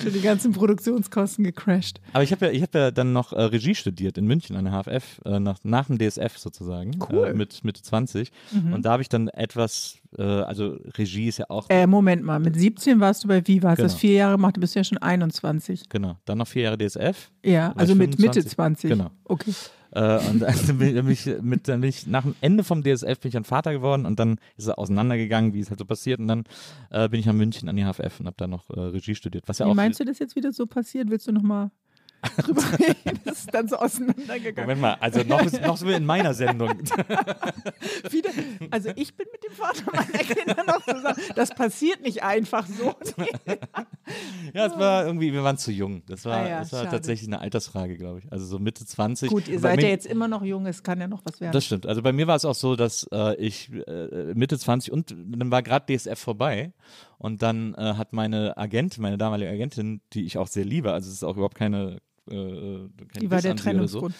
[0.00, 2.00] Schon die ganzen Produktionskosten gecrashed.
[2.12, 4.64] Aber ich habe ja, ich hab ja dann noch äh, Regie studiert in München an
[4.66, 7.28] der HFF, äh, nach, nach dem DSF sozusagen, Cool.
[7.28, 8.30] äh, mit Mitte 20.
[8.72, 12.38] Und da habe ich dann etwas, äh, also Regie ist ja auch, Äh, Moment mal,
[12.40, 14.00] mit 17 warst du bei Viva, hast das Genau.
[14.00, 15.88] vier Jahre gemacht, du bist ja schon 21.
[15.88, 17.30] genau, dann noch vier Jahre DSF.
[17.44, 18.52] Ja, also mit Mitte 25.
[18.52, 18.90] 20.
[18.90, 19.10] Genau.
[19.24, 19.52] Okay.
[19.92, 23.18] Äh, und dann bin, bin ich mit, dann bin ich, nach dem Ende vom DSF
[23.20, 26.18] bin ich dann Vater geworden und dann ist er auseinandergegangen, wie es halt so passiert.
[26.20, 26.44] Und dann
[26.90, 29.44] äh, bin ich nach München an die HFF und habe da noch äh, Regie studiert.
[29.48, 31.08] Was ja Wie auch meinst du das jetzt wieder so passiert?
[31.08, 31.70] Willst du nochmal
[32.36, 33.20] drüber reden?
[33.24, 34.62] Das ist dann so auseinandergegangen.
[34.68, 36.70] Moment mal, also noch, ist- noch sind wir in meiner Sendung.
[38.10, 38.30] Wieder,
[38.70, 41.16] also ich bin mit dem Vater meiner Kinder noch zusammen.
[41.34, 42.94] Das passiert nicht einfach so.
[44.54, 46.02] Ja, es war irgendwie, wir waren zu jung.
[46.06, 46.92] Das war, Ah ja, das war schade.
[46.92, 48.32] tatsächlich eine Altersfrage, glaube ich.
[48.32, 49.28] Also so Mitte 20.
[49.30, 51.52] Gut, ihr seid mir- ja jetzt immer noch jung, es kann ja noch was werden.
[51.52, 51.86] Das stimmt.
[51.86, 55.50] Also bei mir war es auch so, dass äh, ich äh, Mitte 20 und dann
[55.50, 56.72] war gerade DSF vorbei
[57.18, 61.08] und dann äh, hat meine Agentin, meine damalige Agentin, die ich auch sehr liebe, also
[61.08, 63.58] es ist auch überhaupt keine kein Die war Diss der oder
[63.88, 64.00] so.
[64.00, 64.14] Trennungsgrund.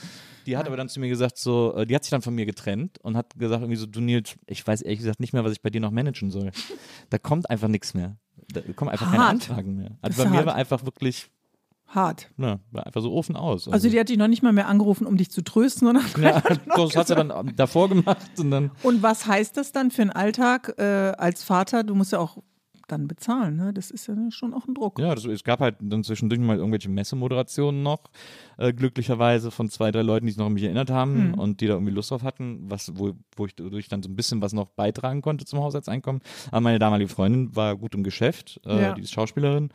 [0.46, 2.46] Die hat aber dann zu mir gesagt, so, äh, die hat sich dann von mir
[2.46, 5.52] getrennt und hat gesagt, irgendwie so, du Nils, ich weiß ehrlich gesagt nicht mehr, was
[5.52, 6.50] ich bei dir noch managen soll.
[7.10, 8.16] Da kommt einfach nichts mehr.
[8.52, 9.32] Da kommen einfach keine Hart.
[9.32, 9.98] Anfragen mehr.
[10.02, 10.46] Also bei mir hart.
[10.46, 11.30] war einfach wirklich,
[11.88, 12.30] Hart.
[12.36, 13.68] na, war einfach so Ofen aus.
[13.68, 16.40] Also die hat dich noch nicht mal mehr angerufen, um dich zu trösten, sondern ja,
[16.76, 20.10] das hat sie dann davor gemacht und dann Und was heißt das dann für einen
[20.12, 21.82] Alltag äh, als Vater?
[21.82, 22.38] Du musst ja auch
[22.88, 23.72] dann bezahlen, ne?
[23.72, 24.98] Das ist ja schon auch ein Druck.
[24.98, 28.00] Ja, das, es gab halt dann zwischendurch mal irgendwelche Messemoderationen noch,
[28.58, 31.34] äh, glücklicherweise von zwei, drei Leuten, die sich noch an mich erinnert haben Hm.
[31.34, 34.16] und die da irgendwie Lust drauf hatten, was, wo, wo ich dadurch dann so ein
[34.16, 36.22] bisschen was noch beitragen konnte zum Haushaltseinkommen.
[36.50, 38.94] Aber meine damalige Freundin war gut im Geschäft, äh, Ja.
[38.94, 39.70] die ist Schauspielerin.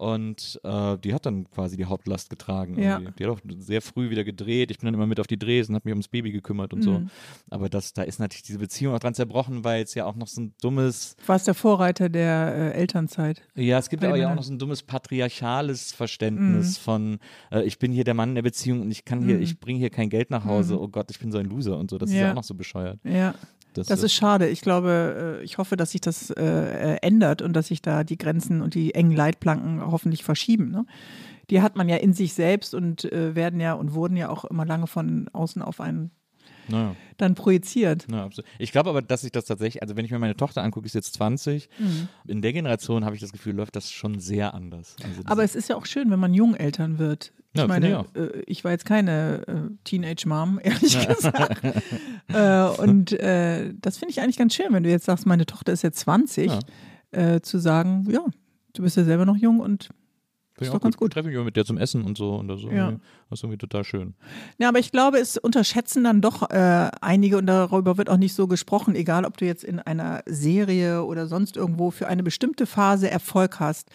[0.00, 2.80] Und äh, die hat dann quasi die Hauptlast getragen.
[2.80, 3.00] Ja.
[3.18, 4.70] Die hat auch sehr früh wieder gedreht.
[4.70, 6.80] Ich bin dann immer mit auf die Drehs und habe mich ums Baby gekümmert und
[6.80, 7.00] so.
[7.00, 7.10] Mhm.
[7.50, 10.26] Aber das, da ist natürlich diese Beziehung auch dran zerbrochen, weil es ja auch noch
[10.26, 13.42] so ein dummes, Du warst der Vorreiter der äh, Elternzeit.
[13.54, 17.18] ja, es gibt aber ja auch noch so ein dummes patriarchales Verständnis von,
[17.52, 19.78] äh, ich bin hier der Mann in der Beziehung und ich kann hier, ich bringe
[19.80, 20.80] hier kein Geld nach Hause.
[20.80, 21.98] Oh Gott, ich bin so ein Loser und so.
[21.98, 22.22] Das ist Ja.
[22.22, 22.98] ja auch noch so bescheuert.
[23.04, 23.34] Ja.
[23.74, 24.48] Das, Das ist schade.
[24.48, 28.04] Ich glaube, äh, ich hoffe, dass sich das äh, äh, ändert und dass sich da
[28.04, 30.70] die Grenzen und die engen Leitplanken hoffentlich verschieben.
[30.70, 30.86] Ne?
[31.50, 34.44] Die hat man ja in sich selbst und äh, werden ja und wurden ja auch
[34.44, 36.10] immer lange von außen auf einen
[36.70, 38.06] naja, dann projiziert.
[38.08, 38.48] na, absolut.
[38.58, 40.94] Ich glaube aber, dass ich das tatsächlich, also wenn ich mir meine Tochter angucke, ist
[40.94, 41.68] jetzt 20.
[41.78, 42.08] Mhm.
[42.26, 44.96] In der Generation habe ich das Gefühl, läuft das schon sehr anders.
[45.02, 47.32] Also Aber es ist ja auch schön, wenn man Jungeltern wird.
[47.52, 51.62] Ich Ja, finde meine, ich äh, ich war jetzt keine äh, Teenage-Mom, ehrlich gesagt.
[52.28, 55.72] äh, und äh, das finde ich eigentlich ganz schön, wenn du jetzt sagst, meine Tochter
[55.72, 56.58] ist jetzt 20, Ja.
[57.10, 58.24] äh, zu sagen, ja,
[58.74, 59.90] du bist ja selber noch jung und
[60.60, 61.14] ist ich doch ganz gut.
[61.14, 62.90] Treffe mich immer mit der zum Essen und so und ist Ja.
[63.30, 64.14] das ist irgendwie total schön.
[64.58, 68.34] Ja, aber ich glaube, es unterschätzen dann doch äh, einige und darüber wird auch nicht
[68.34, 72.66] so gesprochen, egal ob du jetzt in einer Serie oder sonst irgendwo für eine bestimmte
[72.66, 73.88] Phase Erfolg hast.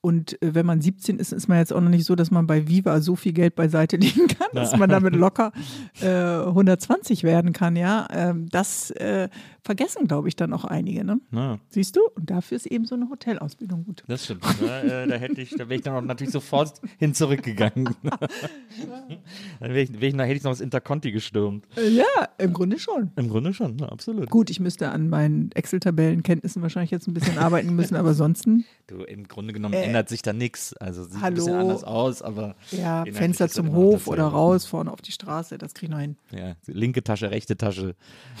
[0.00, 2.46] Und äh, wenn man 17 ist, ist man jetzt auch noch nicht so, dass man
[2.46, 5.52] bei Viva so viel Geld beiseite legen kann, dass man damit locker
[6.00, 8.06] äh, 120 werden kann, ja.
[8.10, 9.28] Ähm, das äh,
[9.62, 11.20] vergessen, glaube ich, dann auch einige, ne?
[11.30, 12.00] Na, Siehst du?
[12.14, 14.04] Und dafür ist eben so eine Hotelausbildung gut.
[14.06, 14.44] das stimmt.
[14.60, 17.88] da, äh, da hätte ich, da wäre ich dann auch natürlich sofort hin zurückgegangen.
[18.02, 21.66] dann wär ich, wär ich, hätte ich noch das Interconti gestürmt.
[21.76, 22.04] Äh, ja,
[22.38, 23.10] im Grunde schon.
[23.16, 24.30] Im Grunde schon, na, absolut.
[24.30, 29.02] Gut, ich müsste an meinen Excel-Tabellenkenntnissen wahrscheinlich jetzt ein bisschen arbeiten müssen, aber ansonsten Du,
[29.02, 30.76] im Grunde genommen Äh, ändert sich da nichts.
[30.76, 31.62] Also sieht ein bisschen hallo.
[31.62, 35.88] anders aus, aber Ja, Fenster zum Hof oder raus, vorne auf die Straße, das krieg
[35.88, 36.16] ich noch hin.
[36.30, 37.94] Ja, linke Tasche, rechte Tasche.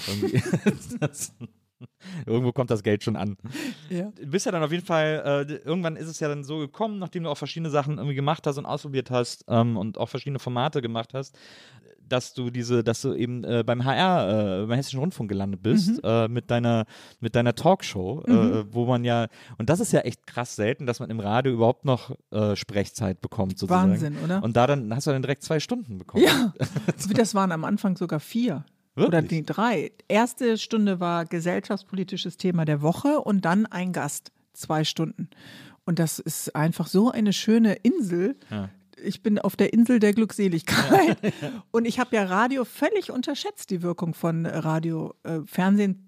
[1.00, 1.32] Das,
[2.26, 3.36] irgendwo kommt das Geld schon an.
[3.88, 4.12] Ja.
[4.20, 6.98] Du bist ja dann auf jeden Fall, äh, irgendwann ist es ja dann so gekommen,
[6.98, 10.38] nachdem du auch verschiedene Sachen irgendwie gemacht hast und ausprobiert hast ähm, und auch verschiedene
[10.38, 11.38] Formate gemacht hast,
[12.08, 15.90] dass du diese, dass du eben äh, beim HR, äh, beim Hessischen Rundfunk gelandet bist,
[15.90, 16.00] Mhm.
[16.02, 16.84] äh, mit deiner,
[17.20, 19.28] mit deiner Talkshow, äh, wo man ja,
[19.58, 23.20] und das ist ja echt krass selten, dass man im Radio überhaupt noch äh, Sprechzeit
[23.20, 23.92] bekommt, sozusagen.
[23.92, 24.42] Wahnsinn, oder?
[24.42, 26.24] Und da dann hast du dann direkt zwei Stunden bekommen.
[26.24, 26.52] Ja,
[27.14, 28.64] das waren am Anfang sogar vier.
[28.96, 29.28] Oder Wirklich?
[29.28, 29.92] die drei.
[30.08, 35.28] Erste Stunde war gesellschaftspolitisches Thema der Woche und dann ein Gast, zwei Stunden.
[35.84, 38.36] Und das ist einfach so eine schöne Insel.
[38.50, 38.70] Ja.
[39.04, 41.18] Ich bin auf der Insel der Glückseligkeit.
[41.70, 45.14] Und ich habe ja Radio völlig unterschätzt, die Wirkung von Radio.
[45.22, 46.04] Äh, Fernsehen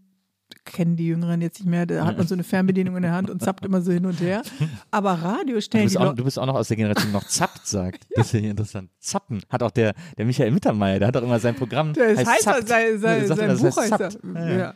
[0.65, 1.87] kennen die Jüngeren jetzt nicht mehr.
[1.87, 4.21] Da hat man so eine Fernbedienung in der Hand und zappt immer so hin und
[4.21, 4.43] her.
[4.91, 7.13] Aber Radio Du stellen bist, die auch, du bist auch noch aus der Generation, die
[7.13, 8.07] noch zappt sagt.
[8.15, 8.91] Das ist ja interessant.
[8.99, 9.43] Zappen.
[9.49, 11.93] Hat auch der, der Michael Mittermeier, der hat auch immer sein Programm.
[11.95, 12.69] Das heißt, heißt zappt.
[12.69, 14.19] sein, sein, Ja, sein immer, Buch heißt heißt das.
[14.35, 14.59] Ja, ja.
[14.59, 14.75] Ja.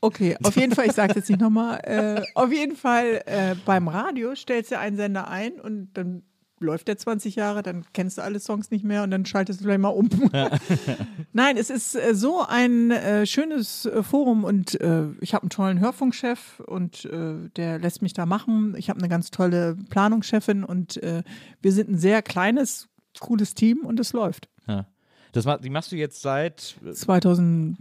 [0.00, 3.88] Okay, auf jeden Fall, ich sage jetzt nicht nochmal, äh, auf jeden Fall äh, beim
[3.88, 6.22] Radio stellst du einen Sender ein und dann
[6.60, 9.64] läuft der 20 Jahre, dann kennst du alle Songs nicht mehr und dann schaltest du
[9.64, 10.08] vielleicht mal um.
[11.32, 14.74] Nein, es ist äh, so ein äh, schönes äh, Forum und
[15.20, 18.74] ich habe einen tollen Hörfunkchef und der lässt mich da machen.
[18.76, 22.88] Ich habe eine ganz tolle Planungschefin und wir sind ein sehr kleines,
[23.20, 24.48] cooles Team und es läuft.
[24.66, 24.86] Ja.
[25.32, 27.78] Das ma die machst du jetzt seit, 2000,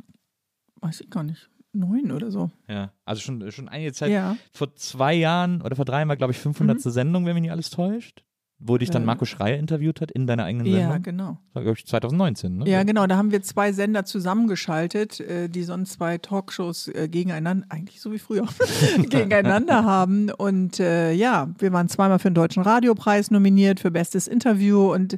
[0.82, 2.51] weiß ich gar nicht, neun oder so.
[2.67, 4.11] ja, also schon, schon einige Zeit.
[4.11, 4.38] Ja.
[4.51, 6.82] Vor zwei Jahren oder vor drei war, glaube ich, 500.
[6.82, 8.23] Sendung, wenn mich nicht alles täuscht.
[8.59, 9.05] Wo dich dann Äh.
[9.05, 10.91] Marco Schreier interviewt hat in deiner eigenen Sendung.
[10.91, 11.37] Ja, genau.
[11.45, 12.69] Das war, glaube ich, 2019, ne?
[12.69, 13.05] Ja, genau.
[13.05, 18.11] Da haben wir zwei Sender zusammengeschaltet, äh, die sonst zwei Talkshows äh, gegeneinander, eigentlich so
[18.11, 18.47] wie früher,
[18.97, 20.31] gegeneinander haben.
[20.31, 24.91] Und äh, ja, wir waren zweimal für den Deutschen Radiopreis nominiert für Bestes Interview.
[24.91, 25.17] Und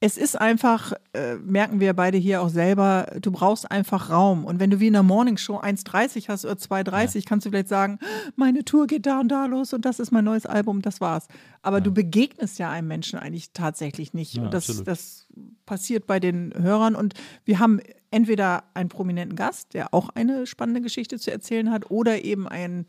[0.00, 4.44] es ist einfach, äh, merken wir beide hier auch selber, du brauchst einfach Raum.
[4.44, 7.98] Und wenn du wie in der Morningshow 1,30 hast oder 2,30, kannst du vielleicht sagen,
[8.36, 11.28] meine Tour geht da und da los und das ist mein neues Album, das war's.
[11.62, 14.34] Aber du begegnest ja einem Menschen eigentlich tatsächlich nicht.
[14.34, 14.88] Ja, und das, absolut.
[14.88, 15.26] das
[15.64, 16.94] passiert bei den Hörern.
[16.94, 17.14] Und
[17.46, 17.80] wir haben
[18.10, 22.84] entweder einen prominenten Gast, der auch eine spannende Geschichte zu erzählen hat, oder eben ein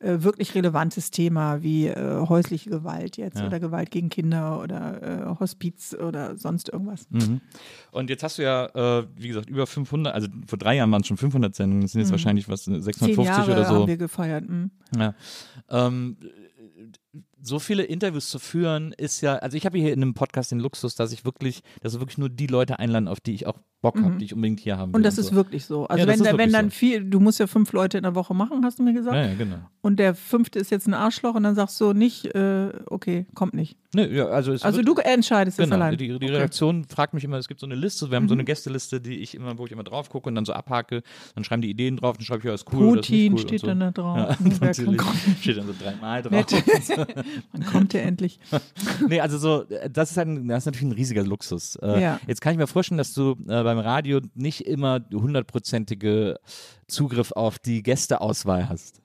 [0.00, 5.02] äh, wirklich relevantes Thema wie äh, häusliche Gewalt jetzt oder Gewalt gegen Kinder oder
[5.34, 7.06] äh, Hospiz oder sonst irgendwas.
[7.10, 7.40] Mhm.
[7.90, 8.66] Und jetzt hast du ja,
[9.00, 11.92] äh, wie gesagt, über 500, also vor drei Jahren waren es schon 500 Sendungen, das
[11.92, 12.74] sind jetzt wahrscheinlich was, Mhm.
[12.74, 13.74] Zehn 650 Jahre oder so.
[13.74, 14.44] haben wir gefeiert.
[14.46, 14.70] hm.
[14.96, 15.14] Ja.
[15.68, 16.16] Ähm,
[17.42, 20.58] so viele Interviews zu führen, ist ja, also ich habe hier in einem Podcast den
[20.60, 23.58] Luxus, dass ich wirklich, dass wir wirklich nur die Leute einladen, auf die ich auch
[23.80, 24.88] Bock habe, die ich unbedingt hier haben will.
[24.88, 24.94] Mhm.
[24.96, 25.36] Und das ist so.
[25.36, 25.86] wirklich so.
[25.86, 26.74] Also Ja, wenn, ist da- wenn dann so.
[26.74, 29.14] viel, du musst ja fünf Leute in der Woche machen, hast du mir gesagt.
[29.14, 29.58] Ja, ja, genau.
[29.82, 33.54] Und der fünfte ist jetzt ein Arschloch und dann sagst du nicht, äh, okay, kommt
[33.54, 33.76] nicht.
[33.94, 35.96] Nö, ja, also es Also du entscheidest das Genau, allein.
[35.96, 36.26] die, die Okay.
[36.28, 36.34] Mhm.
[36.34, 39.14] Redaktion fragt mich immer, es gibt so eine Liste, wir haben so eine Gästeliste, die
[39.18, 41.02] ich immer, wo ich immer drauf gucke und dann so abhake,
[41.36, 43.32] dann schreiben die Ideen drauf, dann schreibe ich, ja, ist cool oder ist nicht Putin
[43.34, 43.66] cool steht und so.
[43.68, 44.16] dann da drauf.
[44.60, 44.74] Ja,
[45.40, 46.46] steht dann so dreimal drauf.
[47.52, 48.38] Wann kommt der endlich?
[49.08, 51.76] nee, also so, äh, das ist, ein, das ist natürlich ein riesiger Luxus.
[51.76, 52.20] Äh, Ja.
[52.26, 56.38] Jetzt kann ich mir vorstellen, dass du äh, beim Radio nicht immer hundertprozentige
[56.86, 59.02] Zugriff auf die Gästeauswahl hast.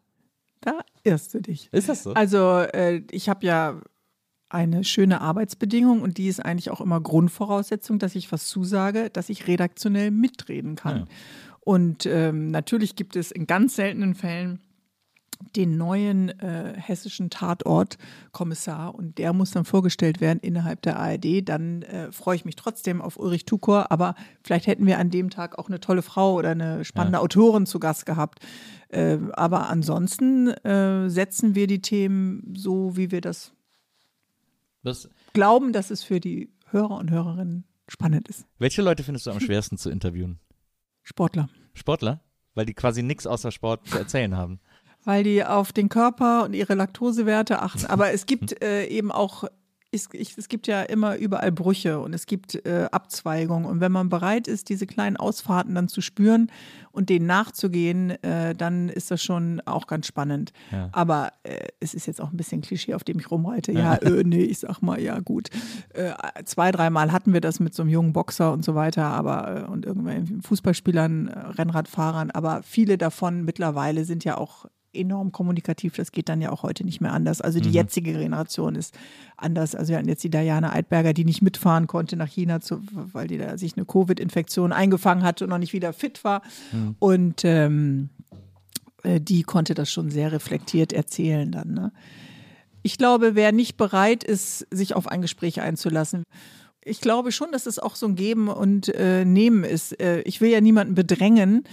[0.61, 1.69] Da irrst du dich.
[1.71, 2.13] Ist das so?
[2.13, 3.81] Also äh, ich habe ja
[4.49, 9.29] eine schöne Arbeitsbedingung und die ist eigentlich auch immer Grundvoraussetzung, dass ich was zusage, dass
[9.29, 10.97] ich redaktionell mitreden kann.
[10.97, 11.05] Ja.
[11.61, 14.61] Und ähm, natürlich gibt es in ganz seltenen Fällen
[15.55, 21.47] den neuen äh, hessischen Tatortkommissar und der muss dann vorgestellt werden innerhalb der ARD.
[21.47, 25.29] Dann äh, freue ich mich trotzdem auf Ulrich Tukor, aber vielleicht hätten wir an dem
[25.29, 28.39] Tag auch eine tolle Frau oder eine spannende Autorin zu Gast gehabt.
[28.89, 33.53] Äh, aber ansonsten äh, setzen wir die Themen so, wie wir das
[34.83, 38.45] Was, glauben, dass es für die Hörer und Hörerinnen spannend ist.
[38.59, 40.39] welche Leute findest du am schwersten zu interviewen?
[41.03, 41.49] Sportler.
[41.73, 42.21] Sportler?
[42.55, 44.59] Weil die quasi nichts außer Sport zu erzählen haben.
[45.05, 47.85] Weil die auf den Körper und ihre Laktosewerte achten.
[47.87, 49.45] Aber es gibt äh, eben auch,
[49.91, 53.65] es, ich, es gibt ja immer überall Brüche und es gibt äh, Abzweigungen.
[53.65, 56.51] Und wenn man bereit ist, diese kleinen Ausfahrten dann zu spüren
[56.91, 60.51] und denen nachzugehen, äh, dann ist das schon auch ganz spannend.
[60.71, 60.89] Ja.
[60.93, 63.71] Aber äh, es ist jetzt auch ein bisschen Klischee, auf dem ich rumreite.
[63.71, 65.49] Ja, äh, nee, ich sag mal, ja gut.
[65.93, 66.13] Äh,
[66.45, 69.85] zwei, dreimal hatten wir das mit so einem jungen Boxer und so weiter, aber und
[69.85, 75.95] irgendwelchen Fußballspielern, Rennradfahrern, aber viele davon mittlerweile sind ja auch enorm kommunikativ.
[75.95, 77.41] Das geht dann ja auch heute nicht mehr anders.
[77.41, 78.97] Also die jetzige Generation ist
[79.37, 79.75] anders.
[79.75, 83.27] Also wir hatten jetzt die Diana Eidberger, die nicht mitfahren konnte nach China, zu, weil
[83.27, 86.41] die da sich eine Covid-Infektion eingefangen hatte und noch nicht wieder fit war.
[86.99, 88.09] Und ähm,
[89.03, 91.73] äh, die konnte das schon sehr reflektiert erzählen dann.
[91.73, 91.91] Ne?
[92.81, 96.23] Ich glaube, wer nicht bereit ist, sich auf ein Gespräch einzulassen,
[96.85, 99.99] ich glaube schon, dass es auch so ein Geben und äh, Nehmen ist.
[100.01, 101.63] Äh, ich will ja niemanden bedrängen,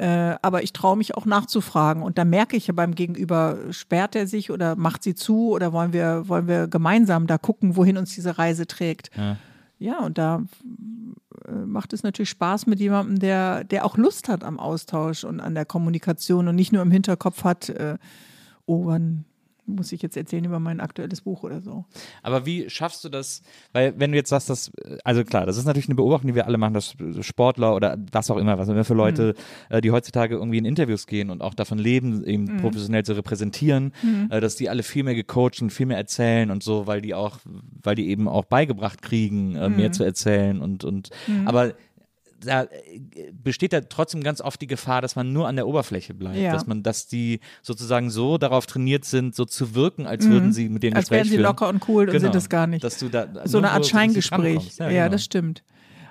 [0.00, 2.02] äh, aber ich traue mich auch nachzufragen.
[2.02, 5.74] Und da merke ich ja beim Gegenüber, sperrt er sich oder macht sie zu oder
[5.74, 9.10] wollen wir, wollen wir gemeinsam da gucken, wohin uns diese Reise trägt.
[9.16, 9.36] Ja.
[9.78, 10.42] Ja, und da
[11.48, 15.40] äh, macht es natürlich Spaß mit jemandem, der, der auch Lust hat am Austausch und
[15.40, 17.96] an der Kommunikation und nicht nur im Hinterkopf hat, äh,
[18.66, 19.24] oh, wann
[19.76, 21.84] muss ich jetzt erzählen über mein aktuelles Buch oder so.
[22.22, 23.42] Aber wie schaffst du das?
[23.72, 24.70] Weil, wenn du jetzt sagst, dass,
[25.04, 28.30] also klar, das ist natürlich eine Beobachtung, die wir alle machen, dass Sportler oder was
[28.30, 29.34] auch immer, was immer für Leute,
[29.68, 33.92] äh, die heutzutage irgendwie in Interviews gehen und auch davon leben, eben professionell zu repräsentieren,
[34.30, 37.14] äh, dass die alle viel mehr gecoacht und viel mehr erzählen und so, weil die
[37.14, 37.38] auch,
[37.82, 41.10] weil die eben auch beigebracht kriegen, äh, mehr zu erzählen und, und,
[41.44, 41.74] aber
[42.40, 42.68] da äh,
[43.32, 46.52] besteht da trotzdem ganz oft die Gefahr, dass man nur an der Oberfläche bleibt, Ja.
[46.52, 50.68] dass man, dass die sozusagen so darauf trainiert sind, so zu wirken, als würden sie
[50.68, 50.96] mit denen Mhm.
[50.98, 51.42] Als wären sie führen.
[51.42, 52.22] locker und cool und Genau.
[52.22, 52.82] sind es gar nicht.
[52.84, 54.56] Dass du da so eine Art Scheingespräch.
[54.56, 54.78] rankommst.
[54.78, 55.08] Ja, genau.
[55.10, 55.62] das stimmt.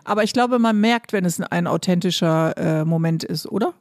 [0.06, 3.74] Aber ich glaube, man merkt, wenn es ein authentischer äh, Moment ist, oder?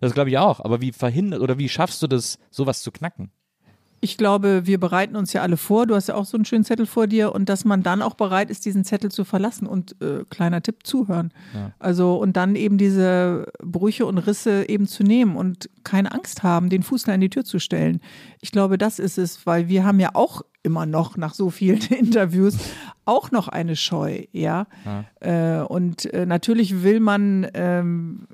[0.00, 0.60] Das glaube ich auch.
[0.60, 3.30] Aber wie verhindert oder wie schaffst du das, sowas zu knacken?
[4.04, 5.86] Ich glaube, wir bereiten uns ja alle vor.
[5.86, 8.16] Du hast ja auch so einen schönen Zettel vor dir und dass man dann auch
[8.16, 11.32] bereit ist, diesen Zettel zu verlassen und äh, kleiner Tipp zuhören.
[11.54, 11.72] Ja.
[11.78, 16.68] Also und dann eben diese Brüche und Risse eben zu nehmen und keine Angst haben,
[16.68, 18.02] den Fuß in die Tür zu stellen.
[18.42, 21.80] Ich glaube, das ist es, weil wir haben ja auch immer noch nach so vielen
[21.88, 22.58] Interviews
[23.06, 24.66] auch noch eine Scheu, ja.
[25.20, 28.28] Äh, und äh, natürlich will man ähm,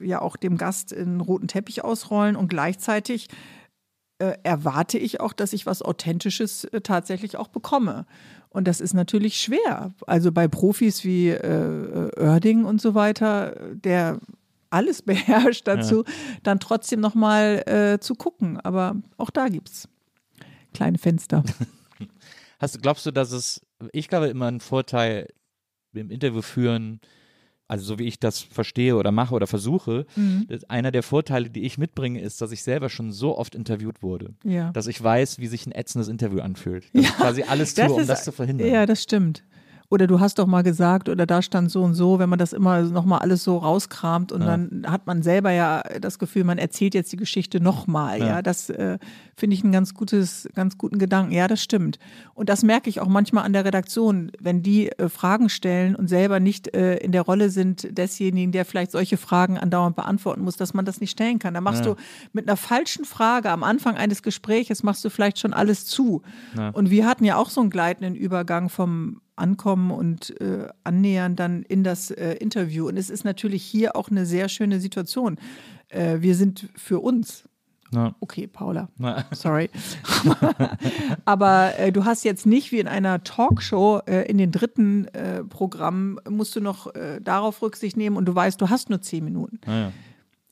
[0.00, 3.28] ja auch dem Gast einen roten Teppich ausrollen und gleichzeitig
[4.18, 8.06] äh, erwarte ich auch, dass ich was Authentisches äh, tatsächlich auch bekomme.
[8.50, 9.92] Und das ist natürlich schwer.
[10.06, 14.18] Also bei Profis wie äh, äh, Oerding und so weiter, der
[14.70, 16.04] alles beherrscht dazu,
[16.42, 18.58] dann trotzdem nochmal äh, zu gucken.
[18.60, 19.88] Aber auch da gibt es
[20.74, 21.44] kleine Fenster.
[22.58, 23.60] Hast, glaubst du, dass es,
[23.92, 25.28] ich glaube immer ein Vorteil
[25.92, 27.00] im Interview führen,
[27.68, 30.46] also so wie ich das verstehe oder mache oder versuche, Mhm.
[30.68, 34.34] einer der Vorteile, die ich mitbringe, ist, dass ich selber schon so oft interviewt wurde,
[34.42, 34.72] Ja.
[34.72, 36.84] dass ich weiß, wie sich ein ätzendes Interview anfühlt.
[36.94, 38.68] Dass ich quasi alles tue, um ist- das zu verhindern.
[38.68, 39.42] Ja, das stimmt.
[39.90, 42.52] Oder du hast doch mal gesagt, oder da stand so und so, wenn man das
[42.52, 44.46] immer nochmal alles so rauskramt und Ja.
[44.48, 48.18] dann hat man selber ja das Gefühl, man erzählt jetzt die Geschichte nochmal.
[48.18, 48.26] Ja.
[48.26, 48.42] Ja.
[48.42, 48.98] das äh,
[49.34, 51.32] finde ich einen ganz gutes, ganz guten Gedanken.
[51.32, 51.98] Ja, das stimmt.
[52.34, 56.08] Und das merke ich auch manchmal an der Redaktion, wenn die äh, Fragen stellen und
[56.08, 60.56] selber nicht äh, in der Rolle sind desjenigen, der vielleicht solche Fragen andauernd beantworten muss,
[60.58, 61.54] dass man das nicht stellen kann.
[61.54, 61.94] Da machst Ja.
[61.94, 61.96] du
[62.34, 66.20] mit einer falschen Frage am Anfang eines Gespräches machst du vielleicht schon alles zu.
[66.74, 71.62] Und wir hatten ja auch so einen gleitenden Übergang vom Ankommen und äh, Annähern dann
[71.62, 72.88] in das äh, Interview.
[72.88, 75.36] Und es ist natürlich hier auch eine sehr schöne Situation.
[75.88, 77.44] Äh, wir sind für uns.
[77.90, 78.14] Ja.
[78.20, 78.88] Okay, Paula.
[78.98, 79.70] Na, Sorry.
[81.24, 85.42] Aber äh, du hast jetzt nicht wie in einer Talkshow äh, in den dritten äh,
[85.44, 89.24] Programm musst du noch äh, darauf Rücksicht nehmen und du weißt, du hast nur zehn
[89.24, 89.60] Minuten.
[89.66, 89.92] naja.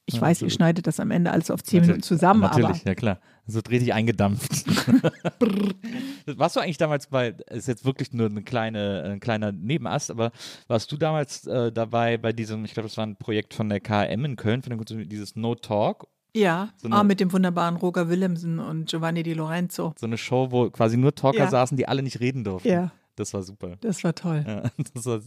[0.08, 0.52] Ich Ja, weiß, ihr absolut.
[0.52, 3.18] schneidet das am Ende alles auf zehn Minuten zusammen, Natürlich, ja klar.
[3.48, 4.64] So richtig eingedampft.
[6.26, 10.32] warst du eigentlich damals bei, ist jetzt wirklich nur eine kleine, ein kleiner Nebenast, aber
[10.66, 13.80] warst du damals äh, dabei bei diesem, ich glaube, das war ein Projekt von der
[13.80, 17.76] KM in Köln, von dem, dieses No Talk, ja, So eine- ah, mit dem wunderbaren
[17.76, 19.94] Roger Willemsen und Giovanni Di Lorenzo.
[19.98, 21.48] so eine Show, wo quasi nur Talker Ja.
[21.50, 22.68] saßen, die alle nicht reden durften.
[22.68, 22.90] Ja.
[23.16, 23.76] Das war super.
[23.80, 24.44] Das war toll.
[24.46, 24.62] Ja,
[24.94, 25.20] das war,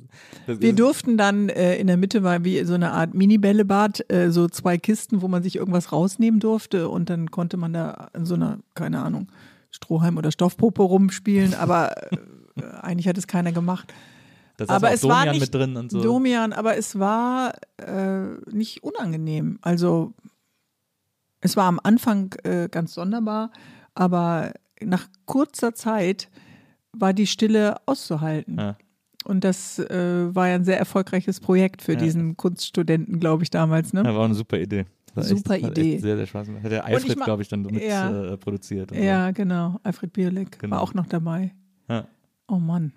[0.45, 4.31] das Wir durften dann äh, in der Mitte war wie so eine Art Mini-Bällebad, äh,
[4.31, 8.25] so zwei Kisten, wo man sich irgendwas rausnehmen durfte und dann konnte man da in
[8.25, 9.27] so einer, keine Ahnung,
[9.71, 12.17] Strohhalm oder Stoffpuppe rumspielen, aber äh,
[12.81, 13.91] eigentlich hat es keiner gemacht.
[14.57, 16.01] da saß aber es war Domian nicht mit drin und so.
[16.01, 19.57] Domian, aber es war äh, nicht unangenehm.
[19.63, 20.13] Also
[21.41, 23.51] es war am Anfang äh, ganz sonderbar,
[23.95, 26.29] aber nach kurzer Zeit
[26.93, 28.57] war die Stille auszuhalten.
[28.57, 28.77] Ja.
[29.25, 31.99] Und das äh, war ja ein sehr erfolgreiches Projekt für Ja.
[31.99, 33.93] diesen Kunststudenten, glaube ich, damals.
[33.93, 34.03] Ne?
[34.03, 34.85] Ja, war eine super Idee.
[35.15, 35.97] War Super echt, Idee.
[35.97, 36.63] Sehr, sehr Spaß gemacht.
[36.63, 38.33] Hat der Alfred, glaube ich, dann mit Ja.
[38.33, 38.91] äh, produziert.
[38.95, 39.79] Ja, genau.
[39.83, 40.75] Alfred Bierleck Genau.
[40.75, 41.51] war auch noch dabei.
[41.87, 41.93] So.
[41.95, 42.07] Ja.
[42.51, 42.93] Oh Mann.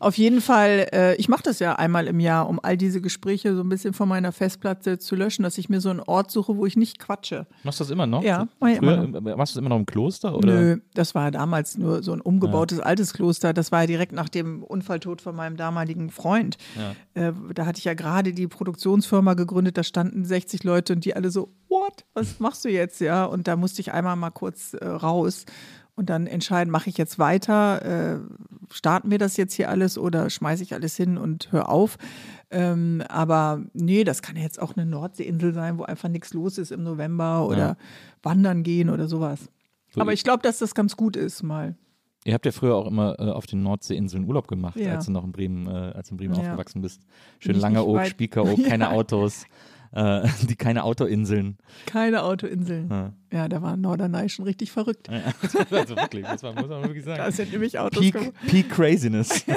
[0.00, 3.54] Auf jeden Fall, äh, ich mache das ja einmal im Jahr, um all diese Gespräche
[3.54, 6.56] so ein bisschen von meiner Festplatte zu löschen, dass ich mir so einen Ort suche,
[6.56, 7.46] wo ich nicht quatsche.
[7.62, 8.24] Machst du das immer noch?
[8.24, 10.36] Ja, mach ich Früher, immer äh, Machst du das immer noch im Kloster?
[10.36, 10.48] Oder?
[10.48, 13.52] Nö, das war damals nur so ein umgebautes altes Kloster.
[13.52, 16.56] Das war ja direkt nach dem Unfalltod von meinem damaligen Freund.
[16.76, 17.28] Ja.
[17.28, 21.14] Äh, da hatte ich ja gerade die Produktionsfirma gegründet, da standen 60 Leute und die
[21.14, 22.04] alle so, what?
[22.14, 23.00] Was machst du jetzt?
[23.00, 25.46] Ja, und da musste ich einmal mal kurz äh, raus
[26.02, 28.18] und dann entscheiden, mache ich jetzt weiter, äh,
[28.72, 31.96] starten wir das jetzt hier alles oder schmeiße ich alles hin und hör auf.
[32.50, 36.58] Ähm, aber nee, das kann ja jetzt auch eine Nordseeinsel sein, wo einfach nichts los
[36.58, 37.76] ist im November oder Ja.
[38.24, 39.48] wandern gehen oder sowas.
[39.94, 41.76] So, Aber ich glaube, dass das ganz gut ist, mal.
[42.24, 44.92] Ihr habt ja früher auch immer äh, auf den Nordseeinseln Urlaub gemacht, Ja.
[44.94, 46.40] als du noch in Bremen, äh, als in Bremen Ja.
[46.40, 47.00] aufgewachsen bist.
[47.38, 48.90] Schön Langeoog, Spiekeroog, keine Ja.
[48.90, 49.44] Autos,
[49.92, 51.58] äh, die keine Autoinseln.
[51.86, 52.88] Keine Autoinseln.
[52.90, 53.12] Ja.
[53.32, 55.08] Ja, da war Norderney schon richtig verrückt.
[55.70, 57.18] also wirklich, muss man, muss man wirklich sagen.
[57.18, 58.32] Da sind nämlich Autos Peak.
[58.46, 59.44] Peak Craziness.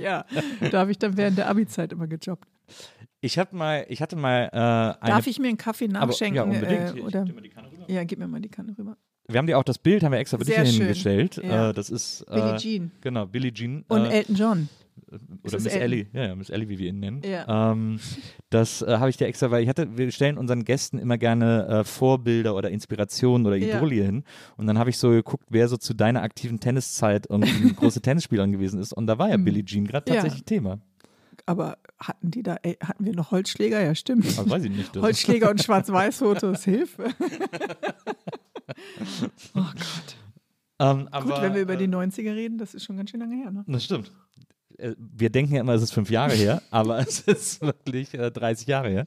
[0.00, 0.24] Ja,
[0.70, 2.48] da habe ich dann während der Abi-Zeit immer gejobbt.
[3.20, 4.96] Ich hab mal, ich hatte mal äh, eine.
[5.14, 6.36] Darf ich mir einen Kaffee aber, nachschenken?
[6.36, 6.96] ja, unbedingt.
[6.96, 7.24] Äh, oder?
[7.24, 7.84] gib dir mal die Kanne rüber.
[7.88, 8.96] Ja, gib mir mal die Kanne rüber.
[9.28, 11.40] Wir haben dir auch das Bild, haben wir extra für dich hingestellt.
[11.42, 11.70] Ja.
[11.70, 12.90] Äh, das ist äh, Billie Jean.
[13.00, 13.84] Genau, Billie Jean.
[13.88, 14.68] Und äh, Elton John.
[15.44, 15.66] Oder Miss?
[15.66, 17.20] Ellie, ja, ja, Miss Ellie, wie wir ihn nennen.
[17.24, 17.72] Ja.
[17.72, 17.98] Ähm,
[18.50, 21.66] das äh, habe ich dir extra, weil ich hatte, wir stellen unseren Gästen immer gerne
[21.68, 23.76] äh, Vorbilder oder Inspirationen oder Ja.
[23.76, 24.24] Idole hin.
[24.56, 28.52] Und dann habe ich so geguckt, wer so zu deiner aktiven Tenniszeit irgendwie große Tennisspielerin
[28.52, 28.92] gewesen ist.
[28.92, 30.14] Und da war ja Billie Jean gerade Mhm.
[30.14, 30.20] Ja.
[30.22, 30.78] tatsächlich Thema.
[31.46, 33.80] Aber hatten die da, ey, hatten wir noch Holzschläger?
[33.82, 34.38] Ja, stimmt.
[34.38, 34.96] Aber weiß ich nicht.
[34.96, 37.04] Holzschläger und Schwarz-Weiß-Fotos, Hilfe.
[39.54, 40.16] oh Gott.
[40.78, 43.20] ähm, aber, Gut, wenn wir über äh, die 90er reden, das ist schon ganz schön
[43.20, 43.64] lange her, ne?
[43.66, 44.12] Das stimmt.
[44.82, 48.30] Äh, Wir denken ja immer, es ist fünf Jahre her, aber es ist wirklich äh,
[48.30, 49.06] 30 Jahre her.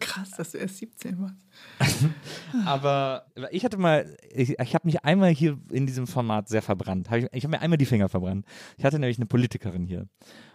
[0.00, 1.46] Krass, dass du erst 17 warst.
[2.66, 7.10] Aber ich hatte mal, ich, ich habe mich einmal hier in diesem Format sehr verbrannt.
[7.10, 8.46] Hab ich ich habe mir einmal die Finger verbrannt.
[8.76, 10.06] Ich hatte nämlich eine Politikerin hier.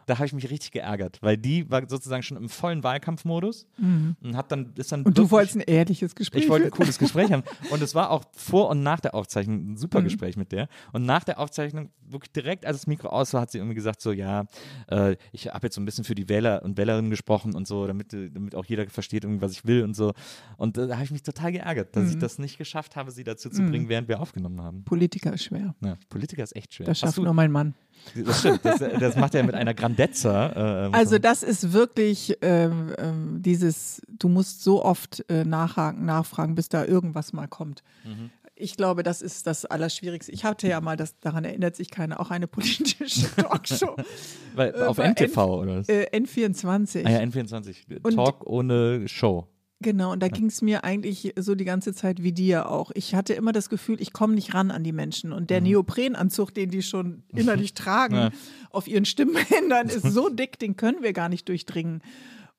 [0.07, 4.35] Da habe ich mich richtig geärgert, weil die war sozusagen schon im vollen Wahlkampfmodus und
[4.35, 6.97] hat dann ist dann Und du wirklich- wolltest ein ehrliches Gespräch ich wollte ein cooles
[6.97, 7.43] Gespräch haben.
[7.71, 10.05] Und es war auch vor und nach der Aufzeichnung ein super Mhm.
[10.05, 10.67] Gespräch mit der.
[10.93, 14.01] Und nach der Aufzeichnung, wirklich direkt als das Mikro aus war, hat sie irgendwie gesagt:
[14.01, 14.45] So, ja,
[14.89, 17.85] äh, ich habe jetzt so ein bisschen für die Wähler und Wählerinnen gesprochen und so,
[17.85, 20.13] damit, damit auch jeder versteht, irgendwie, was ich will und so.
[20.55, 22.09] Und äh, da habe ich mich total geärgert, dass Mhm.
[22.11, 24.83] ich das nicht geschafft habe, sie dazu zu bringen, während wir aufgenommen haben.
[24.85, 25.75] Politiker ist schwer.
[25.83, 26.85] Ja, Politiker ist echt schwer.
[26.85, 27.73] Das schafft du, nur mein Mann.
[28.25, 30.87] Das stimmt, das, das macht er mit einer Grandezza.
[30.87, 36.55] Äh, Also das ist wirklich ähm, ähm, dieses, du musst so oft äh, nachhaken, nachfragen,
[36.55, 37.83] bis da irgendwas mal kommt.
[38.03, 38.29] Mhm.
[38.59, 40.31] Ich glaube, das ist das Allerschwierigste.
[40.31, 43.95] Ich hatte ja mal, das, daran erinnert sich keiner, auch eine politische Talkshow.
[44.55, 45.89] weil, äh, auf NTV oder was?
[45.89, 47.05] äh, N24.
[47.05, 47.75] ah ja, N24.
[48.01, 49.47] Und- Talk ohne Show.
[49.79, 52.89] Genau, und da ging es mir eigentlich so die ganze Zeit wie dir auch.
[52.95, 55.31] Ich hatte immer das Gefühl, ich komme nicht ran an die Menschen.
[55.31, 58.21] Und der Neoprenanzug, den die schon innerlich tragen, Mhm.
[58.21, 58.31] Ja.
[58.71, 62.01] auf ihren Stimmbändern, ist so dick, den können wir gar nicht durchdringen.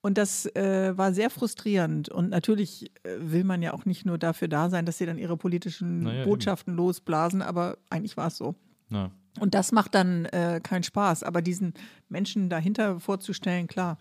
[0.00, 2.08] Und das äh, war sehr frustrierend.
[2.08, 5.18] Und natürlich äh, will man ja auch nicht nur dafür da sein, dass sie dann
[5.18, 6.24] ihre politischen ja, eben.
[6.24, 8.54] Botschaften losblasen, aber eigentlich war es so.
[8.90, 9.10] Ja.
[9.40, 11.24] Und das macht dann äh, keinen Spaß.
[11.24, 11.74] Aber diesen
[12.08, 13.98] Menschen dahinter vorzustellen, klar,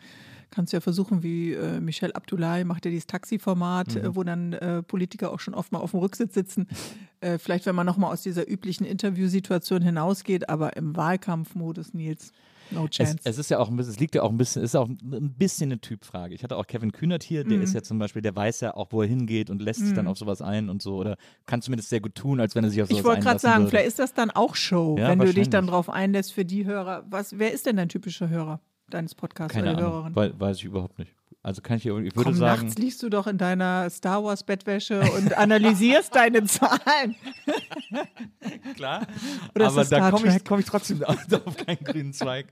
[0.52, 4.02] kannst du ja versuchen, wie äh, Michel Abdullahi macht ja dieses Taxiformat, Mhm.
[4.02, 6.68] äh, wo dann äh, Politiker auch schon oft mal auf dem Rücksitz sitzen.
[7.22, 12.32] äh, vielleicht, wenn man nochmal aus dieser üblichen Interviewsituation hinausgeht, aber im Wahlkampfmodus, Nils,
[12.72, 13.16] no Es, chance.
[13.24, 15.34] es ist ja auch ein bisschen, es liegt ja auch ein bisschen, ist auch ein
[15.38, 16.34] bisschen eine Typfrage.
[16.36, 17.50] Ich hatte auch Kevin Kühnert hier, Mhm.
[17.50, 19.94] der ist ja zum Beispiel, der weiß ja auch, wo er hingeht und lässt sich
[19.94, 22.70] dann auf sowas ein und so oder kann zumindest sehr gut tun, als wenn er
[22.70, 23.70] sich auf sowas ich wollte gerade sagen, würde.
[23.72, 26.66] vielleicht ist das dann auch Show, Ja, wenn du dich dann drauf einlässt für die
[26.66, 27.06] Hörer.
[27.10, 28.60] Was, wer ist denn dein typischer Hörer
[28.90, 30.16] deines Podcasts Keine oder Ahnung, Hörerin?
[30.16, 31.14] weil, weiß ich überhaupt nicht.
[31.44, 34.22] Also kann ich, hier- ich würde Komm, sagen, nachts liegst du doch in deiner Star
[34.24, 37.16] Wars Bettwäsche und analysierst deine Zahlen.
[38.76, 39.08] klar,
[39.56, 42.48] Oder aber da komme ich, komm ich trotzdem auf keinen grünen Zweig.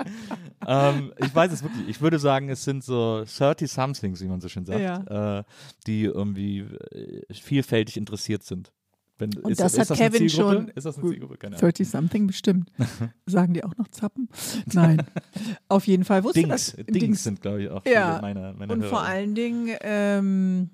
[0.66, 1.88] ähm, ich weiß es wirklich.
[1.90, 5.44] Ich würde sagen, es sind so 30-somethings, wie man so schön sagt, äh,
[5.88, 8.72] die irgendwie äh, vielfältig interessiert sind.
[9.17, 10.67] Wenn, Und ist, das ist hat das Kevin schon.
[10.69, 11.37] Ist das eine Zielgruppe?
[11.37, 11.61] Keine Ahnung.
[11.61, 12.69] 30 something bestimmt.
[13.25, 14.27] Sagen die auch noch Zappen?
[14.73, 15.01] Nein.
[15.69, 16.85] Auf jeden Fall wusste Dings, das.
[16.87, 18.09] Dings, sind, glaube ich, auch Ja.
[18.19, 19.07] viele meiner, meiner Und vor Hörer.
[19.09, 20.69] allen Dingen ähm,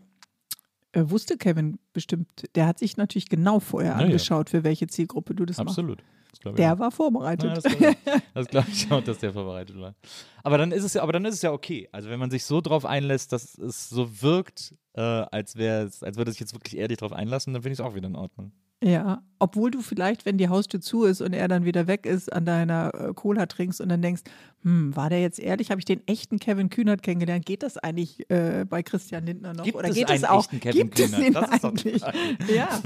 [0.94, 3.98] äh, wusste Kevin bestimmt, der hat sich natürlich genau vorher ja.
[3.98, 5.70] angeschaut, für welche Zielgruppe du das machst.
[5.70, 6.04] Absolut.
[6.32, 6.80] Das glaube ich Der auch.
[6.80, 7.46] war vorbereitet.
[7.50, 7.96] Ja, das glaube
[8.34, 9.96] ich, glaub ich auch, dass der vorbereitet war.
[10.44, 11.90] Aber dann ist es ja, aber dann ist es ja okay.
[11.92, 16.04] Also wenn man sich so drauf einlässt, dass es so wirkt, äh, als wäre es,
[16.04, 18.16] als würde sich jetzt wirklich ehrlich drauf einlassen, dann finde ich es auch wieder in
[18.16, 18.52] Ordnung.
[18.84, 22.34] Ja, obwohl du vielleicht, wenn die Haustür zu ist und er dann wieder weg ist,
[22.34, 24.24] an deiner äh, Cola trinkst und dann denkst,
[24.64, 25.70] hm, war der jetzt ehrlich?
[25.70, 27.46] Habe ich den echten Kevin Kühnert kennengelernt?
[27.46, 29.66] Geht das eigentlich äh, bei Christian Lindner noch?
[29.66, 30.46] Gibt Oder es geht einen es auch?
[30.46, 31.28] echten Kevin Gibt es Kühnert?
[31.28, 32.02] ihn Das eigentlich?
[32.56, 32.82] Ja,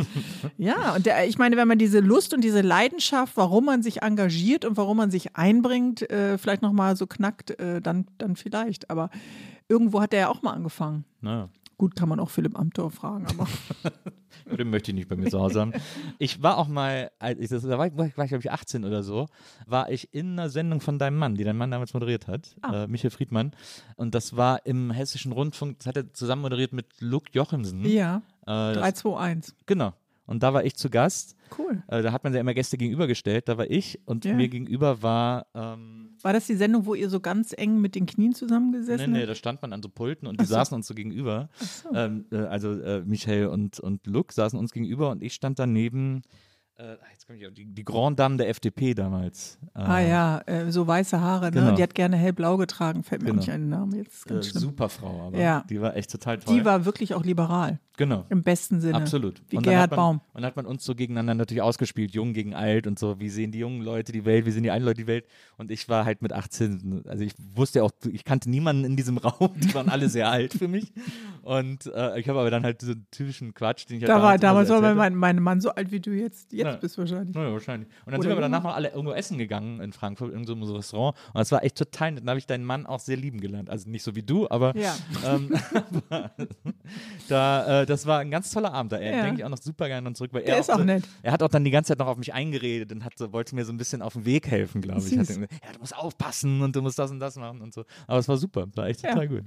[0.57, 0.95] ja.
[0.95, 4.65] Und der, ich meine, wenn man diese Lust und diese Leidenschaft, warum man sich engagiert
[4.65, 8.89] und warum man sich einbringt, äh, vielleicht nochmal so knackt, äh, dann, dann vielleicht.
[8.89, 9.09] Aber
[9.69, 11.05] irgendwo hat er ja auch mal angefangen.
[11.21, 11.47] Naja.
[11.77, 13.47] Gut, kann man auch Philipp Amthor fragen, aber
[14.57, 15.73] Den möchte ich nicht bei mir zu Hause haben.
[16.19, 18.85] Ich war auch mal, als ich, das, da war, ich- war ich, glaube ich, 18
[18.85, 19.27] oder so,
[19.65, 22.83] war ich in einer Sendung von deinem Mann, die dein Mann damals moderiert hat, Ah.
[22.83, 23.51] äh, Michael Friedmann.
[23.95, 27.83] Und das war im Hessischen Rundfunk, das hat er zusammen moderiert mit Luke Jochimsen.
[27.85, 29.55] ja, Äh, das, 3, 2, 1.
[29.65, 29.93] genau.
[30.25, 31.35] Und da war ich zu Gast.
[31.57, 31.83] Cool.
[31.87, 33.47] Äh, da hat man ja immer Gäste gegenübergestellt.
[33.47, 34.33] Da war ich und Ja.
[34.33, 35.45] mir gegenüber war.
[35.53, 39.11] Ähm, War das die Sendung, wo ihr so ganz eng mit den Knien nee, zusammengesessen
[39.11, 39.29] nee, habt?
[39.29, 40.55] da stand man an so Pulten und die so.
[40.55, 41.49] saßen uns so gegenüber.
[41.93, 46.23] Ähm, äh, also äh, Michael und, und Luke saßen uns gegenüber und ich stand daneben.
[46.77, 49.57] Äh, jetzt komm ich auf die, die Grand Dame der FDP damals.
[49.73, 51.51] Äh, Ah ja, äh, so weiße Haare, ne?
[51.51, 51.69] Genau.
[51.69, 53.39] Und die hat gerne hellblau getragen, fällt mir Genau.
[53.39, 54.25] nicht ein Name jetzt.
[54.25, 54.61] Äh, Ganz schlimm.
[54.61, 55.63] super Frau, aber Ja.
[55.69, 56.53] die war echt total toll.
[56.53, 58.25] Die war wirklich auch liberal, genau.
[58.29, 58.95] im besten Sinne.
[58.97, 59.41] Absolut.
[59.47, 60.21] Wie Und Gerhard hat man, Baum.
[60.33, 63.21] Und hat man uns so gegeneinander natürlich ausgespielt, jung gegen alt und so.
[63.21, 65.25] Wie sehen die jungen Leute die Welt, wie sehen die alten Leute die Welt?
[65.57, 68.97] Und ich war halt mit 18, also ich wusste ja auch, ich kannte niemanden in
[68.97, 70.91] diesem Raum, die waren alle sehr alt für mich.
[71.45, 74.19] Und äh, ich habe aber dann halt so einen typischen Quatsch, den ich halt Da
[74.23, 76.75] war, damals war mein, mein Mann so alt wie du jetzt, jetzt Ja.
[76.77, 77.35] bist wahrscheinlich.
[77.35, 77.87] Ja, wahrscheinlich.
[77.87, 80.45] Und dann Oder sind wir aber danach mal alle irgendwo essen gegangen in Frankfurt, in
[80.47, 81.15] so einem Restaurant.
[81.27, 82.23] Und das war echt total nett.
[82.25, 83.69] Da habe ich deinen Mann auch sehr lieben gelernt.
[83.69, 84.95] Also nicht so wie du, aber Ja.
[85.23, 85.53] ähm,
[87.29, 88.91] da, äh, das war ein ganz toller Abend.
[88.91, 89.21] Da Ja.
[89.23, 90.33] denke ich auch noch super gerne zurück.
[90.33, 91.03] Weil Der er ist auch so, nett.
[91.21, 93.55] Er hat auch dann die ganze Zeit noch auf mich eingeredet und hat so, wollte
[93.55, 95.17] mir so ein bisschen auf den Weg helfen, glaube ich.
[95.17, 97.83] Hat irgendwie, ja, du musst aufpassen und du musst das und das machen und so.
[98.07, 98.65] Aber es war super.
[98.75, 99.43] War echt total gut.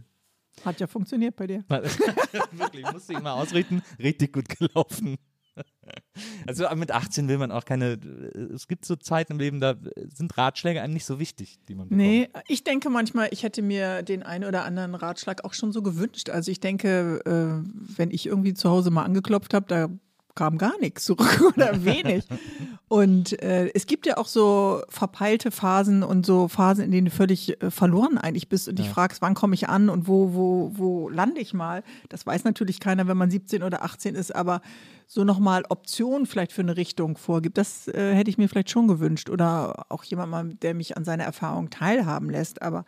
[0.64, 1.64] Hat ja funktioniert bei dir.
[1.68, 3.82] Wirklich, musste ich mal ausrichten.
[3.98, 5.16] Richtig gut gelaufen.
[6.46, 7.98] Also mit 18 will man auch keine,
[8.54, 9.74] es gibt so Zeiten im Leben, da
[10.08, 12.06] sind Ratschläge einem nicht so wichtig, die man bekommt.
[12.06, 15.82] Nee, ich denke manchmal, ich hätte mir den einen oder anderen Ratschlag auch schon so
[15.82, 16.30] gewünscht.
[16.30, 19.88] Also ich denke, äh, wenn ich irgendwie zu Hause mal angeklopft habe, da
[20.38, 22.24] kam gar nichts zurück oder wenig.
[22.86, 27.10] Und äh, es gibt ja auch so verpeilte Phasen und so Phasen, in denen du
[27.10, 30.70] völlig äh, verloren eigentlich bist und dich fragst, wann komme ich an und wo, wo,
[30.74, 31.82] wo lande ich mal.
[32.08, 34.62] Das weiß natürlich keiner, wenn man 17 oder 18 ist, aber
[35.08, 38.86] so nochmal Optionen vielleicht für eine Richtung vorgibt, das äh, hätte ich mir vielleicht schon
[38.86, 39.30] gewünscht.
[39.30, 42.62] Oder auch jemand mal, der mich an seiner Erfahrung teilhaben lässt.
[42.62, 42.84] Aber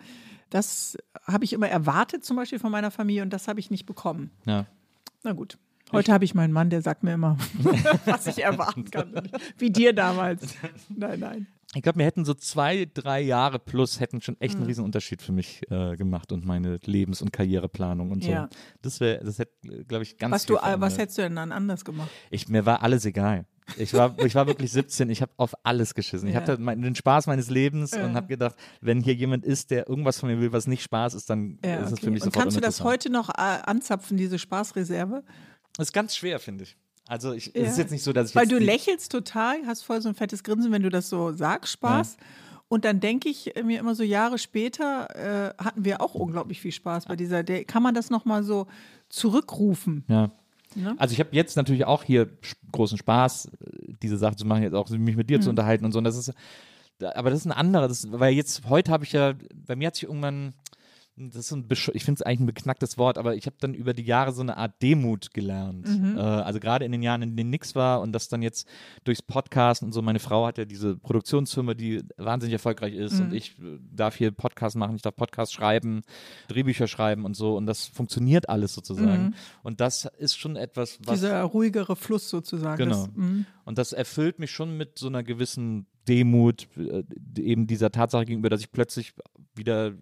[0.50, 3.86] das habe ich immer erwartet, zum Beispiel von meiner Familie, und das habe ich nicht
[3.86, 4.30] bekommen.
[4.46, 4.66] Ja.
[5.24, 5.58] Na gut.
[5.92, 7.36] Heute habe ich meinen Mann, der sagt mir immer,
[8.04, 9.28] was ich erwarten kann.
[9.58, 10.54] Wie dir damals.
[10.88, 11.46] Nein, nein.
[11.74, 15.22] Ich glaube, mir hätten so zwei, drei Jahre plus hätten schon echt einen riesen Unterschied
[15.22, 18.30] für mich äh, gemacht und meine Lebens- und Karriereplanung und so.
[18.30, 18.48] Ja.
[18.82, 19.52] Das wäre, das hätte,
[19.84, 22.10] glaube ich, ganz Was, du, äh, was hättest du denn dann anders gemacht?
[22.30, 23.46] Ich, mir war alles egal.
[23.76, 26.26] Ich war, ich war wirklich 17, ich habe auf alles geschissen.
[26.26, 26.40] Ich Ja.
[26.40, 28.04] hatte den Spaß meines Lebens Ja.
[28.04, 31.14] und habe gedacht, wenn hier jemand ist, der irgendwas von mir will, was nicht Spaß
[31.14, 32.02] ist, dann Ja, ist es okay.
[32.06, 33.32] für mich Und sofort kannst du das heute noch äh,
[33.64, 35.22] anzapfen, diese Spaßreserve?
[35.76, 36.76] Das ist ganz schwer, finde ich.
[37.06, 37.68] Also ich, es Ja.
[37.70, 40.44] ist jetzt nicht so, dass ich Weil du lächelst total, hast voll so ein fettes
[40.44, 42.16] Grinsen, wenn du das so sagst, Spaß.
[42.68, 45.08] Und dann denke ich mir immer so Jahre später
[45.58, 47.42] äh, hatten wir auch unglaublich viel Spaß bei dieser.
[47.42, 48.68] Der, kann man das nochmal so
[49.08, 50.04] zurückrufen?
[50.08, 50.30] Ja.
[50.76, 50.94] Ne?
[50.98, 52.28] Also ich habe jetzt natürlich auch hier
[52.70, 53.50] großen Spaß,
[54.02, 55.42] diese Sache zu machen, jetzt auch mich mit dir Mhm.
[55.42, 55.98] zu unterhalten und so.
[55.98, 56.32] Und das ist,
[57.00, 59.34] aber das ist ein anderer, das, weil jetzt heute habe ich ja,
[59.66, 60.54] bei mir hat sich irgendwann,
[61.28, 63.56] das ist so ein, besch- ich finde es eigentlich ein beknacktes Wort, aber ich habe
[63.60, 65.86] dann über die Jahre so eine Art Demut gelernt.
[65.86, 66.16] Mhm.
[66.16, 68.66] Äh, also gerade in den Jahren, in denen nichts war und das dann jetzt
[69.04, 70.00] durchs Podcast und so.
[70.02, 73.20] Meine Frau hat ja diese Produktionsfirma, die wahnsinnig erfolgreich ist Mhm.
[73.26, 76.02] und ich äh, darf hier Podcast machen, ich darf Podcast schreiben,
[76.48, 79.34] Drehbücher schreiben und so und das funktioniert alles sozusagen.
[79.62, 81.12] Und das ist schon etwas, was Mhm.
[81.26, 82.78] Dieser ruhigere Fluss sozusagen.
[82.78, 83.06] Genau.
[83.06, 83.46] Das, mhm.
[83.64, 87.02] und das erfüllt mich schon mit so einer gewissen Demut, äh,
[87.38, 89.12] eben dieser Tatsache gegenüber, dass ich plötzlich
[89.54, 89.92] wieder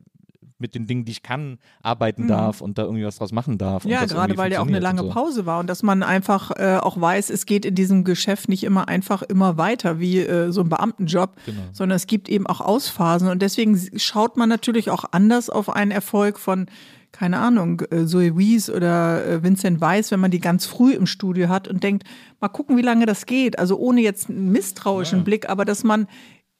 [0.58, 3.84] mit den Dingen, die ich kann, arbeiten darf und da irgendwie was draus machen darf.
[3.84, 3.90] Mhm.
[3.90, 5.10] Ja, gerade weil ja auch eine lange so.
[5.10, 8.64] Pause war und dass man einfach äh, auch weiß, es geht in diesem Geschäft nicht
[8.64, 11.62] immer einfach immer weiter wie äh, so ein Beamtenjob, Genau.
[11.72, 15.90] sondern es gibt eben auch Ausphasen und deswegen schaut man natürlich auch anders auf einen
[15.92, 16.66] Erfolg von
[17.10, 21.06] keine Ahnung, äh, Zoe Wies oder äh, Vincent Weiss, wenn man die ganz früh im
[21.06, 22.04] Studio hat und denkt,
[22.38, 23.58] mal gucken, wie lange das geht.
[23.58, 26.06] Also ohne jetzt einen misstrauischen Blick, aber dass man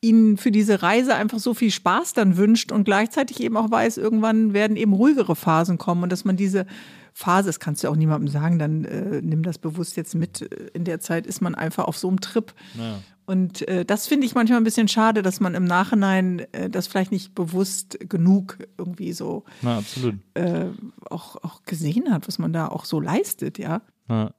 [0.00, 3.96] ihnen für diese Reise einfach so viel Spaß dann wünscht und gleichzeitig eben auch weiß,
[3.96, 6.66] irgendwann werden eben ruhigere Phasen kommen und dass man diese
[7.12, 10.40] Phase, das kannst du auch niemandem sagen, dann äh, nimm das bewusst jetzt mit.
[10.40, 12.54] In der Zeit ist man einfach auf so einem Trip.
[13.26, 16.86] Und äh, das finde ich manchmal ein bisschen schade, dass man im Nachhinein äh, das
[16.86, 20.14] vielleicht nicht bewusst genug irgendwie so Na, absolut.
[20.34, 20.66] äh,
[21.10, 23.82] auch, auch gesehen hat, was man da auch so leistet, ja.
[24.08, 24.32] Ja.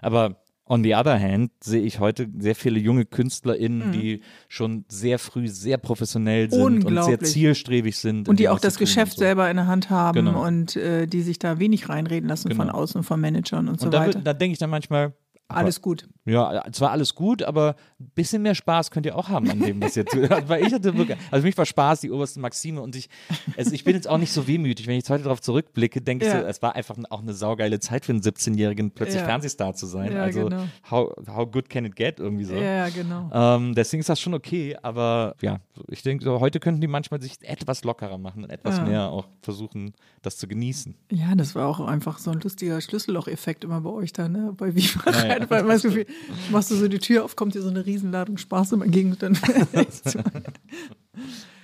[0.00, 0.41] Aber
[0.72, 5.48] on the other hand sehe ich heute sehr viele junge KünstlerInnen, die schon sehr früh
[5.48, 7.24] sehr professionell sind und sehr Mhm.
[7.24, 8.26] Zielstrebig sind.
[8.26, 9.18] in Und die auch das Geschäft so.
[9.18, 10.46] selber in der Hand haben Genau.
[10.46, 12.78] und äh, die sich da wenig reinreden lassen von Genau.
[12.78, 14.20] außen, von Managern und, so Und da, weiter.
[14.20, 15.12] da denke ich dann manchmal,
[15.48, 16.08] aber- Alles gut.
[16.24, 19.96] Ja, zwar alles gut, aber bisschen mehr Spaß könnt ihr auch haben an dem, was
[19.96, 20.28] ihr tut.
[20.48, 23.08] Weil ich hatte wirklich, also für mich war Spaß die oberste Maxime und ich,
[23.56, 24.86] also ich bin jetzt auch nicht so wehmütig.
[24.86, 26.40] Wenn ich jetzt heute darauf zurückblicke, denke ich Ja.
[26.42, 29.26] so, es war einfach auch eine saugeile Zeit für einen 17-Jährigen, plötzlich Ja.
[29.26, 30.12] Fernsehstar zu sein.
[30.12, 30.64] Ja, also genau.
[30.90, 32.54] how, how good can it get irgendwie so.
[32.54, 33.30] Ja, genau.
[33.32, 35.58] Ähm, deswegen ist das schon okay, aber ja,
[35.88, 39.26] ich denke, so, heute könnten die manchmal sich etwas lockerer machen und etwas mehr auch
[39.42, 39.92] versuchen,
[40.22, 40.94] das zu genießen.
[41.10, 44.52] Ja, das war auch einfach so ein lustiger Schlüsselloch-Effekt immer bei euch da, ne?
[44.56, 45.50] Bei Viva Ja, ja.
[45.50, 46.06] weil man das Gefühl,
[46.50, 48.86] machst du so die Tür auf, kommt dir so eine Riesenladung Spaß immer
[49.22, 49.38] dann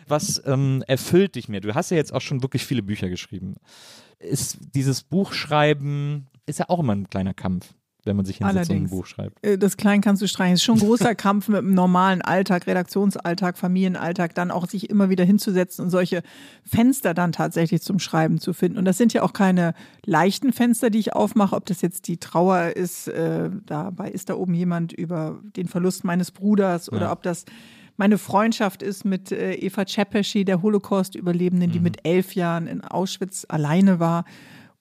[0.08, 1.60] Was ähm, erfüllt dich mehr?
[1.60, 3.56] Du hast ja jetzt auch schon wirklich viele Bücher geschrieben.
[4.18, 7.74] Ist dieses Buchschreiben, ist ja auch immer ein kleiner Kampf,
[8.08, 8.90] wenn man sich hinsetzt und ein Allerdings.
[8.90, 9.46] Buch schreibt.
[9.46, 10.54] Äh, das Klein kannst du streichen.
[10.54, 14.90] Es ist schon ein großer Kampf mit dem normalen Alltag, Redaktionsalltag, Familienalltag, dann auch sich
[14.90, 16.22] immer wieder hinzusetzen und solche
[16.64, 18.78] Fenster dann tatsächlich zum Schreiben zu finden.
[18.78, 19.74] Und das sind ja auch keine
[20.04, 24.34] leichten Fenster, die ich aufmache, ob das jetzt die Trauer ist, äh, dabei ist da
[24.34, 27.12] oben jemand über den Verlust meines Bruders oder Ja.
[27.12, 27.44] ob das
[28.00, 33.44] meine Freundschaft ist mit äh, Eva Czepeschi, der Holocaust-Überlebenden, die mit elf Jahren in Auschwitz
[33.48, 34.24] alleine war.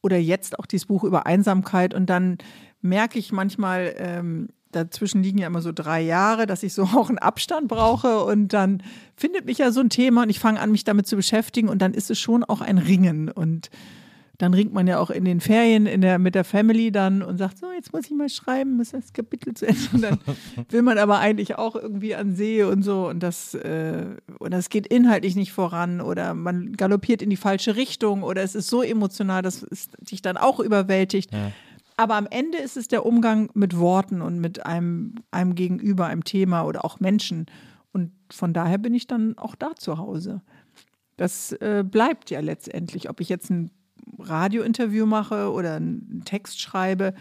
[0.04, 1.95] Oder jetzt auch dieses Buch über Einsamkeit.
[1.95, 2.38] Und dann
[2.82, 7.10] merke ich manchmal, ähm, dazwischen liegen ja immer so drei Jahre, dass ich so auch
[7.10, 8.24] einen Abstand brauche.
[8.24, 8.84] Und dann
[9.16, 11.70] findet mich ja so ein Thema und ich fange an, mich damit zu beschäftigen.
[11.70, 13.30] Und dann ist es schon auch ein Ringen.
[13.30, 13.70] Und
[14.38, 17.40] dann ringt man ja auch in den Ferien in der, mit der Family dann und
[17.40, 19.90] sagt, so, jetzt muss ich mal schreiben, muss das Kapitel zu Ende.
[19.94, 20.20] Und dann
[20.70, 23.08] will man aber eigentlich auch irgendwie an See und so.
[23.08, 24.06] Und das, äh,
[24.38, 28.54] und das geht inhaltlich nicht voran oder man galoppiert in die falsche Richtung oder es
[28.54, 31.32] ist so emotional, dass es dich dann auch überwältigt.
[31.98, 36.24] Aber am Ende ist es der Umgang mit Worten und mit einem, einem Gegenüber, einem
[36.24, 37.48] Thema oder auch Menschen.
[37.91, 40.41] Und von daher bin ich dann auch da zu Hause.
[41.18, 43.72] Das äh, bleibt ja letztendlich, ob ich jetzt ein
[44.19, 47.15] Radiointerview mache oder einen Text schreibe.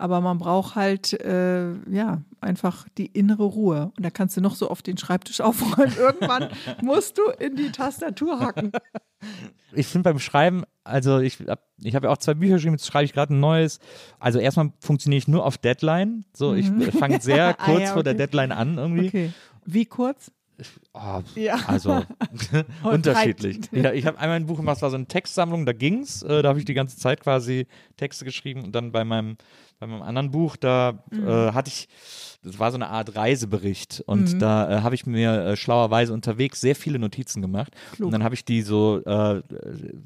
[0.00, 3.92] Aber man braucht halt, äh, ja, einfach die innere Ruhe.
[3.96, 5.92] Und da kannst du noch so oft den Schreibtisch aufräumen.
[5.98, 6.48] Irgendwann
[6.82, 8.72] musst du in die Tastatur hacken.
[9.72, 12.86] Ich finde beim Schreiben, also ich habe ich hab ja auch zwei Bücher geschrieben, jetzt
[12.86, 13.78] schreibe ich gerade ein neues.
[14.18, 16.24] Also erstmal funktioniere ich nur auf Deadline.
[16.32, 16.66] So, ich
[16.98, 18.22] fange sehr kurz Ah, ja, vor der okay.
[18.26, 19.08] Deadline an irgendwie.
[19.08, 19.32] Okay.
[19.66, 20.32] Wie kurz?
[20.92, 21.58] Oh, Ja.
[21.66, 22.02] Also
[22.82, 23.60] unterschiedlich.
[23.72, 26.22] Ja, ich habe einmal ein Buch gemacht, das war so eine Textsammlung, da ging's.
[26.22, 27.66] Äh, da habe ich die ganze Zeit quasi
[27.96, 29.36] Texte geschrieben und dann bei meinem,
[29.80, 31.26] bei meinem anderen Buch, da Mhm.
[31.26, 31.88] äh, hatte ich,
[32.42, 36.60] das war so eine Art Reisebericht und da äh, habe ich mir äh, schlauerweise unterwegs
[36.60, 39.42] sehr viele Notizen gemacht und dann habe ich die so äh,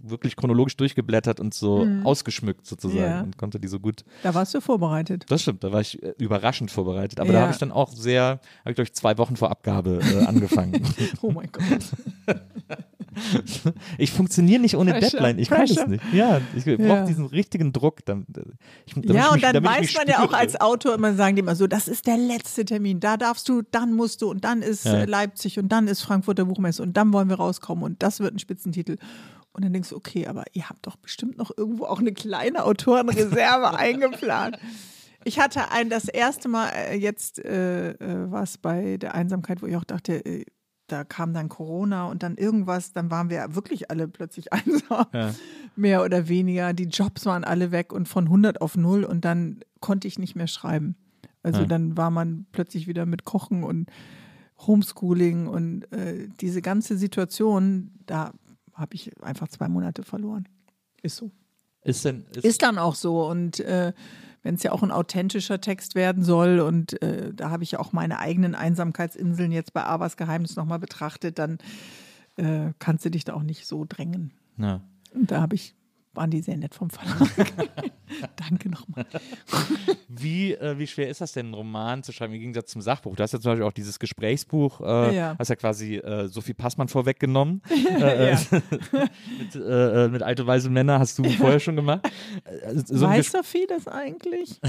[0.02, 3.10] wirklich chronologisch durchgeblättert und so ausgeschmückt sozusagen Mhm.
[3.16, 3.22] Ja.
[3.22, 5.26] und konnte die so gut Da warst du vorbereitet.
[5.28, 7.18] das stimmt, da war ich äh, überraschend vorbereitet.
[7.20, 7.34] Aber Ja.
[7.34, 8.24] da habe ich dann auch sehr,
[8.60, 10.82] habe ich glaube ich zwei Wochen vor Abgabe äh, angefangen.
[11.22, 11.64] Oh mein Gott.
[13.99, 15.39] ich funktioniere nicht ohne Pressure, Deadline.
[15.39, 15.89] Ich kann das Pressure.
[15.89, 16.03] nicht.
[16.12, 17.05] Ja, ich brauche Ja.
[17.07, 18.05] diesen richtigen Druck.
[18.05, 18.27] Dann,
[18.86, 21.36] ich, damit Ja, und mich, dann damit weiß man ja auch als Autor immer, sagen
[21.36, 24.45] die immer so, das ist der letzte Termin, da darfst du, dann musst du und
[24.45, 24.95] dann ist Ja.
[25.01, 28.35] äh, Leipzig und dann ist Frankfurter Buchmesse und dann wollen wir rauskommen und das wird
[28.35, 28.97] ein Spitzentitel.
[29.53, 32.65] Und dann denkst du, okay, aber ihr habt doch bestimmt noch irgendwo auch eine kleine
[32.65, 34.59] Autorenreserve eingeplant.
[35.27, 39.62] Ich hatte ein, das erste Mal äh, jetzt äh, äh, war es bei der Einsamkeit,
[39.62, 40.45] wo ich auch dachte, äh,
[40.86, 45.06] da kam dann Corona und dann irgendwas, dann waren wir wirklich alle plötzlich einsam,
[45.77, 46.73] mehr oder weniger.
[46.73, 50.36] Die Jobs waren alle weg und von 100 auf 0 und dann konnte ich nicht
[50.36, 50.97] mehr schreiben.
[51.43, 51.66] Also Ja.
[51.66, 53.90] dann war man plötzlich wieder mit Kochen und
[54.66, 58.32] Homeschooling und äh, diese ganze Situation, da
[58.73, 60.48] habe ich einfach zwei Monate verloren.
[61.02, 61.31] Ist so.
[61.82, 63.27] Ist denn, ist, Ist dann auch so.
[63.28, 63.93] Und äh,
[64.44, 67.80] wenn es ja auch ein authentischer Text werden soll und äh, da habe ich ja
[67.80, 71.58] auch meine eigenen Einsamkeitsinseln jetzt bei Abas Geheimnis nochmal betrachtet, dann
[72.36, 74.30] äh, kannst du dich da auch nicht so drängen.
[74.58, 74.80] ja.
[75.12, 75.74] Und da habe ich,
[76.15, 77.28] waren die sehr nett vom Verlag.
[78.36, 79.07] Danke nochmal.
[80.09, 83.16] Wie, äh, wie schwer ist das denn, einen Roman zu schreiben im Gegensatz zum Sachbuch?
[83.16, 85.35] Du hast ja zum Beispiel auch dieses Gesprächsbuch, äh, Ja.
[85.39, 87.62] hast ja quasi äh, Sophie Passmann vorweggenommen.
[88.01, 88.39] äh, Ja.
[89.39, 92.09] mit, äh, äh, mit alte weise Männer hast du vorher schon gemacht.
[92.45, 94.61] Äh, So Weiß Sophie das eigentlich?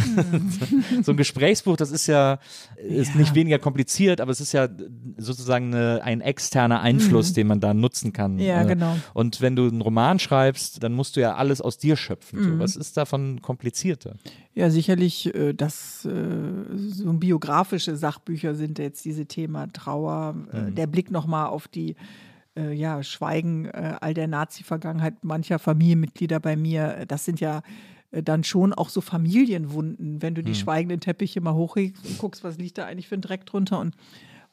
[1.04, 2.40] so ein Gesprächsbuch, das ist ja,
[2.78, 3.20] ist Ja.
[3.20, 4.68] nicht weniger kompliziert, aber es ist ja
[5.18, 8.34] sozusagen eine, ein externer Einfluss, den man da nutzen kann.
[8.36, 8.40] Mhm.
[8.40, 8.96] Ja, Äh, genau.
[9.14, 12.40] Und wenn du einen Roman schreibst, dann musst du ja alles aus dir schöpfen.
[12.40, 12.44] Mhm.
[12.44, 12.60] So.
[12.60, 14.16] Was ist davon komplizierter?
[14.54, 16.12] Ja, sicherlich, äh, dass äh,
[16.76, 21.96] so biografische Sachbücher sind jetzt diese Thema Trauer, äh, der Blick nochmal auf die
[22.58, 27.04] ja, Schweigen all der Nazi-Vergangenheit mancher Familienmitglieder bei mir.
[27.06, 27.64] Das sind ja
[28.14, 32.58] dann schon auch so Familienwunden, wenn du die schweigenden Teppiche mal hochhebst und guckst, was
[32.58, 33.94] liegt da eigentlich für ein Dreck drunter und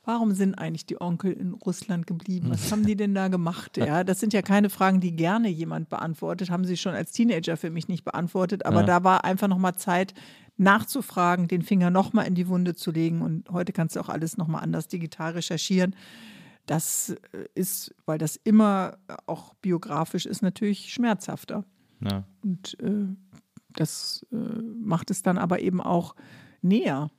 [0.05, 2.51] Warum sind eigentlich die Onkel in Russland geblieben?
[2.51, 3.77] Was haben die denn da gemacht?
[3.77, 6.51] Ja, das sind ja keine Fragen, die gerne jemand beantwortet.
[6.51, 8.67] Haben sie schon als Teenager für mich nicht beantwortet.
[8.67, 8.87] Aber Ja.
[8.87, 10.15] da war einfach noch mal Zeit
[10.57, 13.23] nachzufragen, den Finger noch mal in die Wunde zu legen.
[13.23, 15.95] Und heute kannst du auch alles noch mal anders digital recherchieren.
[16.67, 17.17] Das äh,
[17.55, 21.65] ist, weil das immer auch biografisch ist, natürlich schmerzhafter.
[22.01, 22.25] Ja.
[22.43, 23.07] Und äh,
[23.71, 26.15] das äh, macht es dann aber eben auch
[26.61, 27.11] näher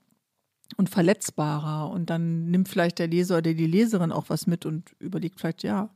[0.78, 1.90] und verletzbarer.
[1.90, 5.64] Und dann nimmt vielleicht der Leser oder die Leserin auch was mit und überlegt vielleicht,
[5.64, 5.90] ja,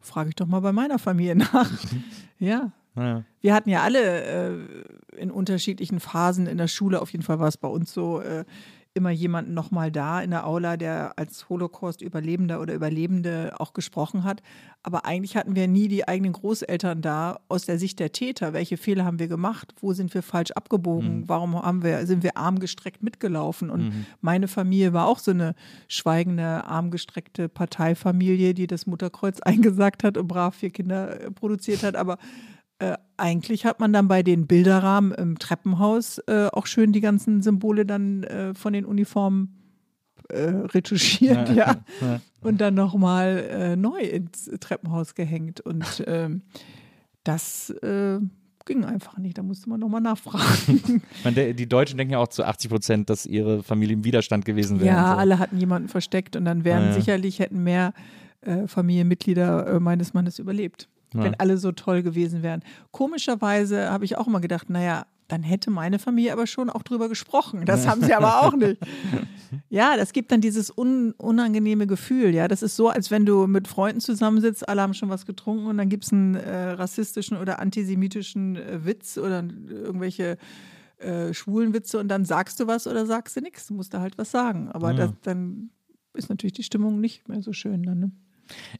[0.00, 1.70] frage ich doch mal bei meiner Familie nach.
[2.38, 2.72] ja.
[2.96, 3.24] Ja.
[3.40, 4.58] Wir hatten ja alle äh,
[5.16, 8.44] in unterschiedlichen Phasen in der Schule, auf jeden Fall war es bei uns so, äh,
[8.94, 14.40] immer jemanden nochmal da in der Aula, der als Holocaust-Überlebender oder Überlebende auch gesprochen hat.
[14.84, 18.52] Aber eigentlich hatten wir nie die eigenen Großeltern da aus der Sicht der Täter.
[18.52, 19.74] Welche Fehler haben wir gemacht?
[19.80, 21.24] Wo sind wir falsch abgebogen?
[21.28, 23.68] Warum haben wir, sind wir armgestreckt mitgelaufen?
[23.68, 25.54] Und meine Familie war auch so eine
[25.88, 31.96] schweigende, armgestreckte Parteifamilie, die das Mutterkreuz eingesagt hat und brav vier Kinder äh, produziert hat.
[31.96, 32.18] Aber
[33.16, 37.86] eigentlich hat man dann bei den Bilderrahmen im Treppenhaus äh, auch schön die ganzen Symbole
[37.86, 39.60] dann äh, von den Uniformen
[40.28, 41.76] äh, retuschiert, ja.
[42.00, 42.20] Ja.
[42.40, 45.60] Und dann nochmal äh, neu ins Treppenhaus gehängt.
[45.60, 46.42] Und ähm,
[47.24, 48.18] das äh,
[48.66, 49.38] ging einfach nicht.
[49.38, 51.02] Da musste man nochmal nachfragen.
[51.24, 54.80] Meine, die Deutschen denken ja auch zu 80 Prozent, dass ihre Familie im Widerstand gewesen
[54.80, 54.94] wäre.
[54.94, 55.18] ja, so.
[55.18, 56.94] alle hatten jemanden versteckt und dann wären Ja, ja.
[56.94, 57.92] sicherlich hätten mehr
[58.42, 61.24] äh, Familienmitglieder äh, meines Mannes überlebt, Ja.
[61.24, 62.62] wenn alle so toll gewesen wären.
[62.90, 67.08] Komischerweise habe ich auch immer gedacht, naja, dann hätte meine Familie aber schon auch drüber
[67.08, 67.64] gesprochen.
[67.64, 68.78] Das haben sie aber auch nicht.
[69.70, 72.34] Ja, das gibt dann dieses un unangenehme Gefühl.
[72.34, 75.66] Ja, das ist so, als wenn du mit Freunden zusammensitzt, alle haben schon was getrunken
[75.66, 80.38] und dann gibt es einen äh, rassistischen oder antisemitischen äh, Witz oder irgendwelche
[80.98, 83.68] äh, schwulen Witze und dann sagst du was oder sagst du nichts.
[83.68, 84.70] Du musst da halt was sagen.
[84.72, 84.96] Aber Ja.
[84.96, 85.70] das, dann
[86.14, 87.98] ist natürlich die Stimmung nicht mehr so schön dann.
[88.00, 88.10] Ne?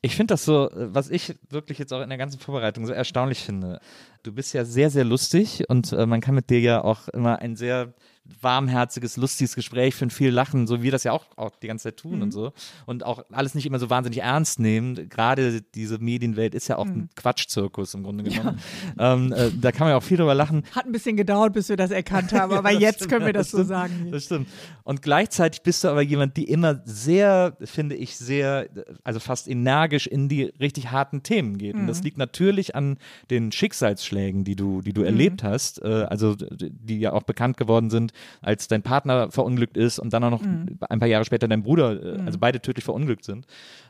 [0.02, 2.92] Ich finde das so, äh, was ich wirklich jetzt auch in der ganzen Vorbereitung so
[2.92, 3.80] erstaunlich finde.
[4.22, 7.38] Du bist ja sehr, sehr lustig und äh, man kann mit dir ja auch immer
[7.38, 7.94] ein sehr
[8.40, 11.84] warmherziges, lustiges Gespräch führen, viel lachen, so wie wir das ja auch, auch die ganze
[11.84, 12.52] Zeit tun und so.
[12.86, 15.08] Und auch alles nicht immer so wahnsinnig ernst nehmen.
[15.08, 18.58] Gerade diese Medienwelt ist ja auch ein Quatschzirkus im Grunde genommen.
[18.98, 20.62] Ähm, äh, da kann man ja auch viel drüber lachen.
[20.72, 23.20] Hat ein bisschen gedauert, bis wir das erkannt haben, aber Ja, das jetzt stimmt, können
[23.22, 24.08] wir ja, das, so stimmt, sagen.
[24.10, 24.48] Das stimmt.
[24.84, 28.68] Und gleichzeitig bist du aber jemand, die immer sehr, finde ich, sehr,
[29.02, 31.74] also fast energisch in die richtig harten Themen geht.
[31.74, 32.04] Und das Mhm.
[32.04, 32.96] liegt natürlich an
[33.30, 37.90] den Schicksalsschlägen, die du, die du erlebt hast, äh, also die ja auch bekannt geworden
[37.90, 40.78] sind, als dein Partner verunglückt ist und dann auch noch Mhm.
[40.88, 43.46] ein paar Jahre später dein Bruder, äh, also beide tödlich verunglückt sind.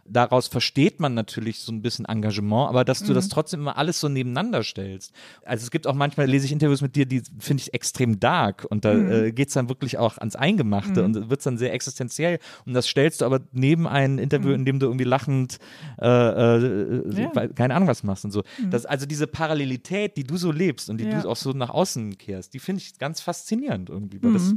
[0.06, 3.14] Daraus versteht man natürlich so ein bisschen Engagement, aber dass du Mhm.
[3.14, 5.12] das trotzdem immer alles so nebeneinander stellst.
[5.44, 8.66] Also es gibt auch manchmal, lese ich Interviews mit dir, die finde ich extrem dark
[8.68, 9.10] und da Mhm.
[9.10, 12.86] äh, geht es dann wirklich auch ans Eingemachte und wird dann sehr existenziell und das
[12.86, 15.58] stellst du aber neben ein Interview, in dem du irgendwie lachend
[16.00, 17.18] äh, äh, Mhm.
[17.18, 17.44] Ja.
[17.46, 17.54] Mhm.
[17.54, 18.42] keine Ahnung was machst und so.
[18.70, 21.22] Das, also diese Parallelität, die du so lebst und die Ja.
[21.22, 24.34] du auch so nach außen kehrst, die finde ich ganz faszinierend irgendwie, weil Mhm.
[24.34, 24.54] das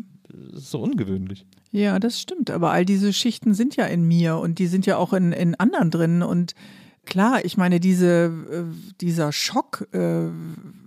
[0.54, 1.46] ist so ungewöhnlich.
[1.72, 2.50] Ja, das stimmt.
[2.50, 5.56] Aber all diese Schichten sind ja in mir und die sind ja auch in, in
[5.56, 6.22] anderen drin.
[6.22, 6.56] Und
[7.06, 8.64] klar, ich meine, diese, äh,
[9.02, 10.28] dieser Schock äh,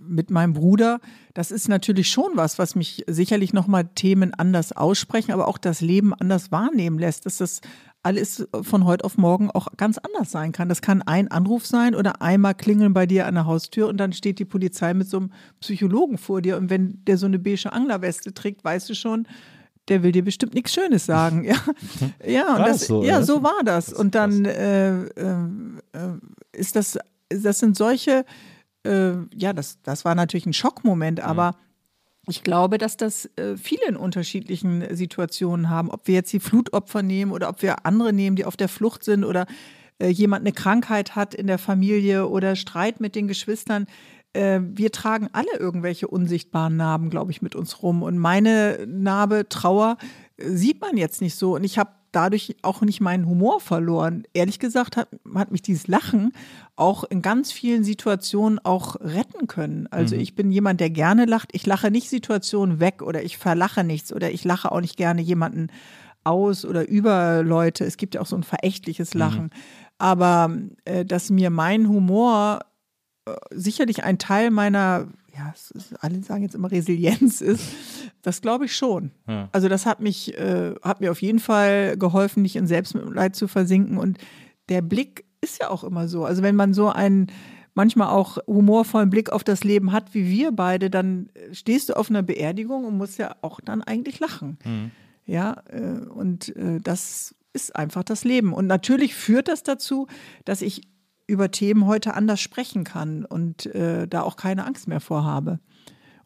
[0.07, 0.99] mit meinem Bruder,
[1.33, 5.81] das ist natürlich schon was, was mich sicherlich nochmal Themen anders aussprechen, aber auch das
[5.81, 7.61] Leben anders wahrnehmen lässt, das
[8.03, 10.69] alles von heute auf morgen auch ganz anders sein kann.
[10.69, 14.13] Das kann ein Anruf sein oder einmal klingeln bei dir an der Haustür und dann
[14.13, 16.57] steht die Polizei mit so einem Psychologen vor dir.
[16.57, 19.27] Und wenn der so eine beige Anglerweste trägt, weißt du schon,
[19.87, 21.45] der will dir bestimmt nichts Schönes sagen.
[22.23, 23.91] Ja, ja, und das, so, ja, so war das.
[23.91, 25.35] Und dann äh, äh,
[25.93, 26.17] äh,
[26.53, 26.97] ist das,
[27.29, 28.25] das sind solche,
[28.83, 31.55] äh, ja, das, das war natürlich ein Schockmoment, aber
[32.27, 35.89] ich glaube, dass das äh, viele in unterschiedlichen Situationen haben.
[35.89, 39.03] Ob wir jetzt die Flutopfer nehmen oder ob wir andere nehmen, die auf der Flucht
[39.03, 39.47] sind oder
[39.99, 43.87] äh, jemand eine Krankheit hat in der Familie oder Streit mit den Geschwistern.
[44.33, 48.03] Äh, wir tragen alle irgendwelche unsichtbaren Narben, glaube ich, mit uns rum.
[48.03, 49.97] Und meine Narbe, Trauer,
[50.37, 51.55] sieht man jetzt nicht so.
[51.55, 54.23] Und ich habe dadurch auch nicht meinen Humor verloren.
[54.33, 56.33] Ehrlich gesagt hat, hat mich dieses Lachen
[56.75, 59.87] auch in ganz vielen Situationen auch retten können.
[59.87, 61.49] Also ich bin jemand, der gerne lacht.
[61.53, 65.21] Ich lache nicht Situationen weg oder ich verlache nichts oder ich lache auch nicht gerne
[65.21, 65.67] jemanden
[66.23, 67.85] aus oder über Leute.
[67.85, 69.49] Es gibt ja auch so ein verächtliches Lachen.
[69.97, 70.55] Aber
[70.85, 72.59] äh, dass mir mein Humor
[73.25, 77.63] äh, sicherlich ein Teil meiner, ja, ist, alle sagen jetzt immer Resilienz ist,
[78.21, 79.11] das glaube ich schon.
[79.27, 79.49] Ja.
[79.51, 83.47] Also das hat mich, äh, hat mir auf jeden Fall geholfen, nicht in Selbstmitleid zu
[83.47, 83.97] versinken.
[83.97, 84.17] Und
[84.69, 86.25] der Blick ist ja auch immer so.
[86.25, 87.27] Also wenn man so einen
[87.73, 92.09] manchmal auch humorvollen Blick auf das Leben hat, wie wir beide, dann stehst du auf
[92.09, 94.57] einer Beerdigung und musst ja auch dann eigentlich lachen.
[95.25, 98.53] Ja, äh, und äh, das ist einfach das Leben.
[98.53, 100.07] Und natürlich führt das dazu,
[100.45, 100.81] dass ich
[101.31, 105.59] über Themen heute anders sprechen kann und äh, da auch keine Angst mehr vorhabe.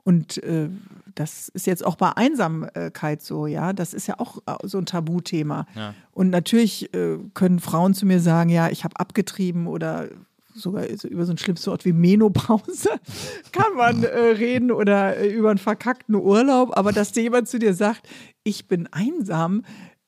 [0.03, 0.69] Und äh,
[1.13, 3.73] das ist jetzt auch bei Einsamkeit so, ja.
[3.73, 5.65] Das ist ja auch äh, so ein Tabuthema.
[6.11, 10.09] Und natürlich äh, können Frauen zu mir sagen, ja, ich habe abgetrieben oder
[10.53, 12.89] sogar so über so ein schlimmes Wort wie Menopause
[13.51, 16.77] kann man äh, reden oder äh, über einen verkackten Urlaub.
[16.77, 18.07] Aber dass dir jemand zu dir sagt,
[18.43, 19.63] ich bin einsam,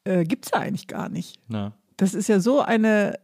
[0.05, 1.39] äh, gibt es ja eigentlich gar nicht.
[1.49, 1.73] Ja.
[1.97, 3.19] Das ist ja so eine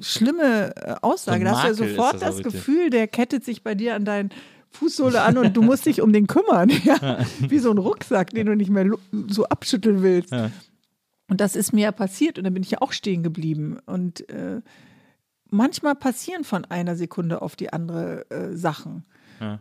[0.00, 1.40] schlimme äh, Aussage.
[1.40, 2.42] So da hast du ja ist sofort das das.
[2.42, 4.30] Gefühl, der kettet sich bei dir an deinen
[4.70, 6.70] Fußsohle an und du musst dich um den kümmern.
[6.84, 7.24] Ja?
[7.40, 8.90] Wie so ein Rucksack, den du nicht mehr
[9.28, 10.32] so abschütteln willst.
[10.32, 10.50] Ja.
[11.28, 13.78] Und das ist mir ja passiert und da bin ich ja auch stehen geblieben.
[13.86, 14.60] Und äh,
[15.50, 19.04] manchmal passieren von einer Sekunde auf die andere äh, Sachen.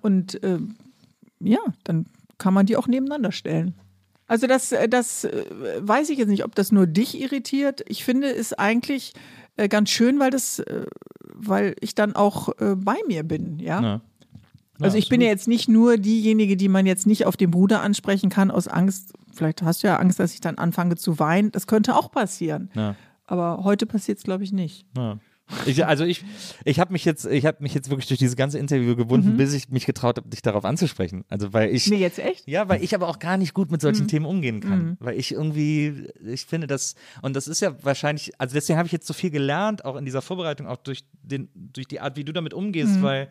[0.01, 0.59] Und äh,
[1.39, 2.05] ja, dann
[2.37, 3.73] kann man die auch nebeneinander stellen.
[4.27, 5.45] Also das, äh, das äh,
[5.79, 7.83] weiß ich jetzt nicht, ob das nur dich irritiert.
[7.87, 9.13] Ich finde es eigentlich
[9.57, 10.85] äh, ganz schön, weil das, äh,
[11.33, 13.81] weil ich dann auch äh, bei mir bin, ja.
[13.81, 14.01] Ja.
[14.79, 17.81] Also ich bin ja jetzt nicht nur diejenige, die man jetzt nicht auf den Bruder
[17.83, 19.13] ansprechen kann aus Angst.
[19.31, 21.51] Vielleicht hast du ja Angst, dass ich dann anfange zu weinen.
[21.51, 22.71] Das könnte auch passieren.
[22.73, 22.95] Ja.
[23.27, 24.87] Aber heute passiert es, glaube ich, nicht.
[24.97, 25.19] Ja.
[25.65, 26.23] Ich, also ich,
[26.65, 29.53] ich habe mich jetzt, ich habe mich jetzt wirklich durch dieses ganze Interview gewunden, bis
[29.53, 31.23] ich mich getraut habe, dich darauf anzusprechen.
[31.29, 32.47] Also weil ich, Nee, jetzt echt?
[32.47, 35.31] ja, weil ich aber auch gar nicht gut mit solchen Themen umgehen kann, weil ich
[35.31, 39.13] irgendwie, ich finde das und das ist ja wahrscheinlich, also deswegen habe ich jetzt so
[39.13, 42.53] viel gelernt, auch in dieser Vorbereitung, auch durch den, durch die Art, wie du damit
[42.53, 43.29] umgehst, weil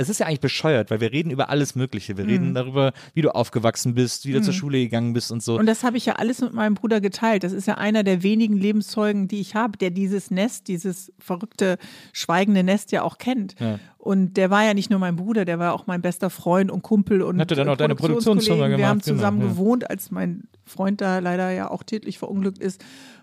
[0.00, 2.16] es ist ja eigentlich bescheuert, weil wir reden über alles Mögliche.
[2.16, 2.30] Wir Mhm.
[2.30, 5.58] reden darüber, wie du aufgewachsen bist, wie du zur Schule gegangen bist und so.
[5.58, 7.44] Und das habe ich ja alles mit meinem Bruder geteilt.
[7.44, 11.76] Das ist ja einer der wenigen Lebenszeugen, die ich habe, der dieses Nest, dieses verrückte,
[12.12, 13.56] schweigende Nest ja auch kennt.
[13.98, 16.80] Und der war ja nicht nur mein Bruder, der war auch mein bester Freund und
[16.82, 18.78] Kumpel und Hatte dann auch deine Produktionsfirma Produktionskollegen.
[18.78, 19.48] Wir haben gemacht, genau, zusammen ja.
[19.48, 22.82] gewohnt, als mein Freund da leider ja auch tätlich verunglückt ist.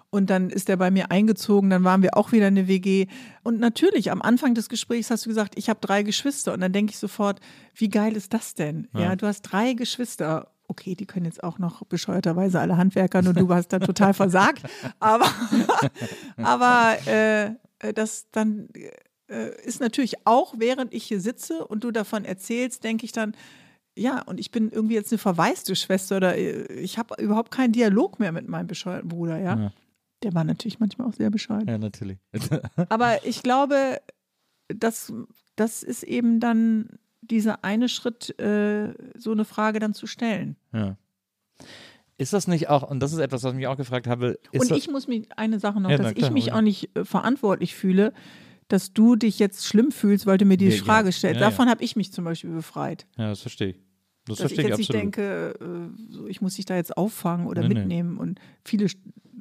[0.10, 3.08] Und dann ist er bei mir eingezogen, dann waren wir auch wieder eine WG.
[3.44, 6.54] Und natürlich, am Anfang des Gesprächs hast du gesagt, ich habe drei Geschwister.
[6.54, 7.42] Und dann denke ich sofort,
[7.76, 8.88] wie geil ist das denn?
[8.98, 10.52] Ja, du hast drei Geschwister.
[10.70, 14.64] Okay, die können jetzt auch noch bescheuerterweise alle Handwerker und du hast da total versagt.
[15.00, 15.28] Aber,
[16.38, 17.52] aber äh,
[17.94, 18.68] das dann
[19.30, 23.36] äh, ist natürlich auch, während ich hier sitze und du davon erzählst, denke ich dann,
[23.96, 27.72] ja, und ich bin irgendwie jetzt eine verwaiste Schwester oder äh, ich habe überhaupt keinen
[27.72, 29.58] Dialog mehr mit meinem bescheuerten Bruder, ja.
[29.58, 29.72] Ja.
[30.24, 31.68] Der war natürlich manchmal auch sehr bescheiden.
[31.68, 32.18] ja, natürlich.
[32.90, 34.00] Aber ich glaube,
[34.68, 35.14] das,
[35.56, 40.56] das ist eben dann dieser eine Schritt, äh, so eine Frage dann zu stellen.
[40.74, 40.98] ja.
[42.20, 44.72] Ist das nicht auch, und das ist etwas, was ich mich auch gefragt habe, Und
[44.72, 47.06] ich muss mich, eine Sache noch, Ja, dass na klar, ich mich auch nicht äh,
[47.06, 48.12] verantwortlich fühle,
[48.70, 51.40] dass du dich jetzt schlimm fühlst, weil du mir diese Ja, Frage stellst.
[51.42, 53.06] Davon habe ich mich zum Beispiel befreit.
[53.18, 53.80] ja, das verstehe ich.
[54.28, 57.48] Das dass ich jetzt ich nicht denke, äh, so, ich muss dich da jetzt auffangen
[57.48, 57.74] oder Nee, nee.
[57.76, 58.18] mitnehmen.
[58.18, 58.88] Und viele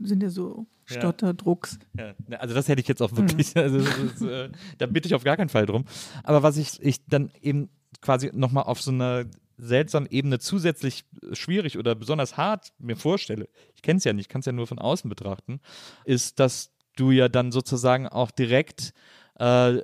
[0.03, 1.01] sind ja so Ja.
[1.01, 1.79] Stotterdrucks.
[1.99, 5.09] Ja, ne, also das hätte ich jetzt auch wirklich, also das ist, äh, da bitte
[5.09, 5.85] ich auf gar keinen Fall drum.
[6.23, 7.69] Aber was ich, ich dann eben
[8.01, 9.25] quasi nochmal auf so einer
[9.59, 14.41] seltsamen Ebene zusätzlich schwierig oder besonders hart mir vorstelle, ich kenne es ja nicht, kann
[14.41, 15.61] es ja nur von außen betrachten,
[16.05, 18.93] ist, dass du ja dann sozusagen auch direkt
[19.39, 19.81] äh,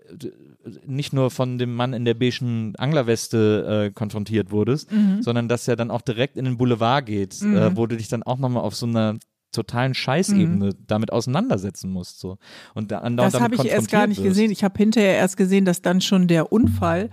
[0.86, 5.22] nicht nur von dem Mann in der beigen Anglerweste äh, konfrontiert wurdest, Mhm.
[5.22, 8.22] sondern dass er dann auch direkt in den Boulevard geht, äh, wo du dich dann
[8.22, 9.16] auch nochmal auf so einer
[9.54, 12.20] totalen Scheißebene damit auseinandersetzen musst.
[12.20, 12.38] So.
[12.74, 13.16] Und da, Mhm.
[13.18, 14.28] Das habe ich erst gar nicht wirst.
[14.28, 14.50] gesehen.
[14.50, 17.10] Ich habe hinterher erst gesehen, dass dann schon der Unfall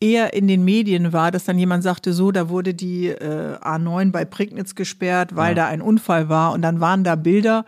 [0.00, 4.10] eher in den Medien war, dass dann jemand sagte, so, da wurde die äh, A9
[4.10, 6.52] bei Prignitz gesperrt, weil da ein Unfall war.
[6.54, 7.64] Und dann waren da Bilder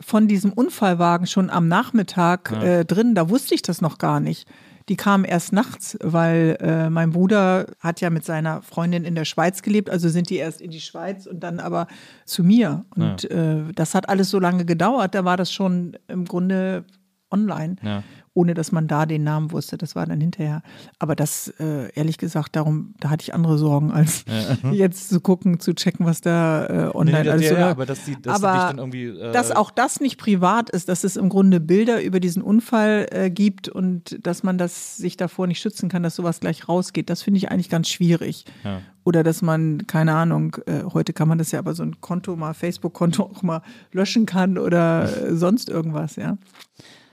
[0.00, 3.14] von diesem Unfallwagen schon am Nachmittag äh, drin.
[3.14, 4.48] Da wusste ich das noch gar nicht.
[4.88, 9.26] Die kamen erst nachts, weil äh, mein Bruder hat ja mit seiner Freundin in der
[9.26, 11.88] Schweiz gelebt, also sind die erst in die Schweiz und dann aber
[12.24, 12.86] zu mir.
[12.96, 16.84] Und äh, das hat alles so lange gedauert, da war das schon im Grunde
[17.30, 18.02] online, Ja.
[18.38, 19.76] Ohne dass man da den Namen wusste.
[19.76, 20.62] Das war dann hinterher.
[21.00, 24.24] Aber das, äh, ehrlich gesagt, darum, da hatte ich andere Sorgen, als
[24.72, 27.70] jetzt zu gucken, zu checken, was da äh, Nee, online nee, alles ja, so ja,
[27.70, 29.06] aber dass, die, dass Aber dann irgendwie.
[29.06, 33.08] Äh, dass auch das nicht privat ist, dass es im Grunde Bilder über diesen Unfall
[33.10, 37.10] äh, gibt und dass man das sich davor nicht schützen kann, dass sowas gleich rausgeht,
[37.10, 38.44] das finde ich eigentlich ganz schwierig.
[38.62, 38.80] Ja.
[39.04, 42.36] Oder dass man, keine Ahnung, äh, heute kann man das ja aber so ein Konto
[42.36, 46.38] mal, Facebook-Konto auch mal löschen kann oder äh, sonst irgendwas, ja.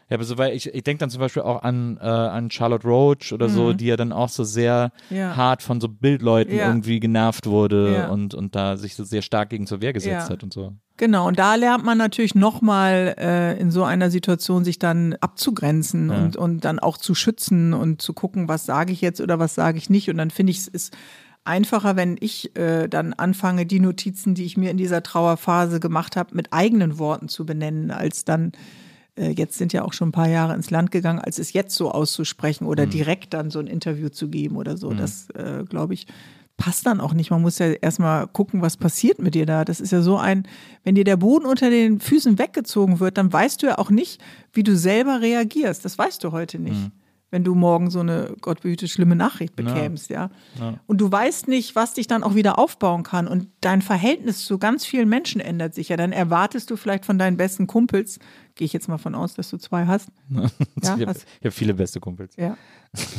[0.09, 2.87] Ja, aber so, weil ich, ich denke dann zum Beispiel auch an, äh, an Charlotte
[2.87, 5.15] Roach oder so, die ja dann auch so sehr Mhm.
[5.17, 5.35] Ja.
[5.35, 6.67] hart von so Bildleuten Ja.
[6.67, 8.07] irgendwie genervt wurde Ja.
[8.09, 10.73] und, und da sich so sehr stark gegen zur Wehr gesetzt hat und so.
[10.97, 16.09] Genau, und da lernt man natürlich nochmal äh, in so einer Situation sich dann abzugrenzen
[16.09, 19.55] und, und dann auch zu schützen und zu gucken, was sage ich jetzt oder was
[19.55, 20.09] sage ich nicht.
[20.09, 20.93] Und dann finde ich, es ist
[21.43, 26.15] einfacher, wenn ich äh, dann anfange, die Notizen, die ich mir in dieser Trauerphase gemacht
[26.15, 28.51] habe, mit eigenen Worten zu benennen, als dann,
[29.31, 31.91] jetzt sind ja auch schon ein paar Jahre ins Land gegangen, als es jetzt so
[31.91, 34.89] auszusprechen oder direkt dann so ein Interview zu geben oder so.
[34.97, 36.07] Das, äh, glaube ich,
[36.57, 37.31] passt dann auch nicht.
[37.31, 39.65] Man muss ja erstmal gucken, was passiert mit dir da.
[39.65, 40.47] Das ist ja so ein,
[40.83, 44.21] wenn dir der Boden unter den Füßen weggezogen wird, dann weißt du ja auch nicht,
[44.53, 45.83] wie du selber reagierst.
[45.83, 46.91] Das weißt du heute nicht.
[47.35, 50.29] Wenn du morgen so eine, Gott behüte, schlimme Nachricht bekämst, ja.
[50.87, 53.27] Und du weißt nicht, was dich dann auch wieder aufbauen kann.
[53.27, 55.97] Und dein Verhältnis zu ganz vielen Menschen ändert sich ja.
[55.97, 58.19] Dann erwartest du vielleicht von deinen besten Kumpels,
[58.55, 60.07] gehe ich jetzt mal von aus, dass du zwei hast.
[60.29, 60.49] Ja,
[60.81, 61.13] ich habe
[61.43, 62.37] hab viele beste Kumpels.
[62.37, 62.55] ja.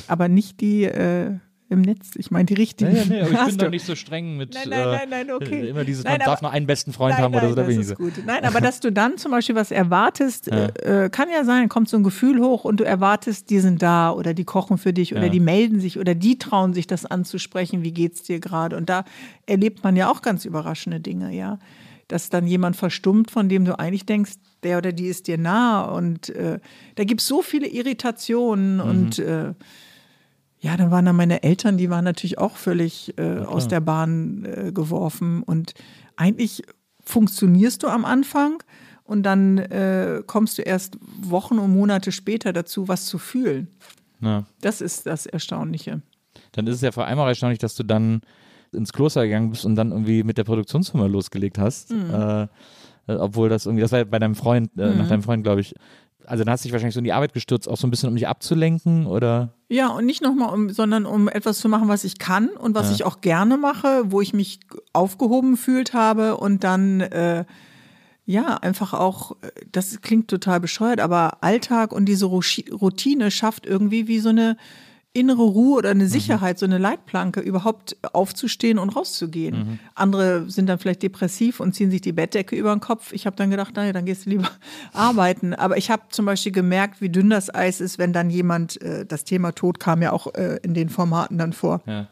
[0.09, 1.35] Aber nicht die äh,
[1.69, 2.11] im Netz.
[2.17, 2.95] Ich meine die richtigen.
[2.95, 4.55] Ja, nee, aber ich bin doch nicht so streng mit.
[4.55, 5.63] Nein, nein, nein, nein, okay.
[5.63, 7.51] Äh, immer dieses, Nein, man darf aber- nur einen besten Freund Nein, haben oder nein,
[7.51, 7.95] so, da das ist so.
[7.97, 8.13] gut.
[8.25, 11.89] Nein, aber dass du dann zum Beispiel was erwartest, äh, äh, kann ja sein, kommt
[11.89, 15.13] so ein Gefühl hoch und du erwartest, die sind da oder die kochen für dich
[15.13, 15.29] oder Ja.
[15.29, 18.77] die melden sich oder die trauen sich das anzusprechen, wie geht's dir gerade?
[18.77, 19.05] Und da
[19.47, 21.59] erlebt man ja auch ganz überraschende Dinge, ja.
[22.09, 25.83] Dass dann jemand verstummt, von dem du eigentlich denkst, der oder die ist dir nah.
[25.83, 26.61] Und äh,
[26.95, 29.55] da gibt es so viele Irritationen und äh,
[30.67, 34.45] ja, dann waren da meine Eltern, die waren natürlich auch völlig äh, aus der Bahn
[34.45, 35.45] äh, geworfen.
[35.45, 35.75] Und
[36.17, 36.65] eigentlich
[37.05, 38.65] funktionierst du am Anfang
[39.05, 43.69] und dann äh, kommst du erst Wochen und Monate später dazu, was zu fühlen.
[44.21, 44.45] Ja.
[44.61, 46.03] Das ist das Erstaunliche.
[46.51, 48.23] Dann ist es ja vor allem auch erstaunlich, dass du dann
[48.73, 51.93] ins Kloster gegangen bist und dann irgendwie mit der Produktionsfirma losgelegt hast.
[51.93, 52.11] Mhm.
[52.13, 52.43] Äh,
[53.07, 55.61] äh, obwohl das irgendwie, das war ja bei deinem Freund, äh, nach deinem Freund, glaube
[55.61, 55.77] ich.
[56.27, 58.09] Also dann hast du dich wahrscheinlich so in die Arbeit gestürzt, auch so ein bisschen,
[58.09, 59.51] um dich abzulenken oder?
[59.69, 62.89] Ja, und nicht nochmal, um, sondern um etwas zu machen, was ich kann und was
[62.89, 62.95] Ja.
[62.95, 64.61] ich auch gerne mache, wo ich mich
[64.93, 67.45] aufgehoben gefühlt habe und dann, äh,
[68.25, 74.09] ja, einfach auch, äh, das klingt total bescheuert, aber Alltag und diese Routine schafft irgendwie
[74.09, 74.57] wie so eine
[75.17, 79.79] innere Ruhe oder eine Sicherheit, so eine Leitplanke, überhaupt aufzustehen und rauszugehen.
[79.95, 83.13] Andere sind dann vielleicht depressiv und ziehen sich die Bettdecke über den Kopf.
[83.13, 84.49] Ich habe dann gedacht, naja, dann gehst du lieber
[84.93, 85.55] arbeiten.
[85.55, 89.05] Aber ich habe zum Beispiel gemerkt, wie dünn das Eis ist, wenn dann jemand, äh,
[89.07, 92.09] das Thema Tod kam ja auch äh, in den Formaten dann vor, Ja.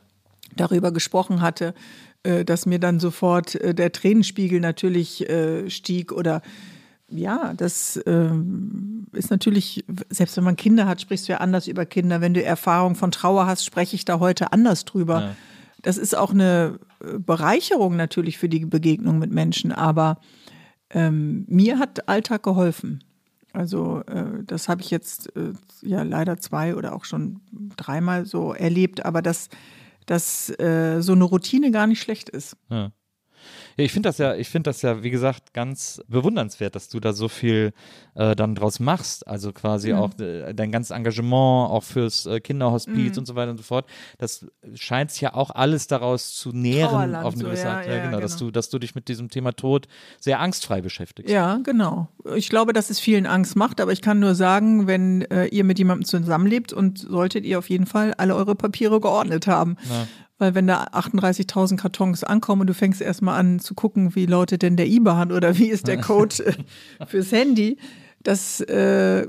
[0.57, 1.75] darüber gesprochen hatte,
[2.23, 6.41] äh, dass mir dann sofort äh, der Tränenspiegel natürlich äh, stieg oder
[7.15, 11.87] ja, das ähm, ist natürlich, selbst wenn man Kinder hat, sprichst du ja anders über
[11.87, 12.21] Kinder.
[12.21, 15.21] Wenn du Erfahrung von Trauer hast, spreche ich da heute anders drüber.
[15.21, 15.37] Ja.
[15.83, 20.19] Das ist auch eine äh, Bereicherung natürlich für die Begegnung mit Menschen, aber
[20.91, 23.05] ähm, mir hat Alltag geholfen.
[23.53, 27.41] Also äh, das habe ich jetzt äh, ja leider zwei oder auch schon
[27.77, 29.49] dreimal so erlebt, aber dass,
[30.07, 32.57] dass äh, so eine Routine gar nicht schlecht ist.
[32.71, 32.91] Ja.
[33.77, 37.01] Ja, ich finde das ja, ich finde das ja, wie gesagt, ganz bewundernswert, dass du
[37.01, 37.73] da so viel
[38.15, 39.27] äh, dann draus machst.
[39.27, 39.99] Also quasi Mhm.
[39.99, 43.19] auch äh, dein ganzes Engagement, auch fürs äh, Kinderhospiz Mhm.
[43.19, 43.87] und so weiter und so fort.
[44.19, 47.77] Das scheint sich ja auch alles daraus zu nähren Trauerland auf eine so, gewisse ja,
[47.77, 47.87] Art.
[47.87, 48.47] Ja, ja, genau, dass genau.
[48.47, 49.89] du, dass du dich mit diesem Thema Tod
[50.21, 51.33] sehr angstfrei beschäftigst.
[51.33, 52.09] Ja, genau.
[52.37, 55.65] Ich glaube, dass es vielen Angst macht, aber ich kann nur sagen, wenn äh, ihr
[55.65, 59.77] mit jemandem zusammenlebt und solltet ihr auf jeden Fall alle eure Papiere geordnet haben.
[59.89, 60.07] Ja.
[60.39, 64.63] Weil wenn da 38.000 Kartons ankommen und du fängst erstmal an zu gucken, wie lautet
[64.63, 66.57] denn der IBAN oder wie ist der Code
[67.07, 67.79] fürs Handy,
[68.23, 69.27] das äh,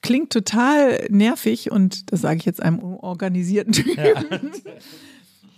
[0.00, 4.52] klingt total nervig und das sage ich jetzt einem organisierten Typen,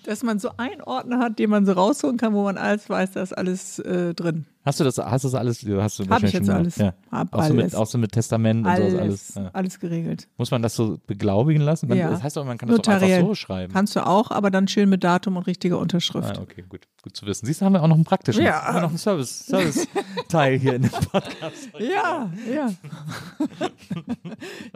[0.04, 3.12] dass man so einen Ordner hat, den man so rausholen kann, wo man alles weiß,
[3.12, 4.46] da ist alles äh, drin.
[4.62, 6.76] Hast du das, hast du das alles, hast du Hab ich jetzt alles.
[6.76, 6.92] Ja.
[7.10, 7.74] Hab auch, so mit, alles.
[7.74, 9.34] auch so mit Testament und sowas Alles, alles.
[9.34, 9.50] Ja.
[9.54, 10.28] alles geregelt.
[10.36, 11.88] Muss man das so beglaubigen lassen?
[11.88, 12.10] Man, Ja.
[12.10, 13.26] Das heißt auch, man kann das doch einfach Notariell.
[13.26, 13.72] so schreiben.
[13.72, 16.36] Kannst du auch, aber dann schön mit Datum und richtiger Unterschrift.
[16.38, 16.82] Ah, okay, gut.
[17.02, 17.46] Gut zu wissen.
[17.46, 18.44] Siehst du, haben wir auch noch einen praktischen.
[18.44, 18.62] Ja.
[18.62, 21.70] Haben wir noch einen Service, Service-Teil hier in dem Podcast.
[21.78, 22.70] Ja, ja.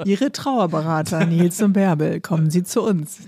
[0.07, 3.19] Ihre Trauerberater Nils und Bärbel, kommen Sie zu uns,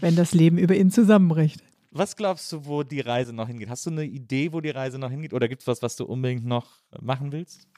[0.00, 1.62] wenn das Leben über Ihnen zusammenbricht.
[1.96, 3.68] Was glaubst du, wo die Reise noch hingeht?
[3.68, 5.32] Hast du eine Idee, wo die Reise noch hingeht?
[5.32, 7.68] Oder gibt es was, was du unbedingt noch machen willst?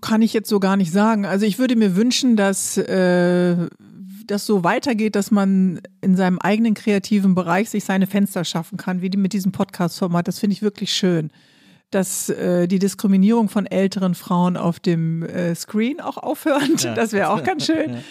[0.00, 1.26] Kann ich jetzt so gar nicht sagen.
[1.26, 3.68] Also ich würde mir wünschen, dass äh,
[4.26, 9.00] das so weitergeht, dass man in seinem eigenen kreativen Bereich sich seine Fenster schaffen kann,
[9.00, 10.26] wie die mit diesem Podcast-Format.
[10.26, 11.30] Das finde ich wirklich schön.
[11.90, 16.82] Dass äh, die Diskriminierung von älteren Frauen auf dem äh, Screen auch aufhört.
[16.82, 16.94] Ja.
[16.94, 17.98] Das wäre auch ganz schön.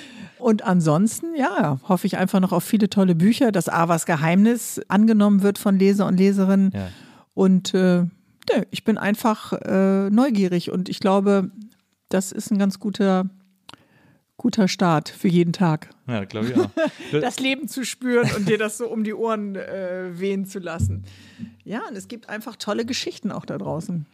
[0.43, 5.41] Und ansonsten, ja, hoffe ich einfach noch auf viele tolle Bücher, dass Avas Geheimnis angenommen
[5.41, 6.71] wird von Leser und Leserinnen.
[6.73, 6.89] Ja.
[7.33, 8.07] Und äh,
[8.69, 11.49] ich bin einfach äh, neugierig und ich glaube,
[12.09, 13.29] das ist ein ganz guter,
[14.35, 15.91] guter Start für jeden Tag.
[16.07, 16.69] Ja, glaube ich auch.
[17.21, 21.05] Das Leben zu spüren und dir das so um die Ohren äh, wehen zu lassen.
[21.63, 24.07] Ja, und es gibt einfach tolle Geschichten auch da draußen.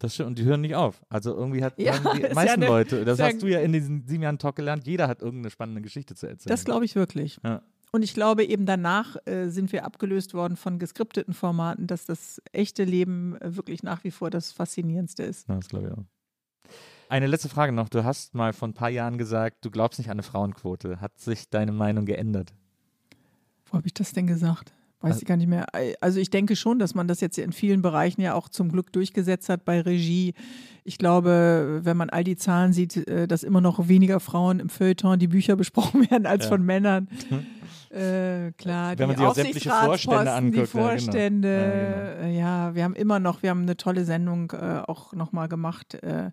[0.00, 1.00] Das stimmt, und die hören nicht auf.
[1.08, 3.60] Also irgendwie hat Ja, die ist ja meisten eine- Leute, das ja- hast du ja
[3.60, 6.50] in diesen sieben Jahren Talk gelernt, jeder hat irgendeine spannende Geschichte zu erzählen.
[6.50, 7.38] Das glaube ich wirklich.
[7.44, 7.62] Ja.
[7.92, 12.40] Und ich glaube, eben danach äh, sind wir abgelöst worden von geskripteten Formaten, dass das
[12.52, 15.48] echte Leben äh, wirklich nach wie vor das Faszinierendste ist.
[15.48, 16.04] Ja, das glaube ich auch.
[17.08, 17.88] Eine letzte Frage noch.
[17.88, 21.00] Du hast mal vor ein paar Jahren gesagt, du glaubst nicht an eine Frauenquote.
[21.00, 22.54] Hat sich deine Meinung geändert?
[23.66, 24.72] Wo habe ich das denn gesagt?
[25.02, 25.66] Weiß Also- ich gar nicht mehr.
[26.00, 28.92] Also ich denke schon, dass man das jetzt in vielen Bereichen ja auch zum Glück
[28.92, 30.34] durchgesetzt hat bei Regie.
[30.84, 34.68] Ich glaube, wenn man all die Zahlen sieht, äh, dass immer noch weniger Frauen im
[34.68, 36.50] Feuilleton die Bücher besprochen werden als Ja.
[36.50, 37.08] von Männern.
[37.92, 40.88] Äh, klar, Wenn man die sich auch sämtliche Vorstände anguckt, die ja, genau.
[40.88, 42.24] Vorstände, Ja, genau.
[42.28, 45.94] äh, ja, wir haben immer noch, wir haben eine tolle Sendung äh, auch nochmal gemacht,
[45.94, 46.30] äh,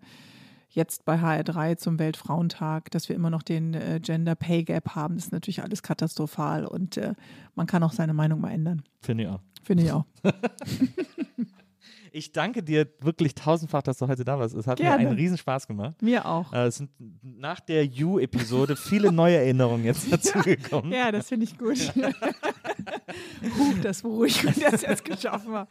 [0.70, 5.16] jetzt bei HR3 zum Weltfrauentag, dass wir immer noch den äh, Gender Pay Gap haben.
[5.16, 7.14] Das ist natürlich alles katastrophal und äh,
[7.56, 8.84] man kann auch seine Meinung mal ändern.
[9.02, 9.42] Finde ich auch.
[9.64, 10.06] Finde ich auch.
[12.18, 14.56] Ich danke dir wirklich tausendfach, dass du heute da warst.
[14.56, 15.04] Es hat Gerne.
[15.04, 16.02] mir einen Riesenspaß gemacht.
[16.02, 16.52] Mir auch.
[16.52, 16.90] Äh, es sind
[17.22, 20.92] nach der You-Episode viele neue Erinnerungen jetzt dazugekommen.
[20.92, 21.78] Ja, das finde ich gut.
[23.60, 25.70] Huch, das beruhigt mich, dass ich das geschaffen habe.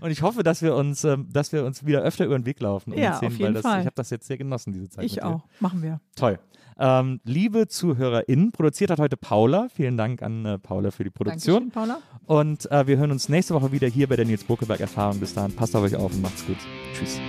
[0.00, 2.60] Und ich hoffe, dass wir uns, ähm, dass wir uns wieder öfter über den Weg
[2.60, 2.92] laufen.
[2.92, 3.80] und Ja, sehen, auf jeden das, Fall.
[3.80, 5.04] Ich habe das jetzt sehr genossen, diese Zeit.
[5.04, 5.42] Ich auch.
[5.60, 6.00] Machen wir.
[6.16, 6.38] Toll.
[6.84, 9.68] Ähm, liebe ZuhörerInnen, produziert hat heute Paula.
[9.72, 11.70] Vielen Dank an äh, Paula für die Produktion.
[11.70, 12.02] Dankeschön, Paula.
[12.26, 15.20] Und äh, wir hören uns nächste Woche wieder hier bei der Nils Buckelberg Erfahrung.
[15.20, 16.56] Bis dahin, passt auf euch auf und macht's gut.
[16.92, 17.20] Tschüss.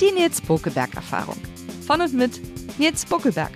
[0.00, 1.38] Die Nils Bokelberg Erfahrung.
[1.84, 2.40] Von und mit
[2.78, 3.50] Nils Bokelberg.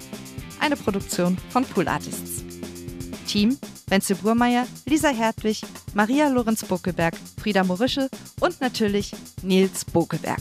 [0.59, 2.45] Eine Produktion von Pool Artists.
[3.29, 3.57] Team
[3.87, 5.63] Wenzel Burmeier, Lisa Hertwig,
[5.95, 8.09] Maria Lorenz Bokeberg, Frieda Morische
[8.41, 10.41] und natürlich Nils Bokeberg.